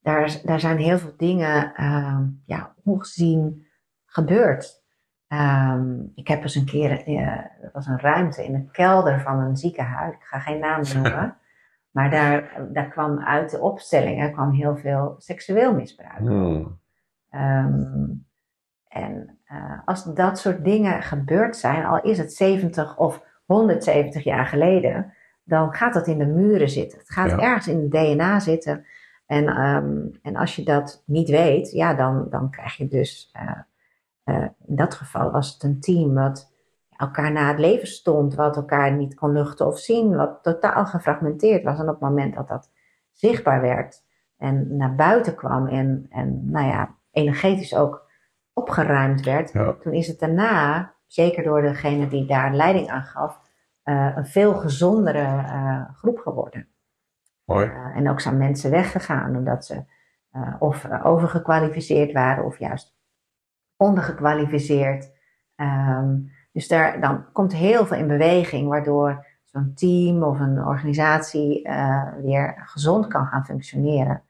daar, 0.00 0.40
daar 0.44 0.60
zijn 0.60 0.78
heel 0.78 0.98
veel 0.98 1.14
dingen 1.16 1.72
uh, 1.80 2.18
ja, 2.44 2.74
ongezien 2.84 3.66
gebeurd. 4.06 4.84
Um, 5.28 6.12
ik 6.14 6.28
heb 6.28 6.42
eens 6.42 6.54
een 6.54 6.64
keer, 6.64 7.08
uh, 7.08 7.36
dat 7.62 7.72
was 7.72 7.86
een 7.86 8.00
ruimte 8.00 8.44
in 8.44 8.54
een 8.54 8.70
kelder 8.70 9.20
van 9.20 9.40
een 9.40 9.56
ziekenhuis, 9.56 10.14
ik 10.14 10.22
ga 10.22 10.38
geen 10.38 10.58
naam 10.58 10.82
noemen, 10.94 11.36
maar 11.90 12.10
daar, 12.10 12.66
daar 12.72 12.88
kwam 12.88 13.18
uit 13.18 13.50
de 13.50 13.60
opstellingen 13.60 14.32
kwam 14.32 14.50
heel 14.50 14.76
veel 14.76 15.14
seksueel 15.18 15.74
misbruik. 15.74 16.18
Hmm. 16.18 16.80
Um, 17.30 18.26
en 18.88 19.38
uh, 19.52 19.80
als 19.84 20.04
dat 20.14 20.38
soort 20.38 20.64
dingen 20.64 21.02
gebeurd 21.02 21.56
zijn, 21.56 21.84
al 21.84 22.02
is 22.02 22.18
het 22.18 22.32
70 22.32 22.96
of 22.96 23.24
170 23.44 24.24
jaar 24.24 24.46
geleden, 24.46 25.12
dan 25.46 25.74
gaat 25.74 25.94
dat 25.94 26.06
in 26.06 26.18
de 26.18 26.26
muren 26.26 26.68
zitten. 26.68 26.98
Het 26.98 27.10
gaat 27.10 27.30
ergens 27.30 27.68
in 27.68 27.80
het 27.80 27.90
DNA 27.90 28.40
zitten. 28.40 28.86
En, 29.26 29.66
um, 29.66 30.18
en 30.22 30.36
als 30.36 30.56
je 30.56 30.62
dat 30.62 31.02
niet 31.06 31.28
weet, 31.28 31.70
ja, 31.70 31.94
dan, 31.94 32.26
dan 32.30 32.50
krijg 32.50 32.76
je 32.76 32.88
dus. 32.88 33.32
Uh, 33.36 33.50
uh, 34.36 34.48
in 34.66 34.76
dat 34.76 34.94
geval 34.94 35.30
was 35.30 35.52
het 35.52 35.62
een 35.62 35.80
team 35.80 36.14
wat 36.14 36.52
elkaar 36.96 37.32
na 37.32 37.48
het 37.48 37.58
leven 37.58 37.88
stond, 37.88 38.34
wat 38.34 38.56
elkaar 38.56 38.92
niet 38.92 39.14
kon 39.14 39.32
luchten 39.32 39.66
of 39.66 39.78
zien, 39.78 40.16
wat 40.16 40.38
totaal 40.42 40.86
gefragmenteerd 40.86 41.64
was. 41.64 41.78
En 41.78 41.88
op 41.88 42.00
het 42.00 42.00
moment 42.00 42.34
dat 42.34 42.48
dat 42.48 42.70
zichtbaar 43.12 43.60
werd 43.60 44.04
en 44.36 44.76
naar 44.76 44.94
buiten 44.94 45.34
kwam 45.34 45.66
en, 45.66 46.06
en 46.10 46.50
nou 46.50 46.66
ja, 46.66 46.94
energetisch 47.10 47.74
ook 47.74 48.10
opgeruimd 48.52 49.24
werd, 49.24 49.52
toen 49.80 49.92
is 49.92 50.06
het 50.06 50.18
daarna, 50.18 50.94
zeker 51.06 51.42
door 51.42 51.62
degene 51.62 52.08
die 52.08 52.26
daar 52.26 52.54
leiding 52.54 52.88
aan 52.88 53.04
gaf, 53.04 53.40
uh, 53.88 54.16
een 54.16 54.26
veel 54.26 54.54
gezondere 54.54 55.24
uh, 55.24 55.94
groep 55.94 56.18
geworden. 56.18 56.68
Mooi. 57.44 57.66
Uh, 57.66 57.96
en 57.96 58.10
ook 58.10 58.20
zijn 58.20 58.36
mensen 58.36 58.70
weggegaan 58.70 59.36
omdat 59.36 59.64
ze 59.64 59.84
of 60.58 60.90
overgekwalificeerd 61.02 62.12
waren 62.12 62.44
of 62.44 62.58
juist 62.58 62.96
ondergekwalificeerd. 63.76 65.12
Um, 65.56 66.32
dus 66.52 66.68
daar, 66.68 67.00
dan 67.00 67.32
komt 67.32 67.52
heel 67.52 67.86
veel 67.86 67.96
in 67.96 68.06
beweging, 68.06 68.68
waardoor 68.68 69.26
zo'n 69.44 69.74
team 69.74 70.22
of 70.22 70.40
een 70.40 70.64
organisatie 70.64 71.68
weer 72.22 72.62
gezond 72.66 73.06
kan 73.06 73.26
gaan 73.26 73.44
functioneren. 73.44 74.22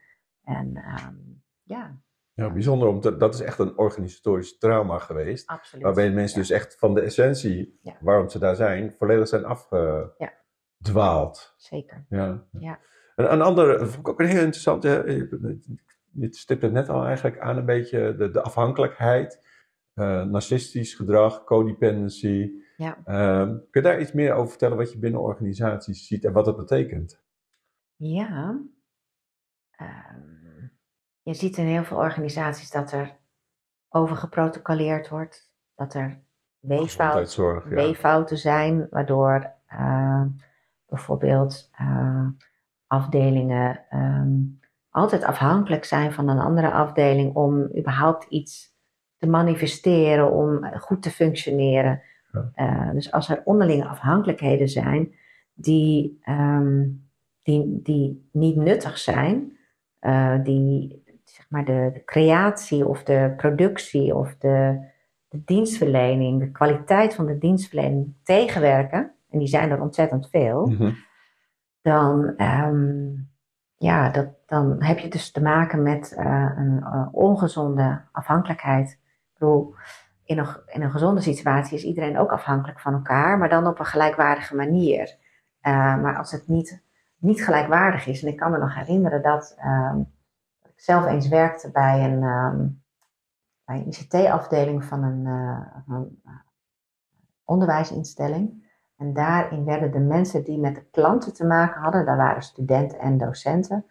En 0.44 0.76
um, 0.76 1.42
ja. 1.62 1.96
Ja, 2.36 2.52
bijzonder, 2.52 2.88
omdat 2.88 3.20
dat 3.20 3.34
is 3.34 3.40
echt 3.40 3.58
een 3.58 3.78
organisatorisch 3.78 4.58
trauma 4.58 4.98
geweest. 4.98 5.46
Absoluut. 5.46 5.84
Waarbij 5.84 6.10
mensen 6.10 6.38
dus 6.38 6.50
echt 6.50 6.78
van 6.78 6.94
de 6.94 7.00
essentie, 7.00 7.80
waarom 8.00 8.28
ze 8.28 8.38
daar 8.38 8.56
zijn, 8.56 8.94
volledig 8.98 9.28
zijn 9.28 9.44
afgedwaald. 9.44 11.54
Zeker. 11.56 12.06
Ja. 12.08 12.46
ja. 12.58 12.78
Een, 13.14 13.32
een 13.32 13.42
andere, 13.42 13.78
vond 13.78 13.98
ik 13.98 14.08
ook 14.08 14.20
een 14.20 14.26
heel 14.26 14.42
interessant, 14.42 14.82
je 14.82 16.28
stipt 16.30 16.62
het 16.62 16.72
net 16.72 16.88
al 16.88 17.04
eigenlijk 17.04 17.38
aan, 17.38 17.56
een 17.56 17.64
beetje 17.64 18.16
de, 18.16 18.30
de 18.30 18.42
afhankelijkheid, 18.42 19.46
uh, 19.94 20.24
narcistisch 20.24 20.94
gedrag, 20.94 21.44
codependency. 21.44 22.50
Ja. 22.76 22.98
Uh, 23.06 23.46
kun 23.46 23.68
je 23.70 23.80
daar 23.80 24.00
iets 24.00 24.12
meer 24.12 24.32
over 24.32 24.48
vertellen 24.48 24.76
wat 24.76 24.92
je 24.92 24.98
binnen 24.98 25.20
organisaties 25.20 26.06
ziet 26.06 26.24
en 26.24 26.32
wat 26.32 26.44
dat 26.44 26.56
betekent? 26.56 27.22
Ja. 27.96 28.60
Um 29.80 30.35
je 31.26 31.34
ziet 31.34 31.56
in 31.56 31.66
heel 31.66 31.84
veel 31.84 31.96
organisaties 31.96 32.70
dat 32.70 32.92
er 32.92 33.16
overgeprotocoleerd 33.88 35.08
wordt, 35.08 35.50
dat 35.74 35.94
er 35.94 36.20
weeffouten 37.68 38.38
zijn, 38.38 38.86
waardoor 38.90 39.52
uh, 39.72 40.22
bijvoorbeeld 40.86 41.70
uh, 41.80 42.26
afdelingen 42.86 43.80
um, 43.94 44.60
altijd 44.90 45.24
afhankelijk 45.24 45.84
zijn 45.84 46.12
van 46.12 46.28
een 46.28 46.38
andere 46.38 46.70
afdeling 46.70 47.34
om 47.34 47.76
überhaupt 47.78 48.24
iets 48.24 48.74
te 49.16 49.26
manifesteren, 49.26 50.30
om 50.30 50.64
goed 50.78 51.02
te 51.02 51.10
functioneren. 51.10 52.02
Ja. 52.32 52.52
Uh, 52.56 52.92
dus 52.92 53.12
als 53.12 53.28
er 53.28 53.42
onderlinge 53.44 53.86
afhankelijkheden 53.86 54.68
zijn 54.68 55.14
die, 55.54 56.20
um, 56.28 57.08
die, 57.42 57.80
die 57.82 58.28
niet 58.32 58.56
nuttig 58.56 58.98
zijn, 58.98 59.58
die 60.42 61.04
zeg 61.30 61.46
maar 61.48 61.64
de, 61.64 61.90
de, 61.92 62.04
creatie 62.04 62.86
of 62.86 63.02
de 63.02 63.32
productie 63.36 64.14
of 64.14 64.36
de, 64.38 64.78
de, 65.28 65.42
dienstverlening, 65.44 66.40
de 66.40 66.50
kwaliteit 66.50 67.14
van 67.14 67.26
de 67.26 67.38
dienstverlening 67.38 68.14
tegenwerken, 68.22 69.14
en 69.30 69.38
die 69.38 69.48
zijn 69.48 69.70
er 69.70 69.80
ontzettend 69.80 70.28
veel, 70.28 70.66
mhm. 70.66 70.92
dan, 71.82 72.34
um, 72.42 73.30
ja, 73.76 74.10
dat, 74.10 74.28
dan 74.46 74.82
heb 74.82 74.98
je 74.98 75.08
dus 75.08 75.30
te 75.30 75.42
maken 75.42 75.82
met 75.82 76.14
uh, 76.18 76.52
een 76.56 76.76
uh, 76.80 77.08
ongezonde 77.12 78.02
afhankelijkheid. 78.12 78.90
Ik 78.90 79.38
bedoel, 79.38 79.74
in 80.24 80.38
een, 80.38 80.46
in 80.66 80.82
een 80.82 80.90
gezonde 80.90 81.20
situatie 81.20 81.76
is 81.76 81.84
iedereen 81.84 82.18
ook 82.18 82.32
afhankelijk 82.32 82.80
van 82.80 82.92
elkaar, 82.92 83.38
maar 83.38 83.48
dan 83.48 83.66
op 83.66 83.78
een 83.78 83.86
gelijkwaardige 83.86 84.56
manier. 84.56 85.16
Uh, 85.62 85.72
maar 86.02 86.16
als 86.16 86.32
het 86.32 86.48
niet, 86.48 86.82
niet 87.18 87.44
gelijkwaardig 87.44 88.06
is, 88.06 88.22
en 88.22 88.28
ik 88.28 88.36
kan 88.36 88.50
me 88.50 88.58
nog 88.58 88.74
herinneren 88.74 89.22
dat. 89.22 89.56
Um, 89.64 90.14
zelf 90.76 91.06
eens 91.06 91.28
werkte 91.28 91.70
bij 91.70 92.04
een, 92.04 92.22
um, 92.22 92.82
bij 93.64 93.76
een 93.76 93.86
ICT-afdeling 93.86 94.84
van 94.84 95.02
een, 95.02 95.24
uh, 95.24 95.66
een 95.88 96.20
uh, 96.26 96.32
onderwijsinstelling. 97.44 98.64
En 98.96 99.12
daarin 99.12 99.64
werden 99.64 99.92
de 99.92 99.98
mensen 99.98 100.44
die 100.44 100.58
met 100.58 100.74
de 100.74 100.84
klanten 100.90 101.34
te 101.34 101.46
maken 101.46 101.80
hadden, 101.80 102.04
daar 102.04 102.16
waren 102.16 102.42
studenten 102.42 102.98
en 102.98 103.18
docenten, 103.18 103.86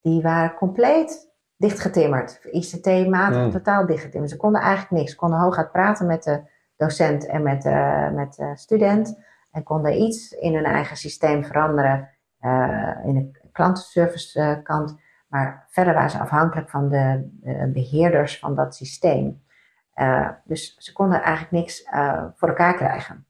die 0.00 0.22
waren 0.22 0.54
compleet 0.54 1.32
dichtgetimmerd. 1.56 2.40
ICT-matig 2.50 3.40
hmm. 3.40 3.50
totaal 3.50 3.86
dichtgetimmerd. 3.86 4.30
Ze 4.30 4.36
konden 4.36 4.60
eigenlijk 4.60 4.90
niks. 4.90 5.10
Ze 5.10 5.16
konden 5.16 5.38
hooguit 5.38 5.72
praten 5.72 6.06
met 6.06 6.22
de 6.22 6.42
docent 6.76 7.26
en 7.26 7.42
met 7.42 7.62
de, 7.62 8.10
met 8.14 8.34
de 8.34 8.52
student. 8.54 9.18
En 9.50 9.62
konden 9.62 10.00
iets 10.02 10.32
in 10.32 10.54
hun 10.54 10.64
eigen 10.64 10.96
systeem 10.96 11.44
veranderen. 11.44 12.08
Uh, 12.40 12.96
in 13.04 13.14
de 13.14 13.50
klantenservice 13.52 14.60
kant. 14.62 15.00
Maar 15.32 15.66
verder 15.68 15.94
waren 15.94 16.10
ze 16.10 16.18
afhankelijk 16.18 16.70
van 16.70 16.88
de, 16.88 17.30
beheerders 17.72 18.38
van 18.38 18.54
dat 18.54 18.74
systeem. 18.74 19.42
Uh, 19.96 20.28
dus 20.44 20.76
ze 20.78 20.92
konden 20.92 21.22
eigenlijk 21.22 21.50
niks 21.50 21.86
uh, 21.94 22.24
voor 22.34 22.48
elkaar 22.48 22.74
krijgen. 22.74 23.26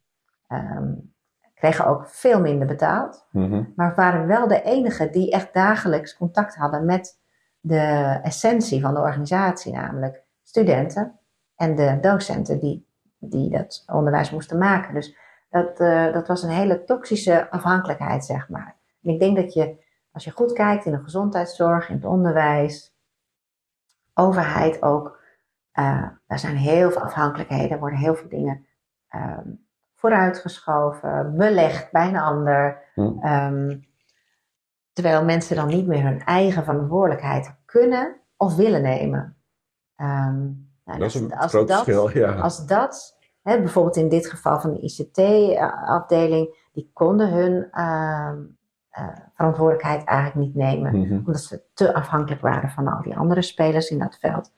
Um, 0.48 1.14
kregen 1.55 1.86
ook 1.86 2.09
veel 2.09 2.40
minder 2.40 2.66
betaald. 2.66 3.26
Mm 3.30 3.50
-hmm. 3.50 3.72
Maar 3.76 3.94
waren 3.94 4.26
wel 4.26 4.48
de 4.48 4.62
enigen 4.62 5.12
die 5.12 5.30
echt 5.30 5.55
dagelijks 5.55 6.16
contact 6.16 6.55
hadden 6.55 6.84
met 6.84 7.20
de 7.61 8.18
essentie 8.22 8.80
van 8.80 8.94
de 8.94 9.00
organisatie, 9.00 9.72
namelijk 9.72 10.22
studenten 10.42 11.18
en 11.57 11.74
de 11.74 11.98
docenten 12.00 12.61
die, 12.61 12.86
die 13.18 13.50
dat 13.50 13.84
onderwijs 13.86 14.30
moesten 14.30 14.59
maken. 14.59 14.94
Dus 14.94 15.16
dat, 15.50 15.80
uh, 15.80 16.12
dat 16.12 16.28
was 16.28 16.42
een 16.42 16.50
hele 16.50 16.84
toxische 16.84 17.50
afhankelijkheid, 17.50 18.24
zeg 18.24 18.48
maar. 18.48 18.76
En 19.03 19.11
ik 19.11 19.20
denk 19.20 19.36
dat 19.36 19.53
je, 19.53 19.84
als 20.12 20.24
je 20.24 20.30
goed 20.30 20.52
kijkt 20.52 20.84
in 20.84 20.92
de 20.92 21.02
gezondheidszorg, 21.02 21.88
in 21.88 21.94
het 21.94 22.04
onderwijs, 22.04 22.96
overheid 24.14 24.82
ook, 24.82 25.20
uh, 25.74 26.08
er 26.26 26.38
zijn 26.38 26.56
heel 26.56 26.90
veel 26.90 27.02
afhankelijkheden, 27.02 27.70
er 27.70 27.78
worden 27.78 27.98
heel 27.98 28.14
veel 28.14 28.28
dingen 28.28 28.66
um, 29.14 29.66
vooruitgeschoven, 29.94 31.36
belegd 31.36 31.90
bij 31.90 32.08
een 32.08 32.16
ander. 32.16 32.82
Hm. 32.94 33.26
Um, 33.26 33.90
terwijl 34.92 35.24
mensen 35.24 35.56
dan 35.56 35.68
niet 35.68 35.86
meer 35.86 36.02
hun 36.02 36.20
eigen 36.20 36.64
verantwoordelijkheid 36.64 37.54
kunnen 37.64 38.20
of 38.36 38.56
willen 38.56 38.82
nemen. 38.82 39.36
Um, 39.96 40.70
nou, 40.84 40.98
dat 40.98 41.08
is 41.08 41.14
een 41.14 41.34
als, 41.34 41.50
groot 41.50 41.68
dat, 41.68 41.84
verschil, 41.84 42.10
ja. 42.10 42.32
Als 42.32 42.66
dat, 42.66 43.18
hè, 43.42 43.58
bijvoorbeeld 43.58 43.96
in 43.96 44.08
dit 44.08 44.26
geval 44.26 44.60
van 44.60 44.72
de 44.72 44.80
ICT-afdeling, 44.80 46.68
die 46.72 46.90
konden 46.92 47.32
hun 47.32 47.70
uh, 48.99 49.05
uh, 49.05 49.09
verantwoordelijkheid 49.34 50.05
eigenlijk 50.05 50.47
niet 50.47 50.55
nemen, 50.55 50.97
mm 50.97 51.05
-hmm. 51.05 51.18
omdat 51.18 51.40
ze 51.40 51.62
te 51.74 51.95
afhankelijk 51.95 52.40
waren 52.40 52.70
van 52.70 52.88
al 52.88 53.03
die 53.03 53.16
andere 53.16 53.43
spelers 53.43 53.90
in 53.90 53.99
dat 53.99 54.18
veld. 54.20 54.53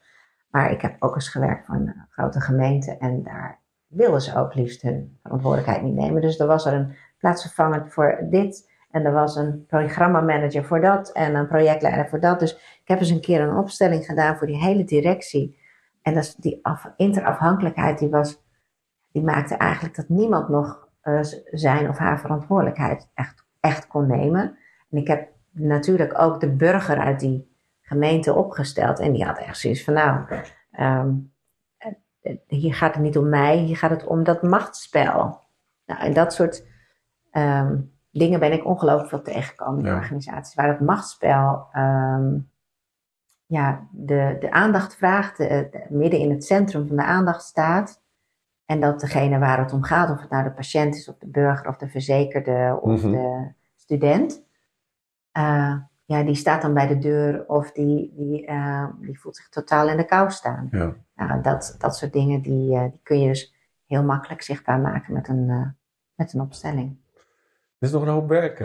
Maar 0.51 0.71
ik 0.71 0.81
heb 0.81 0.97
ook 0.99 1.15
eens 1.15 1.29
gewerkt 1.29 1.67
voor 1.67 1.75
een 1.75 2.07
grote 2.11 2.41
gemeente 2.41 2.97
en 2.97 3.23
daar 3.23 3.59
wilden 3.87 4.21
ze 4.21 4.37
ook 4.39 4.55
liefst 4.55 4.83
hun 4.83 5.19
verantwoordelijkheid 5.23 5.83
niet 5.83 5.95
nemen. 5.95 6.23
Dus 6.23 6.39
er 6.39 6.47
was 6.47 6.67
er 6.67 6.73
een 6.73 6.95
plaatsvervanger 7.19 7.91
voor 7.91 8.27
dit 8.31 8.71
en 8.91 9.05
er 9.05 9.13
was 9.13 9.37
een 9.37 9.67
programmamanager 9.67 10.65
voor 10.65 10.81
dat 10.81 11.13
en 11.13 11.35
een 11.35 11.47
projectleider 11.47 12.09
voor 12.09 12.21
dat. 12.21 12.41
Dus 12.41 12.55
ik 12.55 12.89
heb 12.89 13.01
eens 13.01 13.11
een 13.11 13.21
keer 13.21 13.41
een 13.41 13.57
opstelling 13.57 14.05
gedaan 14.05 14.37
voor 14.37 14.47
die 14.47 14.65
hele 14.65 14.85
directie. 14.85 15.59
En 16.03 16.15
dat 16.15 16.35
die 16.39 16.59
af, 16.63 16.93
interafhankelijkheid 16.97 17.99
die 17.99 18.09
was, 18.09 18.43
die 19.13 19.23
maakte 19.23 19.55
eigenlijk 19.55 19.97
dat 19.97 20.09
niemand 20.09 20.49
nog 20.49 20.89
uh, 21.03 21.19
zijn 21.51 21.89
of 21.89 21.99
haar 21.99 22.21
verantwoordelijkheid 22.21 23.11
echt, 23.15 23.44
echt 23.65 23.87
kon 23.87 24.07
nemen. 24.07 24.59
En 24.91 24.99
ik 24.99 25.07
heb 25.07 25.29
natuurlijk 25.51 26.19
ook 26.19 26.41
de 26.41 26.51
burger 26.51 26.99
uit 26.99 27.21
die 27.21 27.53
gemeente 27.83 28.35
opgesteld. 28.35 29.01
En 29.01 29.13
die 29.13 29.25
had 29.25 29.39
echt 29.39 29.59
zoiets 29.59 29.85
van, 29.85 29.95
nou, 29.95 30.25
um, 30.81 31.33
hier 32.47 32.75
gaat 32.75 32.95
het 32.95 33.03
niet 33.03 33.19
om 33.19 33.29
mij, 33.29 33.57
hier 33.57 33.77
gaat 33.77 33.91
het 33.91 34.05
om 34.05 34.25
dat 34.25 34.43
machtsspel. 34.43 35.41
Nou, 35.87 36.01
en 36.01 36.13
dat 36.13 36.33
soort 36.33 36.67
um, 37.33 37.93
dingen 38.11 38.41
ben 38.41 38.53
ik 38.53 38.65
ongelooflijk 38.65 39.09
veel 39.09 39.23
tegengekomen 39.23 39.87
in 39.87 39.93
organisaties, 39.93 40.55
waar 40.55 40.69
het 40.69 40.81
machtsspel 40.81 41.67
um, 41.77 42.51
ja, 43.47 43.89
de, 43.91 44.37
de 44.41 44.51
aandacht 44.51 44.97
vraagt, 44.97 45.37
de, 45.37 45.87
midden 45.89 46.21
in 46.21 46.31
het 46.31 46.45
centrum 46.45 46.87
van 46.87 46.97
de 46.97 47.05
aandacht 47.05 47.43
staat. 47.43 48.03
En 48.67 48.81
dat 48.81 49.01
degene 49.01 49.39
waar 49.39 49.59
het 49.59 49.73
om 49.73 49.83
gaat, 49.83 50.11
of 50.11 50.21
het 50.21 50.31
nou 50.31 50.45
de 50.45 50.53
patiënt 50.53 50.95
is, 50.95 51.09
of 51.09 51.19
de 51.19 51.29
burger, 51.29 51.69
of 51.69 51.77
de 51.77 51.89
verzekerde, 51.89 52.79
of 52.83 52.91
mm 52.91 53.13
-hmm. 53.13 53.13
de 53.13 53.53
student, 53.75 54.45
uh, 55.39 55.77
ja, 56.05 56.23
die 56.23 56.35
staat 56.35 56.63
dan 56.63 56.75
bij 56.75 56.87
de 56.87 56.99
deur 56.99 57.47
of 57.47 57.73
die, 57.73 58.13
die, 58.17 58.47
uh, 58.47 58.87
die 59.01 59.21
voelt 59.21 59.37
zich 59.37 59.49
totaal 59.49 59.89
in 59.89 59.97
de 59.97 60.05
kou 60.05 60.31
staan. 60.31 60.69
Ja. 60.71 60.95
Nou, 61.15 61.43
dat, 61.43 61.75
dat 61.79 61.97
soort 61.97 62.13
dingen 62.13 62.43
die, 62.43 62.75
uh, 62.75 62.83
die 62.91 63.01
kun 63.03 63.21
je 63.21 63.29
dus 63.29 63.55
heel 63.87 64.03
makkelijk 64.03 64.43
zichtbaar 64.43 64.79
maken 64.79 65.13
met 65.13 65.29
een, 65.29 65.77
met 66.15 66.33
een 66.33 66.41
opstelling. 66.41 66.97
Er 67.79 67.91
is 67.91 67.93
nog 67.93 68.03
een 68.03 68.09
hoop 68.09 68.29
werk. 68.29 68.59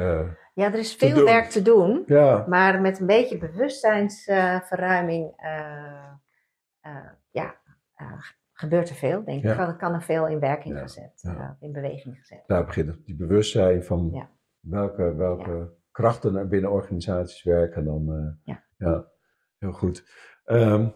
ja, 0.54 0.66
er 0.66 0.80
is 0.80 0.96
veel 0.96 1.24
werk 1.24 1.50
te 1.50 1.62
doen. 1.62 2.04
Ja. 2.06 2.46
Maar 2.48 2.82
met 2.82 3.00
een 3.00 3.06
beetje 3.06 3.38
bewustzijnsverruiming 3.38 5.34
ja, 7.32 7.56
gebeurt 8.60 8.90
er 8.90 8.96
veel, 8.96 9.24
denk 9.24 9.44
ik. 9.44 9.56
Kan, 9.56 9.78
kan 9.78 9.94
er 9.94 10.02
veel 10.02 10.28
in 10.28 10.40
werking 10.40 10.76
ja. 10.76 10.82
gezet, 10.82 11.24
in 11.60 11.72
beweging 11.72 12.18
gezet. 12.18 12.44
Daar 12.48 12.66
begint 12.66 13.06
die 13.06 13.16
bewustzijn 13.16 13.84
van 13.84 14.30
welke, 14.60 15.16
welke 15.16 15.74
krachten 15.92 16.36
er 16.36 16.48
binnen 16.48 16.72
organisaties 16.72 17.44
werken, 17.44 17.86
dan 17.86 18.10
uh, 18.10 18.32
ja. 18.44 18.64
ja. 18.78 19.06
heel 19.58 19.72
goed. 19.72 20.08
Um, 20.46 20.94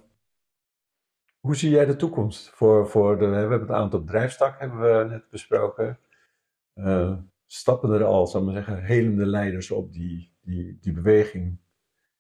hoe 1.40 1.56
zie 1.56 1.70
jij 1.70 1.86
de 1.86 1.96
toekomst 1.96 2.50
voor, 2.50 2.90
voor 2.90 3.20
de, 3.20 3.26
we 3.28 3.36
hebben 3.36 3.60
het 3.60 3.72
aantal 3.72 4.04
bedrijfstak 4.04 4.60
hebben 4.60 4.80
we 4.80 5.06
net 5.10 5.30
besproken. 5.30 6.00
Uh, 6.76 7.18
stappen 7.46 7.92
er 7.92 8.04
al, 8.04 8.28
zal 8.28 8.40
ik 8.40 8.46
maar 8.46 8.56
zeggen, 8.56 8.84
helende 8.84 9.26
leiders 9.26 9.72
op 9.72 9.94
die, 9.94 10.36
die, 10.42 10.78
die 10.82 10.94
beweging 10.94 11.60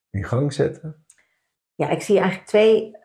in 0.10 0.24
gang 0.24 0.54
zetten? 0.54 1.06
Ja, 1.76 1.90
ik 1.90 2.02
zie 2.02 2.18
eigenlijk 2.18 2.48
twee, 2.48 2.98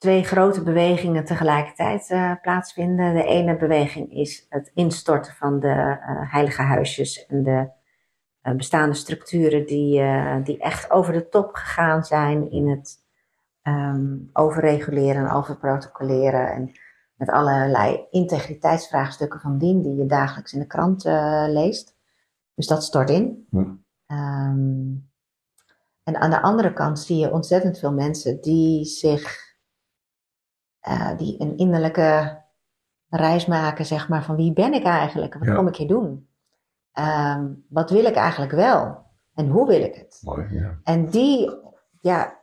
twee 0.00 0.24
grote 0.24 0.62
bewegingen 0.62 1.24
tegelijkertijd 1.24 2.10
uh, 2.10 2.32
plaatsvinden. 2.42 3.14
De 3.14 3.24
ene 3.24 3.56
beweging 3.56 4.12
is 4.12 4.46
het 4.48 4.70
instorten 4.74 5.34
van 5.34 5.60
de 5.60 5.66
uh, 5.66 6.32
heilige 6.32 6.62
huisjes 6.62 7.26
en 7.26 7.42
de 7.42 7.68
uh, 8.42 8.54
bestaande 8.54 8.94
structuren 8.94 9.66
die, 9.66 10.02
die 10.42 10.58
echt 10.58 10.90
over 10.90 11.12
de 11.12 11.28
top 11.28 11.54
gegaan 11.54 12.04
zijn 12.04 12.50
in 12.50 12.68
het 12.68 12.98
um, 13.62 14.30
overreguleren 14.32 15.26
en 15.26 15.32
overprotocoleren. 15.32 16.52
En 16.52 16.72
met 17.14 17.28
allerlei 17.28 18.06
integriteitsvraagstukken 18.10 19.40
van 19.40 19.58
dien 19.58 19.82
die 19.82 19.96
je 19.96 20.06
dagelijks 20.06 20.52
in 20.52 20.58
de 20.58 20.66
krant 20.66 21.04
leest. 21.48 21.96
Dus 22.54 22.66
dat 22.66 22.84
stort 22.84 23.10
in. 23.10 23.46
Hm. 23.50 23.58
Um, 24.06 25.10
en 26.02 26.16
aan 26.16 26.30
de 26.30 26.42
andere 26.42 26.72
kant 26.72 26.98
zie 26.98 27.16
je 27.16 27.32
ontzettend 27.32 27.78
veel 27.78 27.92
mensen 27.92 28.40
die 28.40 28.84
zich, 28.84 29.49
die 31.16 31.40
een 31.40 31.56
innerlijke 31.56 32.42
reis 33.08 33.46
maken, 33.46 33.86
zeg 33.86 34.08
maar, 34.08 34.24
van 34.24 34.36
wie 34.36 34.52
ben 34.52 34.72
ik 34.72 34.84
eigenlijk? 34.84 35.34
Wat 35.34 35.48
ja. 35.48 35.54
kom 35.54 35.66
ik 35.66 35.76
hier 35.76 35.88
doen? 35.88 36.28
Um, 36.98 37.64
wat 37.68 37.90
wil 37.90 38.04
ik 38.04 38.14
eigenlijk 38.14 38.52
wel? 38.52 39.06
En 39.34 39.48
hoe 39.48 39.66
wil 39.66 39.82
ik 39.82 39.94
het? 39.94 40.20
Mooi, 40.22 40.46
ja. 40.50 40.78
En 40.84 41.06
die, 41.06 41.50
ja, 42.00 42.38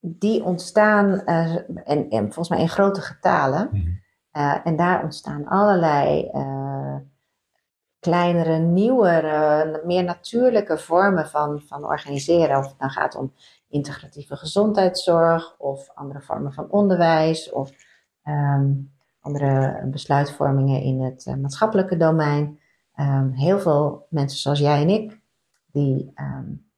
die 0.00 0.44
ontstaan, 0.44 1.22
uh, 1.26 1.54
en, 1.88 2.08
en, 2.08 2.24
volgens 2.24 2.48
mij 2.48 2.60
in 2.60 2.68
grote 2.68 3.00
getalen. 3.00 3.68
Mm 3.72 3.80
-hmm. 3.80 4.00
uh, 4.32 4.66
en 4.66 4.76
daar 4.76 5.02
ontstaan 5.02 5.46
allerlei 5.46 6.30
kleinere, 8.04 8.58
nieuwere, 8.58 9.82
meer 9.84 10.04
natuurlijke 10.04 10.78
vormen 10.78 11.28
van, 11.28 11.60
van 11.60 11.84
organiseren. 11.84 12.58
Of 12.58 12.66
het 12.66 12.78
nou 12.78 12.90
gaat 12.90 13.14
om 13.14 13.32
integratieve 13.68 14.36
gezondheidszorg, 14.36 15.54
of 15.58 15.90
andere 15.94 16.20
vormen 16.20 16.52
van 16.52 16.70
onderwijs, 16.70 17.50
of 17.50 17.70
um, 18.24 18.92
andere 19.20 19.82
besluitvormingen 19.90 20.80
in 20.80 21.02
het 21.02 21.36
maatschappelijke 21.40 21.96
domein. 21.96 22.60
Um, 22.96 23.30
heel 23.30 23.58
veel 23.58 24.06
mensen 24.10 24.38
zoals 24.38 24.58
jij 24.58 24.80
en 24.80 24.88
ik, 24.88 25.20
die 25.66 26.12
um, 26.14 26.70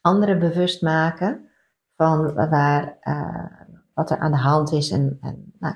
anderen 0.00 0.38
bewust 0.38 0.82
maken 0.82 1.48
van 1.96 2.34
waar, 2.34 2.98
uh, 3.02 3.44
wat 3.94 4.10
er 4.10 4.18
aan 4.18 4.32
de 4.32 4.38
hand 4.38 4.72
is. 4.72 4.90
En, 4.90 5.18
en 5.20 5.52
nou, 5.58 5.74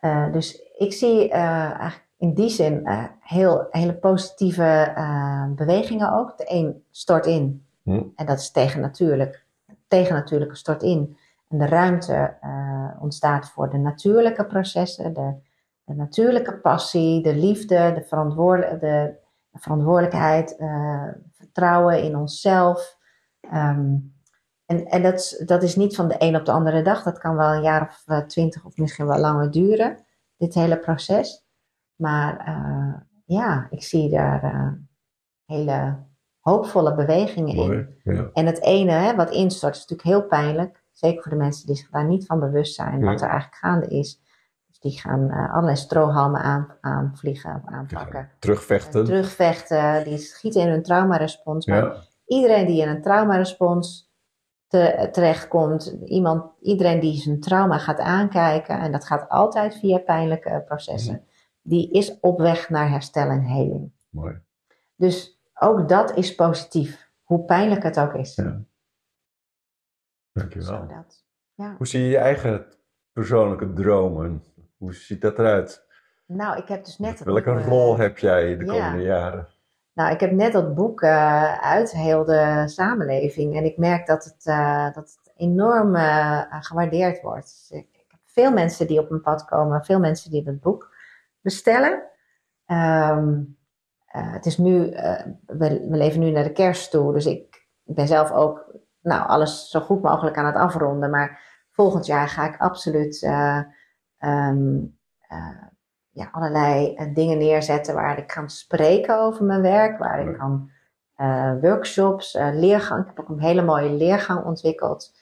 uh, 0.00 0.32
dus 0.32 0.60
ik 0.78 0.92
zie 0.92 1.30
eigenlijk 1.30 2.08
in 2.20 2.34
die 2.34 2.48
zin 2.48 2.88
heel, 3.20 3.66
hele 3.70 3.94
positieve 3.94 4.92
bewegingen 5.56 6.12
ook. 6.12 6.38
De 6.38 6.44
een 6.48 6.84
stort 6.90 7.26
in, 7.26 7.64
hm. 7.82 8.02
en 8.16 8.26
dat 8.26 8.38
is 8.38 8.50
tegen 8.50 8.80
natuurlijk, 8.80 9.44
tegen 9.88 10.14
natuurlijke 10.14 10.56
stort 10.56 10.82
in. 10.82 11.16
En 11.48 11.58
de 11.58 11.66
ruimte 11.66 12.34
ontstaat 13.00 13.50
voor 13.50 13.70
de 13.70 13.78
natuurlijke 13.78 14.44
processen, 14.44 15.14
de 15.14 15.34
de 15.90 15.96
natuurlijke 15.96 16.56
passie, 16.56 17.22
de 17.22 17.34
liefde, 17.34 17.92
de, 17.94 18.78
de, 18.80 19.14
verantwoordelijkheid, 19.52 20.56
vertrouwen 21.32 22.02
in 22.02 22.16
onszelf. 22.16 22.98
Um, 23.54 24.14
en 24.66 24.84
en 24.84 25.02
dat, 25.02 25.42
dat 25.46 25.62
is 25.62 25.76
niet 25.76 25.96
van 25.96 26.08
de 26.08 26.14
een 26.18 26.36
op 26.36 26.44
de 26.44 26.52
andere 26.52 26.82
dag. 26.82 27.02
Dat 27.02 27.18
kan 27.18 27.36
wel 27.36 27.52
een 27.52 27.62
jaar 27.62 28.02
of 28.06 28.24
twintig 28.26 28.64
of 28.64 28.76
misschien 28.76 29.06
wel 29.06 29.18
langer 29.18 29.50
duren, 29.50 30.04
dit 30.36 30.54
hele 30.54 30.78
proces. 30.78 31.44
Maar 32.00 32.48
uh, 32.48 32.94
ja, 33.24 33.66
ik 33.70 33.82
zie 33.82 34.10
daar 34.10 34.78
hele 35.44 35.96
hoopvolle 36.38 36.94
bewegingen 36.94 37.54
in. 37.54 37.96
Ja. 38.02 38.30
En 38.32 38.46
het 38.46 38.62
ene 38.62 38.92
hè, 38.92 39.14
wat 39.14 39.30
instort 39.30 39.74
is 39.74 39.80
natuurlijk 39.80 40.08
heel 40.08 40.26
pijnlijk. 40.26 40.82
Zeker 40.92 41.22
voor 41.22 41.32
de 41.32 41.38
mensen 41.38 41.66
die 41.66 41.76
zich 41.76 41.90
daar 41.90 42.06
niet 42.06 42.26
van 42.26 42.40
bewust 42.40 42.74
zijn, 42.74 43.04
wat 43.04 43.20
er 43.20 43.28
eigenlijk 43.28 43.60
gaande 43.60 43.86
is. 43.86 44.20
Die 44.80 44.98
gaan 44.98 45.20
uh, 45.30 45.52
allerlei 45.52 45.76
strohalmen 45.76 46.40
aan, 46.40 46.76
aanvliegen 46.80 47.54
of 47.54 47.72
aanpakken. 47.72 48.30
Terugvechten. 48.38 49.04
terugvechten. 49.04 50.04
Die 50.04 50.18
schieten 50.18 50.60
in 50.60 50.68
hun 50.68 50.82
traumarespons. 50.82 51.66
Maar 51.66 51.84
ja. 51.84 51.96
iedereen 52.26 52.66
die 52.66 52.82
in 52.82 52.88
een 52.88 53.02
traumarespons 53.02 54.10
te, 54.70 55.08
terechtkomt, 55.12 55.96
iemand, 56.04 56.44
iedereen 56.60 57.00
die 57.00 57.20
zijn 57.20 57.40
trauma 57.40 57.78
gaat 57.78 57.98
aankijken, 57.98 58.78
en 58.78 58.92
dat 58.92 59.04
gaat 59.04 59.28
altijd 59.28 59.74
via 59.74 59.98
pijnlijke 59.98 60.62
processen, 60.66 61.14
mm. 61.14 61.28
Die 61.62 61.90
is 61.90 62.20
op 62.20 62.38
weg 62.38 62.68
naar 62.68 62.90
herstel 62.90 63.28
en 63.28 63.42
heling. 63.42 63.90
Mooi. 64.08 64.40
Dus 64.96 65.40
ook 65.54 65.88
dat 65.88 66.16
is 66.16 66.34
positief, 66.34 67.10
hoe 67.22 67.44
pijnlijk 67.44 67.82
het 67.82 68.00
ook 68.00 68.14
is. 68.14 68.34
Ja. 68.34 68.60
Dankjewel. 70.32 70.66
Zodat, 70.66 71.24
ja. 71.54 71.74
Hoe 71.76 71.86
zie 71.86 72.00
je 72.02 72.08
je 72.08 72.18
eigen 72.18 72.66
persoonlijke 73.12 73.72
dromen? 73.72 74.42
Hoe 74.76 74.94
ziet 74.94 75.20
dat 75.20 75.38
eruit? 75.38 75.86
Nou, 76.26 76.58
ik 76.58 76.68
heb 76.68 76.84
dus 76.84 76.98
net... 76.98 77.24
Welke 77.24 77.50
boek, 77.50 77.58
eh, 77.58 77.66
rol 77.66 77.96
heb 77.96 78.18
jij 78.18 78.56
de 78.56 78.64
ja. 78.64 78.72
komende 78.72 79.04
jaren? 79.04 79.48
Nou, 79.92 80.12
ik 80.12 80.20
heb 80.20 80.30
net 80.30 80.52
dat 80.52 80.74
boek 80.74 81.02
eh, 81.02 81.52
uit, 81.52 81.92
heel 81.92 82.24
de 82.24 82.62
samenleving. 82.66 83.56
En 83.56 83.64
ik 83.64 83.76
merk 83.76 84.06
dat 84.06 84.24
het, 84.24 84.46
eh, 84.46 84.94
dat 84.94 85.18
het 85.22 85.32
enorm 85.36 85.94
gewaardeerd 86.60 87.20
wordt. 87.20 87.44
Dus 87.44 87.78
ik, 87.78 87.86
ik 87.92 88.06
heb 88.08 88.20
veel 88.24 88.52
mensen 88.52 88.86
die 88.86 89.00
op 89.00 89.08
mijn 89.08 89.22
pad 89.22 89.44
komen, 89.44 89.84
veel 89.84 90.00
mensen 90.00 90.30
die 90.30 90.42
dat 90.42 90.60
boek 90.60 90.94
bestellen. 91.42 92.02
Ehm, 92.66 93.42
eh, 94.10 94.32
het 94.32 94.46
is 94.46 94.58
nu, 94.58 94.90
eh, 94.90 95.26
we, 95.46 95.86
we 95.88 95.96
leven 95.96 96.20
nu 96.20 96.30
naar 96.30 96.44
de 96.44 96.52
kerst 96.52 96.90
toe, 96.90 97.12
dus 97.12 97.26
ik 97.26 97.66
ben 97.82 98.06
zelf 98.06 98.32
ook 98.32 98.74
nou, 99.02 99.28
alles 99.28 99.70
zo 99.70 99.80
goed 99.80 100.02
mogelijk 100.02 100.36
aan 100.36 100.46
het 100.46 100.54
afronden. 100.54 101.10
Maar 101.10 101.42
volgend 101.70 102.06
jaar 102.06 102.28
ga 102.28 102.48
ik 102.48 102.60
absoluut 102.60 103.22
eh, 103.22 103.60
ehm, 104.18 104.78
eh, 105.20 105.62
ja, 106.10 106.28
allerlei 106.32 106.96
dingen 107.14 107.38
neerzetten 107.38 107.94
waar 107.94 108.18
ik 108.18 108.26
kan 108.26 108.50
spreken 108.50 109.18
over 109.18 109.44
mijn 109.44 109.62
werk, 109.62 109.98
waar 109.98 110.28
ik 110.28 110.38
kan 110.38 110.70
workshops, 111.60 112.32
leergang. 112.32 113.00
Ik 113.00 113.06
heb 113.06 113.20
ook 113.20 113.28
een 113.28 113.42
hele 113.42 113.62
mooie 113.62 113.90
leergang 113.90 114.44
ontwikkeld 114.44 115.12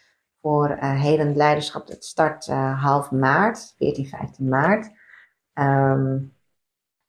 voor 0.41 0.77
hedend 0.81 1.37
leiderschap. 1.37 1.87
Dat 1.87 2.05
start 2.05 2.47
half 2.77 3.11
maart, 3.11 3.75
14, 3.79 4.07
15 4.07 4.49
maart. 4.49 4.91
Ehm, 5.59 6.19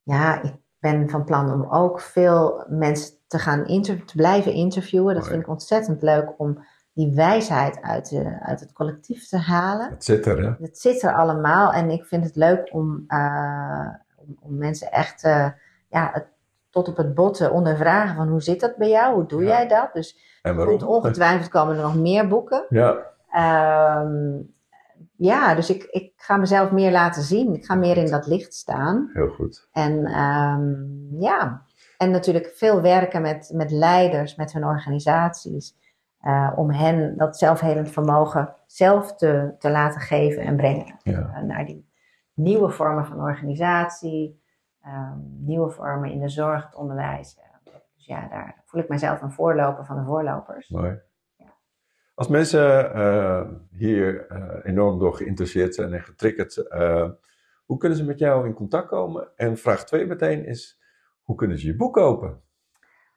ja, 0.03 0.41
ik 0.41 0.53
ben 0.79 1.09
van 1.09 1.23
plan 1.23 1.51
om 1.53 1.65
ook 1.71 1.99
veel 2.01 2.65
mensen 2.69 3.13
te 3.27 3.39
gaan 3.39 3.65
te 3.65 4.15
blijven 4.15 4.53
interviewen. 4.53 5.13
Dat 5.13 5.23
Mooi. 5.23 5.29
vind 5.29 5.41
ik 5.43 5.49
ontzettend 5.49 6.01
leuk 6.01 6.33
om 6.37 6.65
die 6.93 7.15
wijsheid 7.15 7.81
uit, 7.81 8.09
de, 8.09 8.37
uit 8.41 8.59
het 8.59 8.73
collectief 8.73 9.27
te 9.27 9.37
halen. 9.37 9.89
Het 9.89 10.03
zit 10.03 10.25
er, 10.25 10.43
hè? 10.43 10.53
Het 10.65 10.79
zit 10.79 11.03
er 11.03 11.13
allemaal 11.13 11.71
en 11.73 11.89
ik 11.89 12.05
vind 12.05 12.23
het 12.23 12.35
leuk 12.35 12.73
om, 12.73 13.03
eh, 13.07 13.87
om, 14.15 14.37
om 14.39 14.57
mensen 14.57 14.91
echt 14.91 15.23
eh, 15.23 15.47
ja, 15.89 16.09
het, 16.13 16.25
tot 16.69 16.87
op 16.87 16.97
het 16.97 17.13
bot 17.13 17.33
te 17.37 17.49
ondervragen 17.51 18.15
van 18.15 18.27
hoe 18.27 18.41
zit 18.41 18.59
dat 18.59 18.75
bij 18.75 18.89
jou? 18.89 19.13
Hoe 19.15 19.25
doe 19.25 19.41
Ja. 19.43 19.47
jij 19.47 19.67
dat? 19.67 19.93
Dus 19.93 20.39
En 20.41 20.55
waarom? 20.55 20.81
ongetwijfeld 20.83 21.49
komen 21.49 21.75
er 21.75 21.81
nog 21.81 21.95
meer 21.95 22.27
boeken. 22.27 22.65
Ja, 22.69 23.07
Ehm, 23.31 24.37
ja, 25.19 25.55
dus 25.55 25.69
ik, 25.69 25.83
ik 25.83 26.13
ga 26.15 26.37
mezelf 26.37 26.71
meer 26.71 26.91
laten 26.91 27.21
zien. 27.21 27.53
Ik 27.53 27.65
ga 27.65 27.75
meer 27.75 27.97
in 27.97 28.09
dat 28.09 28.27
licht 28.27 28.53
staan. 28.53 29.09
heel 29.13 29.27
goed. 29.29 29.67
En 29.71 30.05
ehm, 30.05 30.73
ja, 31.21 31.61
en 31.97 32.11
natuurlijk 32.11 32.51
veel 32.55 32.81
werken 32.81 33.21
met, 33.21 33.51
met 33.53 33.71
leiders, 33.71 34.35
met 34.35 34.53
hun 34.53 34.63
organisaties. 34.65 35.77
eh, 36.19 36.51
om 36.55 36.71
hen 36.71 37.17
dat 37.17 37.37
zelfhelend 37.37 37.89
vermogen 37.91 38.53
zelf 38.65 39.15
te, 39.15 39.55
te 39.59 39.69
laten 39.69 40.01
geven 40.01 40.43
en 40.43 40.55
brengen. 40.55 40.95
Ja. 41.03 41.31
Eh, 41.35 41.41
naar 41.43 41.65
die 41.65 41.89
nieuwe 42.33 42.69
vormen 42.69 43.05
van 43.05 43.21
organisatie, 43.21 44.41
ehm, 44.81 45.17
nieuwe 45.39 45.69
vormen 45.69 46.11
in 46.11 46.19
de 46.19 46.29
zorg, 46.29 46.65
het 46.65 46.75
onderwijs. 46.75 47.37
Eh, 47.37 47.71
dus 47.95 48.05
ja, 48.05 48.27
daar 48.27 48.61
voel 48.65 48.81
ik 48.81 48.89
mezelf 48.89 49.21
een 49.21 49.31
voorloper 49.31 49.85
van 49.85 49.95
de 49.97 50.03
voorlopers. 50.03 50.69
Mooi. 50.69 50.99
Als 52.19 52.27
mensen 52.27 52.93
eh, 52.93 53.41
hier 53.71 54.27
eh, 54.27 54.59
enorm 54.63 54.99
door 54.99 55.13
geïnteresseerd 55.13 55.75
zijn 55.75 55.93
en 55.93 56.01
getriggerd, 56.01 56.57
eh, 56.57 57.09
hoe 57.65 57.77
kunnen 57.77 57.97
ze 57.97 58.05
met 58.05 58.19
jou 58.19 58.45
in 58.47 58.53
contact 58.53 58.87
komen? 58.87 59.31
En 59.35 59.57
vraag 59.57 59.85
2 59.85 60.05
meteen 60.05 60.45
is, 60.45 60.79
hoe 61.21 61.35
kunnen 61.35 61.59
ze 61.59 61.67
je 61.67 61.75
boek 61.75 61.93
kopen? 61.93 62.41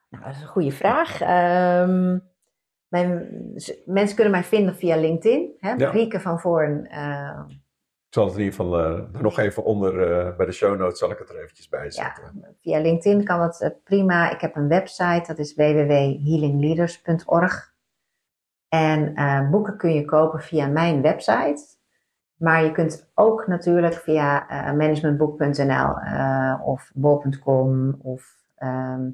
Nou, 0.08 0.24
dat 0.24 0.34
is 0.34 0.40
een 0.40 0.46
goede 0.46 0.70
vraag. 0.70 1.20
Mijn, 2.88 3.28
z- 3.54 3.84
mensen 3.86 4.14
kunnen 4.14 4.32
mij 4.32 4.44
vinden 4.44 4.74
via 4.74 4.96
LinkedIn. 4.96 5.54
Hè? 5.58 5.72
Ja. 5.72 5.90
Rieke 5.90 6.20
van 6.20 6.40
Voorn. 6.40 6.84
Ik 6.84 6.90
zal 8.18 8.24
het 8.24 8.34
in 8.34 8.40
ieder 8.42 8.54
geval 8.54 9.08
nog 9.20 9.38
even 9.38 9.64
onder, 9.64 9.94
bij 10.36 10.46
de 10.46 10.52
show 10.52 10.78
notes 10.78 10.98
zal 10.98 11.10
ik 11.10 11.18
het 11.18 11.28
er 11.28 11.40
eventjes 11.42 11.68
bij 11.68 11.84
ja, 11.84 11.90
zetten. 11.90 12.56
via 12.60 12.80
LinkedIn 12.80 13.24
kan 13.24 13.38
dat 13.38 13.74
prima. 13.84 14.30
Ik 14.30 14.40
heb 14.40 14.56
een 14.56 14.68
website, 14.68 15.24
dat 15.26 15.38
is 15.38 15.54
www.healingleaders.org. 15.54 17.71
En 18.72 19.14
eh, 19.14 19.50
boeken 19.50 19.76
kun 19.76 19.94
je 19.94 20.04
kopen 20.04 20.40
via 20.40 20.66
mijn 20.66 21.02
website. 21.02 21.64
Maar 22.36 22.64
je 22.64 22.72
kunt 22.72 23.10
ook 23.14 23.46
natuurlijk 23.46 23.94
via 23.94 24.48
eh, 24.48 24.72
managementboek.nl 24.72 25.98
eh, 25.98 26.60
of 26.64 26.90
bol.com 26.94 27.94
of 28.02 28.36
ehm, 28.56 29.10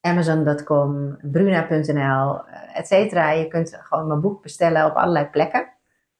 amazon.com, 0.00 1.16
bruna.nl, 1.22 2.40
et 2.74 2.86
cetera. 2.86 3.30
Je 3.30 3.48
kunt 3.48 3.78
gewoon 3.82 4.06
mijn 4.06 4.20
boek 4.20 4.42
bestellen 4.42 4.86
op 4.86 4.94
allerlei 4.94 5.26
plekken. 5.26 5.60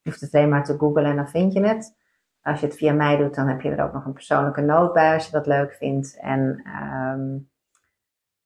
Je 0.01 0.09
hoeft 0.09 0.21
het 0.21 0.33
alleen 0.33 0.49
maar 0.49 0.63
te 0.63 0.77
googlen 0.77 1.05
en 1.05 1.15
dan 1.15 1.29
vind 1.29 1.53
je 1.53 1.67
het. 1.67 1.95
Als 2.41 2.59
je 2.59 2.65
het 2.65 2.75
via 2.75 2.93
mij 2.93 3.17
doet, 3.17 3.35
dan 3.35 3.47
heb 3.47 3.61
je 3.61 3.69
er 3.69 3.83
ook 3.83 3.93
nog 3.93 4.05
een 4.05 4.13
persoonlijke 4.13 4.61
noot 4.61 4.93
bij 4.93 5.13
als 5.13 5.25
je 5.25 5.31
dat 5.31 5.47
leuk 5.47 5.71
vindt. 5.71 6.17
En 6.19 6.61
ehm, 6.63 7.37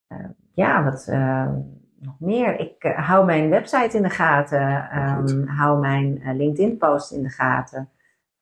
eh, 0.08 0.30
ja, 0.54 0.84
wat 0.84 1.08
nog 2.06 2.20
meer? 2.20 2.60
Ik 2.60 2.84
eh, 2.84 3.08
hou 3.08 3.26
mijn 3.26 3.50
website 3.50 3.98
in 3.98 4.04
de 4.04 4.10
gaten. 4.10 4.90
Ehm, 4.90 5.48
hou 5.48 5.80
mijn 5.80 6.22
eh, 6.22 6.36
LinkedIn-post 6.36 7.12
in 7.12 7.24
de 7.24 7.30
gaten. 7.30 7.90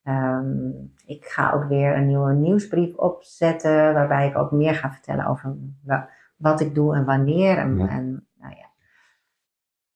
Ehm, 0.03 0.69
ik 1.05 1.25
ga 1.25 1.51
ook 1.51 1.63
weer 1.63 1.95
een 1.95 2.07
nieuwe 2.07 2.33
nieuwsbrief 2.33 2.95
opzetten, 2.95 3.93
waarbij 3.93 4.27
ik 4.27 4.37
ook 4.37 4.51
meer 4.51 4.75
ga 4.75 4.91
vertellen 4.91 5.25
over 5.25 5.55
wa- 5.83 6.09
wat 6.37 6.61
ik 6.61 6.75
doe 6.75 6.95
en 6.95 7.05
wanneer. 7.05 7.57
En, 7.57 7.77
Ja. 7.77 7.87
en 7.89 8.27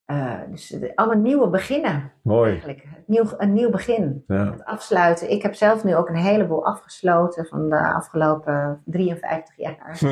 Eh, 0.06 0.40
dus 0.50 0.78
allemaal 0.96 1.22
nieuwe 1.24 1.50
beginnen, 1.50 2.12
Mooi. 2.24 2.50
eigenlijk. 2.52 2.86
Nieuw, 3.06 3.24
een 3.38 3.54
nieuw 3.54 3.70
begin. 3.70 4.24
Ja. 4.28 4.52
Het 4.52 4.64
afsluiten. 4.66 5.32
Ik 5.32 5.42
heb 5.42 5.54
zelf 5.54 5.84
nu 5.84 5.96
ook 5.96 6.10
een 6.10 6.16
heleboel 6.16 6.66
afgesloten 6.66 7.46
van 7.46 7.70
de 7.70 7.94
afgelopen 7.94 8.82
53 8.86 9.56
jaar. 9.58 10.00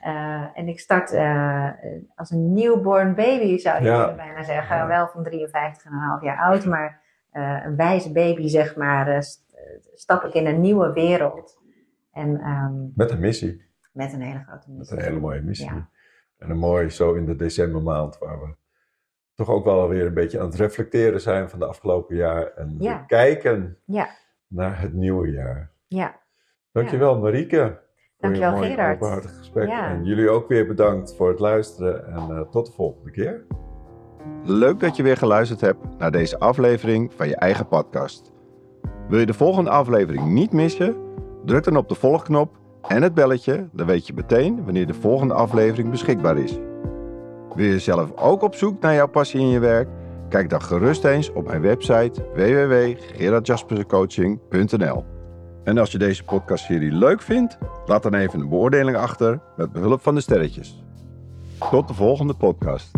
Eh, 0.00 0.46
en 0.54 0.68
ik 0.68 0.80
start 0.80 1.12
eh, 1.12 1.70
als 2.14 2.30
een 2.30 2.52
newborn 2.52 3.14
baby, 3.14 3.58
zou 3.58 3.82
je 3.82 3.88
Ja. 3.88 4.14
bijna 4.14 4.42
zeggen. 4.42 4.76
Ja. 4.76 4.86
Wel 4.86 5.06
van 5.08 5.24
53,5 5.24 6.22
jaar 6.22 6.38
oud, 6.38 6.64
maar 6.64 7.02
een 7.64 7.76
wijze 7.76 8.12
baby, 8.12 8.48
zeg 8.48 8.76
maar, 8.76 9.22
st- 9.22 9.44
stap 9.94 10.24
ik 10.24 10.34
in 10.34 10.46
een 10.46 10.60
nieuwe 10.60 10.92
wereld. 10.92 11.58
En 12.12 12.40
ehm, 12.40 12.72
Met 12.94 13.10
een 13.10 13.20
missie. 13.20 13.64
met 13.92 14.12
een 14.12 14.20
hele 14.20 14.42
grote 14.46 14.68
Met 14.68 14.78
missie. 14.78 14.96
een 14.98 15.04
hele 15.04 15.20
mooie 15.20 15.40
missie. 15.42 15.70
En 16.38 16.50
een 16.50 16.58
mooi 16.58 16.90
zo 16.90 17.12
in 17.14 17.26
de 17.26 17.36
decembermaand 17.36 18.18
waar 18.18 18.40
we 18.40 18.54
toch 19.34 19.48
ook 19.48 19.64
wel 19.64 19.88
weer 19.88 20.06
een 20.06 20.14
beetje 20.14 20.38
aan 20.40 20.46
het 20.46 20.54
reflecteren 20.54 21.20
zijn 21.20 21.50
van 21.50 21.58
de 21.58 21.66
afgelopen 21.66 22.16
jaar. 22.16 22.46
En 22.56 22.76
Ja. 22.78 22.96
kijken 23.06 23.78
Ja, 23.84 24.08
naar 24.48 24.80
het 24.80 24.92
nieuwe 24.92 25.30
jaar. 25.30 25.70
ja. 25.88 26.22
Dankjewel 26.72 27.18
Marieke. 27.18 27.58
Voor 27.58 27.82
Dankjewel, 28.18 28.50
je 28.50 28.56
mooi 28.56 28.70
Gerard. 28.70 28.94
openhartig 28.96 29.36
gesprek. 29.36 29.68
Ja. 29.68 29.88
En 29.90 30.04
jullie 30.04 30.30
ook 30.30 30.48
weer 30.48 30.66
bedankt 30.66 31.16
voor 31.16 31.28
het 31.28 31.38
luisteren. 31.38 32.06
En 32.06 32.36
eh, 32.36 32.40
tot 32.40 32.66
de 32.66 32.72
volgende 32.72 33.10
keer. 33.10 33.44
Leuk 34.44 34.80
dat 34.80 34.96
je 34.96 35.02
weer 35.02 35.16
geluisterd 35.16 35.60
hebt 35.60 35.78
naar 35.98 36.10
deze 36.10 36.38
aflevering 36.38 37.12
van 37.12 37.28
je 37.28 37.36
eigen 37.36 37.68
podcast. 37.68 38.32
Wil 39.08 39.18
je 39.18 39.26
de 39.26 39.34
volgende 39.34 39.70
aflevering 39.70 40.24
niet 40.26 40.52
missen? 40.52 40.96
Druk 41.44 41.64
dan 41.64 41.76
op 41.76 41.88
de 41.88 41.94
volgknop 41.94 42.56
en 42.88 43.02
het 43.02 43.14
belletje, 43.14 43.68
dan 43.72 43.86
weet 43.86 44.06
je 44.06 44.12
meteen 44.14 44.64
wanneer 44.64 44.86
de 44.86 44.94
volgende 44.94 45.34
aflevering 45.34 45.90
beschikbaar 45.90 46.36
is. 46.38 46.58
Wil 47.54 47.66
je 47.66 47.78
zelf 47.78 48.16
ook 48.16 48.42
op 48.42 48.54
zoek 48.54 48.80
naar 48.80 48.94
jouw 48.94 49.08
passie 49.08 49.40
in 49.40 49.48
je 49.48 49.58
werk? 49.58 49.88
Kijk 50.28 50.50
dan 50.50 50.62
gerust 50.62 51.04
eens 51.04 51.32
op 51.32 51.46
mijn 51.46 51.60
website 51.60 52.26
www.gerardjaspersencoaching.nl. 52.34 55.04
En 55.64 55.78
als 55.78 55.92
je 55.92 55.98
deze 55.98 56.24
podcastserie 56.24 56.92
leuk 56.92 57.22
vindt, 57.22 57.58
laat 57.86 58.02
dan 58.02 58.14
even 58.14 58.40
een 58.40 58.48
beoordeling 58.48 58.96
achter 58.96 59.40
met 59.56 59.72
behulp 59.72 60.02
van 60.02 60.14
de 60.14 60.20
sterretjes. 60.20 60.84
Tot 61.70 61.88
de 61.88 61.94
volgende 61.94 62.34
podcast. 62.34 62.90